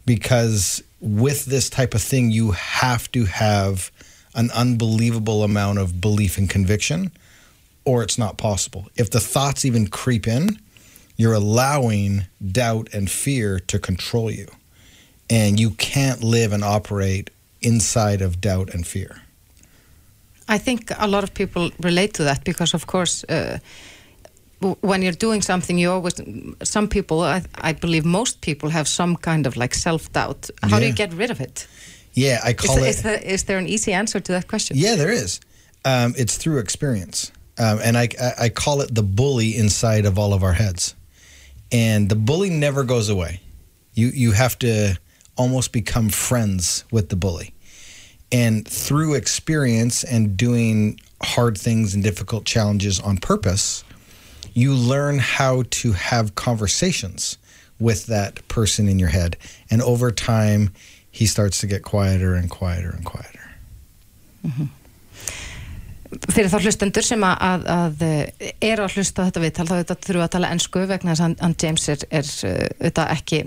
because 0.04 0.82
with 1.02 1.46
this 1.46 1.68
type 1.68 1.94
of 1.94 2.00
thing, 2.00 2.30
you 2.30 2.52
have 2.52 3.10
to 3.12 3.24
have 3.24 3.90
an 4.34 4.50
unbelievable 4.52 5.42
amount 5.42 5.78
of 5.78 6.00
belief 6.00 6.38
and 6.38 6.48
conviction, 6.48 7.10
or 7.84 8.02
it's 8.02 8.16
not 8.16 8.38
possible. 8.38 8.86
If 8.96 9.10
the 9.10 9.20
thoughts 9.20 9.64
even 9.64 9.88
creep 9.88 10.26
in, 10.26 10.58
you're 11.16 11.34
allowing 11.34 12.26
doubt 12.40 12.88
and 12.94 13.10
fear 13.10 13.58
to 13.58 13.78
control 13.78 14.30
you. 14.30 14.46
And 15.28 15.58
you 15.58 15.70
can't 15.70 16.22
live 16.22 16.52
and 16.52 16.64
operate 16.64 17.30
inside 17.60 18.22
of 18.22 18.40
doubt 18.40 18.72
and 18.72 18.86
fear. 18.86 19.22
I 20.48 20.58
think 20.58 20.90
a 20.98 21.08
lot 21.08 21.24
of 21.24 21.34
people 21.34 21.70
relate 21.80 22.14
to 22.14 22.24
that 22.24 22.44
because, 22.44 22.74
of 22.74 22.86
course, 22.86 23.24
uh, 23.24 23.58
when 24.80 25.02
you're 25.02 25.12
doing 25.18 25.42
something, 25.42 25.78
you 25.78 25.90
always, 25.90 26.14
some 26.62 26.88
people, 26.88 27.20
I, 27.20 27.42
I 27.70 27.72
believe 27.72 28.04
most 28.04 28.40
people 28.40 28.70
have 28.70 28.86
some 28.86 29.16
kind 29.16 29.46
of 29.46 29.56
like 29.56 29.74
self 29.74 30.10
doubt. 30.12 30.50
How 30.62 30.78
do 30.78 30.86
you 30.86 30.92
get 30.94 31.12
rid 31.14 31.30
of 31.30 31.40
it? 31.40 31.66
Yeah, 32.14 32.40
I 32.44 32.50
Is, 32.50 32.56
call 32.56 32.76
there- 32.76 32.84
it. 32.86 32.88
is, 32.88 33.02
there, 33.02 33.18
is 33.34 33.44
there 33.44 33.58
an 33.58 33.66
easy 33.66 33.92
answer 33.92 34.20
to 34.20 34.32
that 34.32 34.46
question? 34.48 34.76
Yeah, 34.76 34.96
there 34.96 35.10
is. 35.12 35.40
Um, 35.84 36.14
it's 36.16 36.36
through 36.36 36.58
experience, 36.60 37.32
um, 37.58 37.78
and 37.82 37.96
I, 37.98 38.08
I 38.20 38.32
I 38.44 38.48
call 38.50 38.82
it 38.82 38.94
the 38.94 39.02
bully 39.02 39.56
inside 39.56 40.06
of 40.06 40.16
all 40.18 40.32
of 40.32 40.42
our 40.44 40.52
heads, 40.52 40.94
and 41.72 42.08
the 42.08 42.14
bully 42.14 42.50
never 42.50 42.84
goes 42.84 43.08
away. 43.08 43.40
You 43.94 44.08
you 44.14 44.32
have 44.32 44.56
to 44.60 44.96
almost 45.36 45.72
become 45.72 46.08
friends 46.10 46.84
with 46.92 47.08
the 47.08 47.16
bully, 47.16 47.52
and 48.30 48.64
through 48.68 49.14
experience 49.14 50.04
and 50.04 50.36
doing 50.36 51.00
hard 51.22 51.58
things 51.58 51.94
and 51.94 52.02
difficult 52.04 52.44
challenges 52.44 53.00
on 53.00 53.16
purpose, 53.16 53.82
you 54.54 54.74
learn 54.74 55.18
how 55.18 55.62
to 55.82 55.92
have 55.92 56.34
conversations 56.34 57.38
with 57.78 58.06
that 58.06 58.46
person 58.48 58.88
in 58.88 58.98
your 58.98 59.08
head, 59.10 59.36
and 59.70 59.82
over 59.82 60.10
time, 60.12 60.70
he 61.10 61.26
starts 61.26 61.58
to 61.60 61.66
get 61.66 61.82
quieter 61.82 62.34
and 62.34 62.48
quieter 62.50 62.90
and 62.90 63.04
quieter. 63.04 63.40
Fyrir 66.28 66.50
þá 66.52 66.58
hlustendur 66.60 67.04
sem 67.06 67.22
að, 67.24 67.36
að, 67.46 67.62
að 67.72 68.02
eh, 68.04 68.52
eru 68.68 68.84
að 68.84 68.96
hlusta 68.98 69.24
á 69.24 69.26
þetta 69.30 69.42
viðtal, 69.46 69.64
þá 69.70 69.74
þetta 69.80 69.94
þurfum 70.04 70.20
við 70.20 70.24
að 70.26 70.32
tala 70.34 70.50
ennsku 70.52 70.82
vegna 70.90 71.12
þess 71.14 71.22
að 71.22 71.28
hann- 71.28 71.36
hann 71.40 71.54
James 71.62 71.86
er, 71.88 72.02
er 72.10 72.26
uh, 72.28 72.50
auðvitað 72.82 73.12
ekki, 73.16 73.38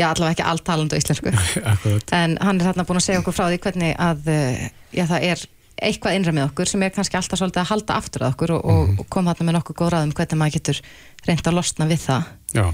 já 0.00 0.06
allavega 0.08 0.32
ekki 0.34 0.46
alltalandu 0.52 0.98
íslensku. 0.98 1.34
En 2.18 2.34
hann 2.42 2.58
er 2.58 2.66
þarna 2.66 2.86
búin 2.88 2.98
að 2.98 3.06
segja 3.06 3.22
okkur 3.22 3.36
frá 3.36 3.46
því 3.52 3.60
hvernig 3.68 3.94
að 4.10 4.30
uh, 4.34 4.64
já, 4.98 5.04
það 5.12 5.28
er 5.30 5.44
eitthvað 5.88 6.16
innra 6.18 6.32
með 6.36 6.46
okkur 6.50 6.70
sem 6.70 6.82
er 6.86 6.90
kannski 6.94 7.16
alltaf 7.18 7.38
svolítið 7.40 7.62
að 7.64 7.70
halda 7.72 7.96
aftur 8.00 8.24
að 8.26 8.34
okkur 8.34 8.50
og, 8.58 8.64
Mhm. 8.72 8.98
og 9.00 9.08
koma 9.10 9.34
þarna 9.34 9.48
með 9.50 9.56
nokkuð 9.58 9.76
góð 9.82 9.90
ráðum 9.94 10.12
hvernig 10.18 10.38
maður 10.42 10.56
getur 10.58 10.80
reynd 11.26 11.42
að 11.50 11.54
losna 11.58 11.86
við 11.90 12.00
það. 12.06 12.24
Já, 12.54 12.66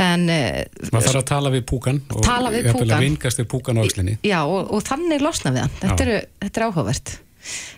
En 0.00 0.28
uh, 0.30 0.60
maður 0.92 1.06
þarf 1.08 1.18
að 1.18 1.24
tala 1.26 1.50
við 1.50 1.62
púkan 1.66 1.96
og 2.14 2.20
Tala 2.22 2.50
við 2.54 2.68
að 2.70 3.00
vingast 3.02 3.40
við 3.40 3.46
púkan 3.50 3.76
á 3.76 3.82
öxlinni. 3.82 4.18
já, 4.22 4.38
og, 4.46 4.70
og 4.70 4.84
þannig 4.86 5.20
losna 5.20 5.50
við 5.50 5.64
hann. 5.64 5.72
Þetta, 5.80 6.04
eru, 6.04 6.20
þetta 6.44 6.60
er 6.60 6.66
áhugavert. 6.68 7.10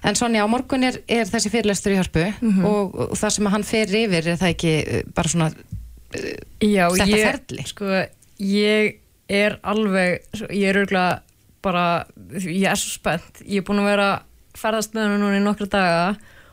En 0.04 0.14
Sonja, 0.18 0.42
á 0.44 0.48
morgun 0.50 0.84
er, 0.84 0.98
er 1.08 1.24
þessi 1.24 1.48
fyrirlestur 1.54 1.94
í 1.94 1.96
hörpu 1.96 2.24
og, 2.66 2.94
og 2.98 3.16
það 3.16 3.30
sem 3.32 3.46
hann 3.46 3.62
fer 3.64 3.86
yfir 3.86 4.26
er 4.28 4.36
það 4.36 4.50
ekki 4.52 4.72
uh, 4.82 5.02
bara 5.14 5.28
svona 5.32 5.50
Já, 6.60 6.90
Þetta 6.92 7.06
ég, 7.08 7.22
ferli. 7.24 7.64
Sko, 7.70 7.86
ég 8.44 8.98
er 9.32 9.56
alveg, 9.64 10.26
ég 10.52 10.66
er 10.68 10.80
örgulega 10.82 11.22
bara, 11.64 11.84
ég 12.42 12.66
er 12.68 12.76
svo 12.76 12.92
spennt. 12.98 13.40
Ég 13.46 13.62
er 13.62 13.66
búin 13.68 13.80
að 13.80 13.88
vera 13.88 14.08
að 14.12 14.20
ferðast 14.62 14.94
með 14.94 15.08
hennu 15.08 15.20
núna 15.22 15.40
í 15.40 15.44
nokkra 15.44 15.68
daga 15.72 16.04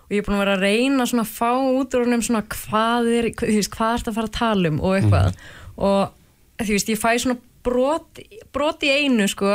og 0.09 0.15
ég 0.15 0.23
er 0.23 0.25
búin 0.25 0.37
að 0.39 0.41
vera 0.41 0.55
að 0.57 0.63
reyna 0.65 1.05
svona 1.05 1.25
að 1.27 1.33
fá 1.35 1.51
út 1.53 1.95
úr 1.95 2.07
hennum 2.07 2.23
svona 2.25 2.41
hvað 2.49 3.09
er, 3.13 3.27
þú 3.37 3.51
veist, 3.59 3.73
hvað 3.75 3.91
er 3.93 4.01
þetta 4.01 4.11
að 4.11 4.17
fara 4.17 4.29
að 4.31 4.37
tala 4.39 4.71
um 4.71 4.79
og 4.81 4.95
eitthvað. 4.97 5.43
Og 5.77 6.63
þú 6.65 6.71
veist, 6.73 6.89
ég 6.89 7.01
fæ 7.03 7.11
svona 7.21 7.37
brot, 7.67 8.21
brot 8.55 8.85
í 8.87 8.89
einu, 9.03 9.27
sko, 9.29 9.53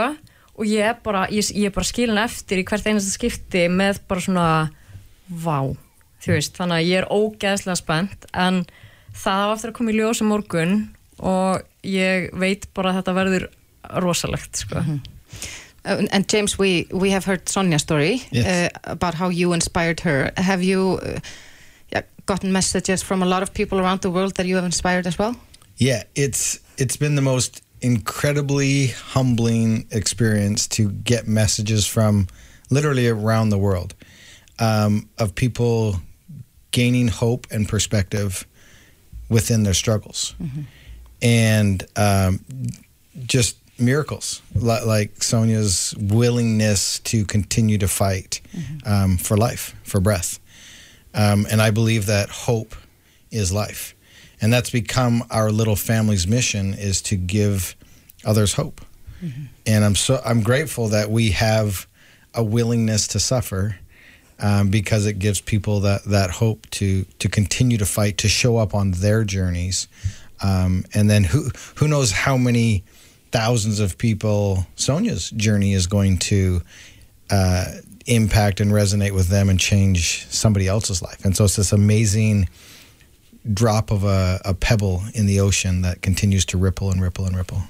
og 0.54 0.70
ég 0.70 0.92
er 0.92 1.00
bara, 1.02 1.24
ég, 1.34 1.50
ég 1.58 1.72
er 1.72 1.74
bara 1.74 1.88
skilin 1.88 2.20
eftir 2.22 2.62
í 2.62 2.66
hvert 2.68 2.86
einasta 2.86 3.10
skipti 3.10 3.64
með 3.72 3.98
bara 4.08 4.22
svona, 4.22 4.46
vá, 5.26 5.58
þú 6.22 6.36
veist, 6.36 6.54
þannig 6.60 6.78
að 6.78 6.90
ég 6.92 7.02
er 7.02 7.10
ógeðslega 7.10 7.80
spennt, 7.80 8.28
en 8.30 8.62
það 9.14 9.42
á 9.42 9.52
aftur 9.56 9.72
að 9.72 9.78
koma 9.80 9.94
í 9.94 9.98
ljós 9.98 10.22
um 10.22 10.30
morgun 10.30 10.76
og 11.18 11.66
ég 11.86 12.30
veit 12.38 12.68
bara 12.74 12.92
að 12.92 13.00
þetta 13.00 13.18
verður 13.18 13.48
rosalegt 14.04 14.62
sko. 14.64 14.84
Uh, 15.84 16.06
and 16.12 16.28
James, 16.28 16.58
we, 16.58 16.86
we 16.90 17.10
have 17.10 17.24
heard 17.24 17.44
Sonja's 17.46 17.82
story 17.82 18.22
Yes. 18.30 18.46
uh, 18.46 18.90
about 18.92 19.14
how 19.14 19.28
you 19.28 19.52
inspired 19.52 20.00
her. 20.00 20.32
Have 20.36 20.62
you 20.62 20.98
uh, 21.02 22.00
gotten 22.26 22.52
messages 22.52 23.02
from 23.02 23.22
a 23.22 23.26
lot 23.26 23.42
of 23.42 23.52
people 23.52 23.78
around 23.78 24.00
the 24.00 24.10
world 24.10 24.34
that 24.36 24.46
you 24.46 24.56
have 24.56 24.64
inspired 24.64 25.06
as 25.06 25.18
well? 25.18 25.36
Yeah, 25.76 26.04
it's 26.14 26.60
it's 26.78 26.96
been 26.96 27.14
the 27.16 27.22
most 27.22 27.62
incredibly 27.80 28.86
humbling 29.12 29.86
experience 29.90 30.66
to 30.68 30.90
get 31.04 31.26
messages 31.26 31.86
from 31.86 32.26
literally 32.70 33.08
around 33.08 33.50
the 33.50 33.58
world 33.58 33.94
um, 34.58 35.08
of 35.18 35.34
people 35.34 36.00
gaining 36.70 37.08
hope 37.08 37.46
and 37.50 37.68
perspective 37.68 38.46
within 39.28 39.64
their 39.64 39.74
struggles, 39.74 40.34
and 41.20 41.86
um, 41.96 42.40
just 43.26 43.56
miracles 43.78 44.42
like 44.54 45.22
Sonia's 45.22 45.94
willingness 45.98 46.98
to 47.00 47.24
continue 47.24 47.78
to 47.78 47.88
fight 47.88 48.40
um, 48.86 49.16
for 49.16 49.36
life, 49.36 49.74
for 49.84 50.00
breath. 50.00 50.38
Um, 51.14 51.46
and 51.50 51.60
I 51.62 51.70
believe 51.70 52.06
that 52.06 52.28
hope 52.28 52.74
is 53.30 53.52
life. 53.52 53.94
And 54.40 54.52
that's 54.52 54.70
become 54.70 55.24
our 55.30 55.50
little 55.50 55.76
family's 55.76 56.26
mission 56.26 56.74
is 56.74 57.02
to 57.02 57.16
give 57.16 57.76
others 58.24 58.54
hope. 58.54 58.80
And 59.66 59.84
I'm 59.84 59.94
so 59.94 60.20
I'm 60.24 60.42
grateful 60.42 60.88
that 60.88 61.08
we 61.10 61.30
have 61.30 61.86
a 62.34 62.42
willingness 62.42 63.06
to 63.08 63.20
suffer 63.20 63.76
um, 64.38 64.68
because 64.68 65.06
it 65.06 65.18
gives 65.18 65.40
people 65.40 65.80
that, 65.80 66.04
that 66.04 66.30
hope 66.30 66.68
to 66.70 67.04
to 67.20 67.28
continue 67.28 67.78
to 67.78 67.86
fight, 67.86 68.18
to 68.18 68.28
show 68.28 68.58
up 68.58 68.74
on 68.74 68.90
their 68.90 69.24
journeys. 69.24 69.88
Um, 70.42 70.84
and 70.92 71.08
then 71.08 71.24
who 71.24 71.48
who 71.76 71.88
knows 71.88 72.10
how 72.12 72.36
many 72.36 72.84
thousands 73.38 73.80
of 73.80 73.96
people 73.98 74.64
Sonia's 74.76 75.24
journey 75.46 75.72
is 75.80 75.86
going 75.88 76.18
to 76.30 76.60
uh, 77.30 77.64
impact 78.06 78.60
and 78.60 78.70
resonate 78.70 79.12
with 79.18 79.28
them 79.28 79.48
and 79.50 79.58
change 79.58 80.26
somebody 80.28 80.66
else's 80.68 81.00
life. 81.02 81.24
And 81.24 81.32
so 81.36 81.44
it's 81.44 81.56
this 81.56 81.72
amazing 81.72 82.48
drop 83.52 83.90
of 83.90 84.04
a, 84.04 84.40
a 84.44 84.54
pebble 84.54 85.02
in 85.14 85.26
the 85.26 85.40
ocean 85.40 85.82
that 85.82 86.00
continues 86.00 86.44
to 86.46 86.56
ripple 86.58 86.90
and 86.92 87.02
ripple 87.02 87.26
and 87.26 87.36
ripple. 87.36 87.60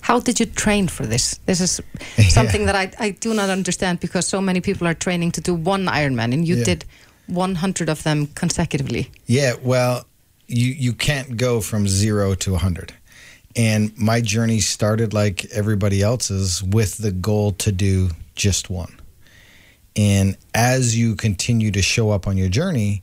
How 0.00 0.20
did 0.20 0.40
you 0.40 0.46
train 0.46 0.88
for 0.88 1.04
this? 1.06 1.38
This 1.46 1.60
is 1.60 1.80
something 2.32 2.66
that 2.66 2.74
I, 2.74 2.90
I 3.06 3.10
do 3.10 3.34
not 3.34 3.50
understand 3.50 4.00
because 4.00 4.26
so 4.26 4.40
many 4.40 4.60
people 4.60 4.86
are 4.86 4.94
training 4.94 5.32
to 5.32 5.40
do 5.40 5.54
one 5.54 5.84
Ironman 5.86 6.32
and 6.32 6.46
you 6.48 6.56
Yeah. 6.56 6.64
did 6.64 6.84
100 7.26 7.88
of 7.88 8.02
them 8.04 8.26
consecutively. 8.34 9.10
Yeah, 9.26 9.54
well, 9.62 10.04
you 10.48 10.68
you 10.86 10.92
can't 10.92 11.36
go 11.36 11.60
from 11.60 11.88
zero 11.88 12.34
to 12.34 12.54
a 12.54 12.58
hundred, 12.58 12.92
and 13.56 13.96
my 13.98 14.20
journey 14.20 14.60
started 14.60 15.14
like 15.14 15.46
everybody 15.46 16.02
else's 16.02 16.62
with 16.62 16.98
the 16.98 17.10
goal 17.10 17.52
to 17.52 17.72
do 17.72 18.10
just 18.34 18.68
one. 18.68 18.94
And 19.96 20.36
as 20.54 20.96
you 20.96 21.16
continue 21.16 21.70
to 21.70 21.80
show 21.80 22.10
up 22.10 22.26
on 22.26 22.36
your 22.36 22.50
journey, 22.50 23.02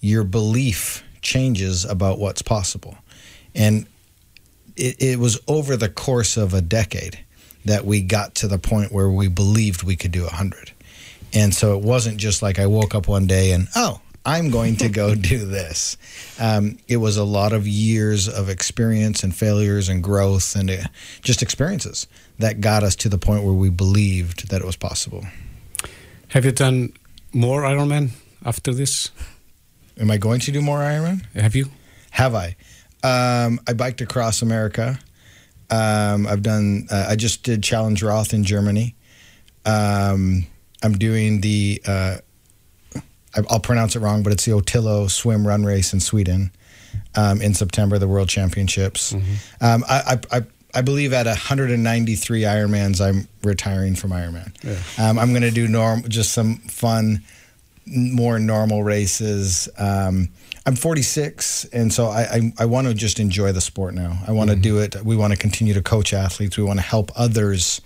your 0.00 0.24
belief 0.24 1.04
changes 1.22 1.84
about 1.84 2.18
what's 2.18 2.42
possible, 2.42 2.98
and 3.54 3.86
it, 4.76 5.00
it 5.00 5.18
was 5.18 5.38
over 5.46 5.76
the 5.76 5.88
course 5.88 6.36
of 6.36 6.52
a 6.52 6.60
decade 6.60 7.24
that 7.64 7.84
we 7.84 8.02
got 8.02 8.34
to 8.34 8.48
the 8.48 8.58
point 8.58 8.90
where 8.90 9.08
we 9.08 9.28
believed 9.28 9.84
we 9.84 9.94
could 9.94 10.10
do 10.10 10.26
a 10.26 10.30
hundred. 10.30 10.72
And 11.32 11.54
so 11.54 11.78
it 11.78 11.84
wasn't 11.84 12.18
just 12.18 12.42
like 12.42 12.58
I 12.58 12.66
woke 12.66 12.94
up 12.94 13.06
one 13.06 13.26
day 13.26 13.52
and, 13.52 13.68
oh, 13.76 14.00
I'm 14.24 14.50
going 14.50 14.76
to 14.76 14.88
go 14.88 15.14
do 15.14 15.44
this. 15.44 15.96
Um, 16.40 16.78
it 16.88 16.98
was 16.98 17.16
a 17.16 17.24
lot 17.24 17.52
of 17.52 17.66
years 17.66 18.28
of 18.28 18.48
experience 18.48 19.22
and 19.22 19.34
failures 19.34 19.88
and 19.88 20.02
growth 20.02 20.54
and 20.54 20.70
uh, 20.70 20.76
just 21.22 21.42
experiences 21.42 22.06
that 22.38 22.60
got 22.60 22.82
us 22.82 22.96
to 22.96 23.08
the 23.08 23.18
point 23.18 23.44
where 23.44 23.52
we 23.52 23.70
believed 23.70 24.48
that 24.50 24.60
it 24.60 24.64
was 24.64 24.76
possible. 24.76 25.24
Have 26.28 26.44
you 26.44 26.52
done 26.52 26.92
more 27.32 27.62
Ironman 27.62 28.10
after 28.44 28.72
this? 28.72 29.10
Am 29.98 30.10
I 30.10 30.16
going 30.16 30.40
to 30.40 30.52
do 30.52 30.62
more 30.62 30.78
Ironman? 30.78 31.24
Have 31.34 31.54
you? 31.54 31.66
Have 32.12 32.34
I? 32.34 32.56
Um, 33.02 33.60
I 33.66 33.72
biked 33.72 34.00
across 34.00 34.42
America. 34.42 34.98
Um, 35.70 36.26
I've 36.26 36.42
done. 36.42 36.86
Uh, 36.90 37.06
I 37.08 37.16
just 37.16 37.42
did 37.42 37.62
Challenge 37.62 38.02
Roth 38.02 38.32
in 38.32 38.44
Germany. 38.44 38.94
Um, 39.64 40.46
I'm 40.82 40.92
doing 40.92 41.40
the. 41.40 41.82
Uh, 41.86 42.16
I'll 43.50 43.60
pronounce 43.60 43.96
it 43.96 44.00
wrong, 44.00 44.22
but 44.22 44.32
it's 44.32 44.44
the 44.44 44.52
Otillo 44.52 45.10
swim 45.10 45.46
run 45.46 45.64
race 45.64 45.92
in 45.92 46.00
Sweden 46.00 46.50
um, 47.14 47.40
in 47.40 47.54
September, 47.54 47.98
the 47.98 48.08
World 48.08 48.28
Championships. 48.28 49.12
Um, 49.60 49.84
I, 49.88 50.18
I, 50.30 50.42
I, 50.74 50.82
believe 50.82 51.12
at 51.12 51.26
193 51.26 52.42
Ironmans, 52.42 53.00
I'm 53.00 53.28
retiring 53.42 53.94
from 53.94 54.10
Ironman. 54.10 54.52
Um, 54.98 55.18
I'm 55.18 55.30
going 55.30 55.42
to 55.42 55.50
do 55.50 55.68
norm, 55.68 56.08
just 56.08 56.32
some 56.32 56.56
fun, 56.56 57.22
more 57.86 58.38
normal 58.38 58.82
races. 58.82 59.68
Um, 59.78 60.28
I'm 60.64 60.76
46, 60.76 61.64
and 61.72 61.92
so 61.92 62.06
I, 62.06 62.22
I, 62.22 62.52
I 62.60 62.64
want 62.66 62.86
to 62.86 62.94
just 62.94 63.18
enjoy 63.18 63.52
the 63.52 63.60
sport 63.60 63.94
now. 63.94 64.18
I 64.26 64.32
want 64.32 64.50
to 64.50 64.56
do 64.56 64.78
it. 64.78 64.96
We 65.04 65.16
want 65.16 65.32
to 65.32 65.38
continue 65.38 65.74
to 65.74 65.82
coach 65.82 66.12
athletes. 66.12 66.56
We 66.56 66.62
want 66.64 66.78
to 66.78 66.84
help 66.84 67.10
others 67.16 67.80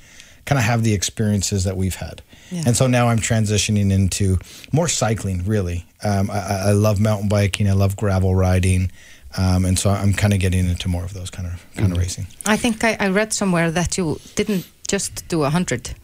kind 0.44 0.59
of 0.59 0.64
have 0.64 0.84
the 0.84 0.94
experiences 0.94 1.64
that 1.64 1.76
we've 1.76 1.97
had. 1.97 2.22
Yeah. 2.51 2.64
And 2.66 2.76
so 2.76 2.86
now 2.86 3.09
I'm 3.09 3.18
transitioning 3.18 3.92
into 3.92 4.38
more 4.72 4.88
cycling, 4.88 5.44
really. 5.44 5.86
Um, 6.03 6.30
I, 6.30 6.38
I 6.38 6.57
I 6.68 6.72
love 6.72 7.01
mountain 7.01 7.28
biking, 7.28 7.68
I 7.68 7.72
love 7.72 7.97
gravel 7.97 8.34
riding. 8.34 8.90
Um, 9.38 9.64
and 9.64 9.78
so 9.78 9.90
I'm 9.90 10.14
kind 10.14 10.32
of 10.32 10.40
getting 10.40 10.66
into 10.66 10.88
more 10.88 11.05
of 11.05 11.12
those 11.12 11.30
kind 11.30 11.47
of 11.49 11.64
kind 11.76 11.92
of 11.92 11.99
racing. 11.99 12.26
I 12.47 12.57
think 12.57 12.84
I, 12.84 12.97
I 12.99 13.09
read 13.09 13.32
somewhere 13.32 13.70
that 13.70 13.99
you 13.99 14.18
didn't 14.34 14.66
just 14.88 15.28
do 15.28 15.38
a 15.40 15.51
100, 15.51 15.94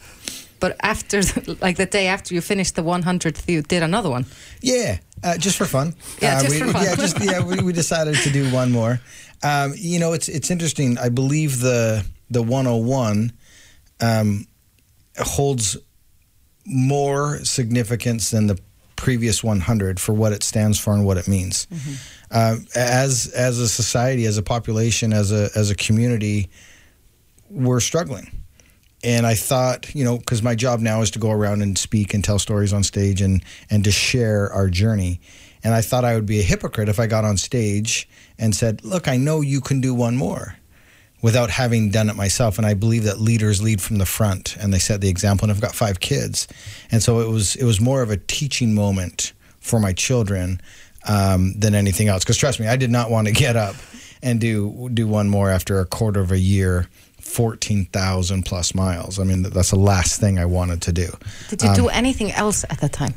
but 0.60 0.76
after, 0.82 1.22
the, 1.22 1.56
like 1.60 1.76
the 1.76 1.86
day 1.86 2.08
after 2.08 2.34
you 2.34 2.40
finished 2.40 2.74
the 2.74 2.82
100th, 2.82 3.48
you 3.48 3.62
did 3.62 3.82
another 3.82 4.10
one. 4.10 4.26
Yeah, 4.60 4.98
uh, 5.24 5.38
just 5.38 5.56
for 5.56 5.64
fun. 5.64 5.94
Yeah, 6.20 6.36
uh, 6.36 6.42
just 6.42 6.50
we, 6.50 6.60
for 6.60 6.72
fun. 6.72 6.84
Yeah, 6.84 6.94
just 6.96 7.24
yeah. 7.24 7.44
We, 7.44 7.62
we 7.62 7.72
decided 7.72 8.16
to 8.16 8.30
do 8.30 8.52
one 8.52 8.70
more. 8.70 9.00
Um, 9.42 9.74
you 9.76 9.98
know, 9.98 10.12
it's 10.12 10.28
it's 10.28 10.50
interesting. 10.50 10.98
I 10.98 11.08
believe 11.08 11.60
the 11.60 12.04
the 12.30 12.42
101 12.42 13.32
um, 14.00 14.46
holds 15.18 15.76
more 16.64 17.38
significance 17.44 18.30
than 18.30 18.46
the 18.46 18.58
previous 18.96 19.42
100 19.42 19.98
for 19.98 20.12
what 20.12 20.32
it 20.32 20.44
stands 20.44 20.78
for 20.78 20.94
and 20.94 21.04
what 21.04 21.16
it 21.16 21.26
means. 21.26 21.66
Uh, 22.30 22.56
as 22.76 23.26
as 23.34 23.58
a 23.58 23.68
society, 23.68 24.26
as 24.26 24.38
a 24.38 24.42
population, 24.42 25.12
as 25.12 25.32
a 25.32 25.50
as 25.56 25.70
a 25.70 25.74
community, 25.74 26.48
we're 27.50 27.80
struggling. 27.80 28.30
And 29.04 29.26
I 29.26 29.34
thought, 29.34 29.92
you 29.94 30.04
know, 30.04 30.18
because 30.18 30.42
my 30.42 30.54
job 30.54 30.78
now 30.78 31.02
is 31.02 31.10
to 31.12 31.18
go 31.18 31.32
around 31.32 31.62
and 31.62 31.76
speak 31.76 32.14
and 32.14 32.22
tell 32.22 32.38
stories 32.38 32.72
on 32.72 32.84
stage 32.84 33.20
and 33.20 33.42
and 33.70 33.82
to 33.84 33.90
share 33.90 34.52
our 34.52 34.68
journey. 34.70 35.20
And 35.64 35.74
I 35.74 35.80
thought 35.80 36.04
I 36.04 36.14
would 36.14 36.26
be 36.26 36.38
a 36.38 36.44
hypocrite 36.44 36.88
if 36.88 37.00
I 37.00 37.06
got 37.06 37.24
on 37.24 37.36
stage 37.36 38.08
and 38.38 38.54
said, 38.54 38.84
"Look, 38.84 39.08
I 39.08 39.16
know 39.16 39.40
you 39.40 39.60
can 39.60 39.80
do 39.80 39.92
one 39.94 40.16
more." 40.16 40.56
Without 41.22 41.48
having 41.50 41.88
done 41.90 42.10
it 42.10 42.16
myself. 42.16 42.58
And 42.58 42.66
I 42.66 42.74
believe 42.74 43.04
that 43.04 43.20
leaders 43.20 43.62
lead 43.62 43.80
from 43.80 43.96
the 43.98 44.06
front, 44.06 44.56
and 44.60 44.72
they 44.74 44.78
set 44.78 45.00
the 45.00 45.08
example. 45.08 45.44
And 45.48 45.52
I've 45.54 45.62
got 45.62 45.74
five 45.74 46.00
kids, 46.00 46.46
and 46.90 47.02
so 47.02 47.20
it 47.20 47.28
was 47.28 47.56
it 47.56 47.64
was 47.64 47.80
more 47.80 48.02
of 48.02 48.10
a 48.10 48.16
teaching 48.16 48.74
moment 48.74 49.32
for 49.60 49.78
my 49.80 49.92
children 49.92 50.60
um, 51.08 51.54
than 51.58 51.74
anything 51.74 52.08
else. 52.08 52.24
Because 52.24 52.36
trust 52.36 52.60
me, 52.60 52.66
I 52.66 52.76
did 52.76 52.90
not 52.90 53.10
want 53.10 53.28
to 53.28 53.32
get 53.32 53.56
up 53.56 53.76
and 54.22 54.40
do 54.40 54.90
do 54.92 55.06
one 55.06 55.28
more 55.28 55.48
after 55.50 55.80
a 55.80 55.86
quarter 55.86 56.20
of 56.20 56.30
a 56.32 56.38
year. 56.38 56.88
14,000 57.56 58.42
plus 58.44 58.74
miles. 58.74 59.18
I 59.18 59.24
mean, 59.24 59.42
that's 59.42 59.70
the 59.70 59.78
last 59.78 60.20
thing 60.20 60.38
I 60.38 60.44
wanted 60.44 60.82
to 60.82 60.92
do. 60.92 61.08
Did 61.48 61.62
you 61.62 61.68
Um, 61.70 61.74
do 61.76 61.88
anything 61.88 62.30
else 62.32 62.64
at 62.68 62.80
that 62.80 62.92
time? 62.92 63.14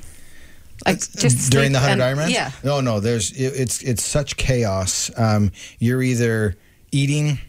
Like 0.86 1.00
just 1.00 1.52
during 1.52 1.72
the 1.74 1.80
100 1.80 2.02
and- 2.04 2.18
Ironmans? 2.20 2.30
Yeah. 2.30 2.52
No, 2.64 2.82
no, 2.82 3.00
there's 3.00 3.32
it, 3.32 3.54
it's 3.60 3.82
it's 3.82 4.04
such 4.06 4.38
chaos. 4.38 5.10
Um, 5.18 5.52
you're 5.80 6.02
either 6.04 6.56
eating, 6.92 7.40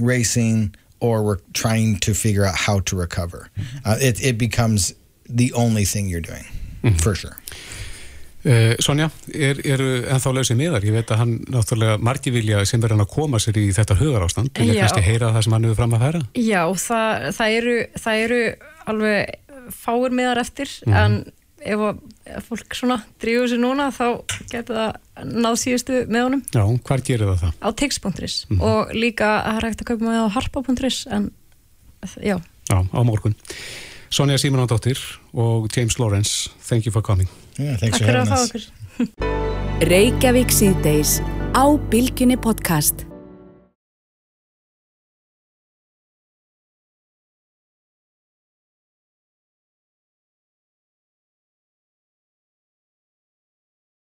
racing, 0.00 0.74
or 1.00 1.22
we're 1.22 1.40
trying 1.52 1.98
to 2.00 2.14
figure 2.14 2.44
out 2.44 2.54
how 2.54 2.80
to 2.80 2.96
recover. 2.96 3.48
Mm-hmm. 3.56 3.88
Uh, 3.88 3.96
it 4.00 4.22
it 4.24 4.38
becomes 4.38 4.94
the 5.28 5.52
only 5.52 5.84
thing 5.84 6.08
you're 6.08 6.20
doing, 6.20 6.44
for 6.98 7.14
sure. 7.14 7.36
Uh, 8.46 8.76
Sonja, 8.78 9.10
er, 9.34 9.58
eru 9.66 9.86
ennþá 10.06 10.30
lausið 10.32 10.56
miðar? 10.60 10.84
Ég 10.86 10.94
veit 10.94 11.10
að 11.10 11.18
hann 11.20 11.32
náttúrulega 11.50 11.98
margi 11.98 12.30
vilja 12.30 12.60
sem 12.70 12.80
verður 12.80 12.94
hann 12.94 13.04
að 13.04 13.10
koma 13.16 13.40
sér 13.42 13.58
í 13.58 13.64
þetta 13.74 13.96
hugar 13.98 14.22
ástand 14.24 14.52
vilja 14.54 14.76
Já. 14.76 14.82
kannski 14.84 15.02
heyra 15.02 15.32
það 15.34 15.44
sem 15.44 15.56
hann 15.56 15.66
hefur 15.66 15.78
fram 15.80 15.96
að 15.96 16.04
færa 16.04 16.20
Já, 16.38 16.62
það, 16.84 17.26
það, 17.34 17.56
eru, 17.58 17.74
það 17.98 18.22
eru 18.22 18.38
alveg 18.92 19.74
fáir 19.74 20.14
miðar 20.20 20.40
eftir 20.44 20.72
en 20.86 21.18
ef, 21.26 21.82
að, 21.90 21.98
ef 22.14 22.17
fólk 22.48 22.76
svona 22.76 22.96
drífur 23.22 23.48
sér 23.52 23.60
núna 23.62 23.88
þá 23.94 24.04
getur 24.52 24.78
það 24.78 25.32
náð 25.46 25.56
síðustu 25.64 25.98
með 26.12 26.26
honum 26.28 26.42
Já, 26.54 26.62
hvar 26.88 27.02
gerir 27.06 27.30
það 27.32 27.42
það? 27.44 27.56
á 27.64 27.68
tix.is 27.82 28.36
og 28.58 28.94
líka 28.94 29.30
það 29.46 29.58
er 29.62 29.68
hægt 29.70 29.82
að 29.84 29.90
kaupa 29.92 30.08
með 30.08 30.20
á 30.22 30.26
harpa.is 30.36 31.00
en 31.16 31.30
já, 32.22 32.36
Já, 32.68 32.78
á 32.84 33.00
morgun 33.04 33.34
Sonja 34.12 34.38
Símonandóttir 34.40 35.00
og 35.36 35.68
James 35.76 35.98
Lawrence 36.00 36.48
Thank 36.68 36.86
you 36.88 36.92
for 36.92 37.02
coming 37.04 37.28
Yeah, 37.58 37.76
thanks 37.80 37.98
takk 37.98 38.04
for 38.04 38.12
fyrir 38.12 38.22
having 38.22 38.32
að 38.32 38.36
fá 38.36 38.44
us. 38.44 38.48
okkur 38.52 39.88
Reykjavík 39.92 40.50
síðdeis 40.50 41.18
á 41.54 41.64
Bilginni 41.90 42.34
podcast. 42.34 43.07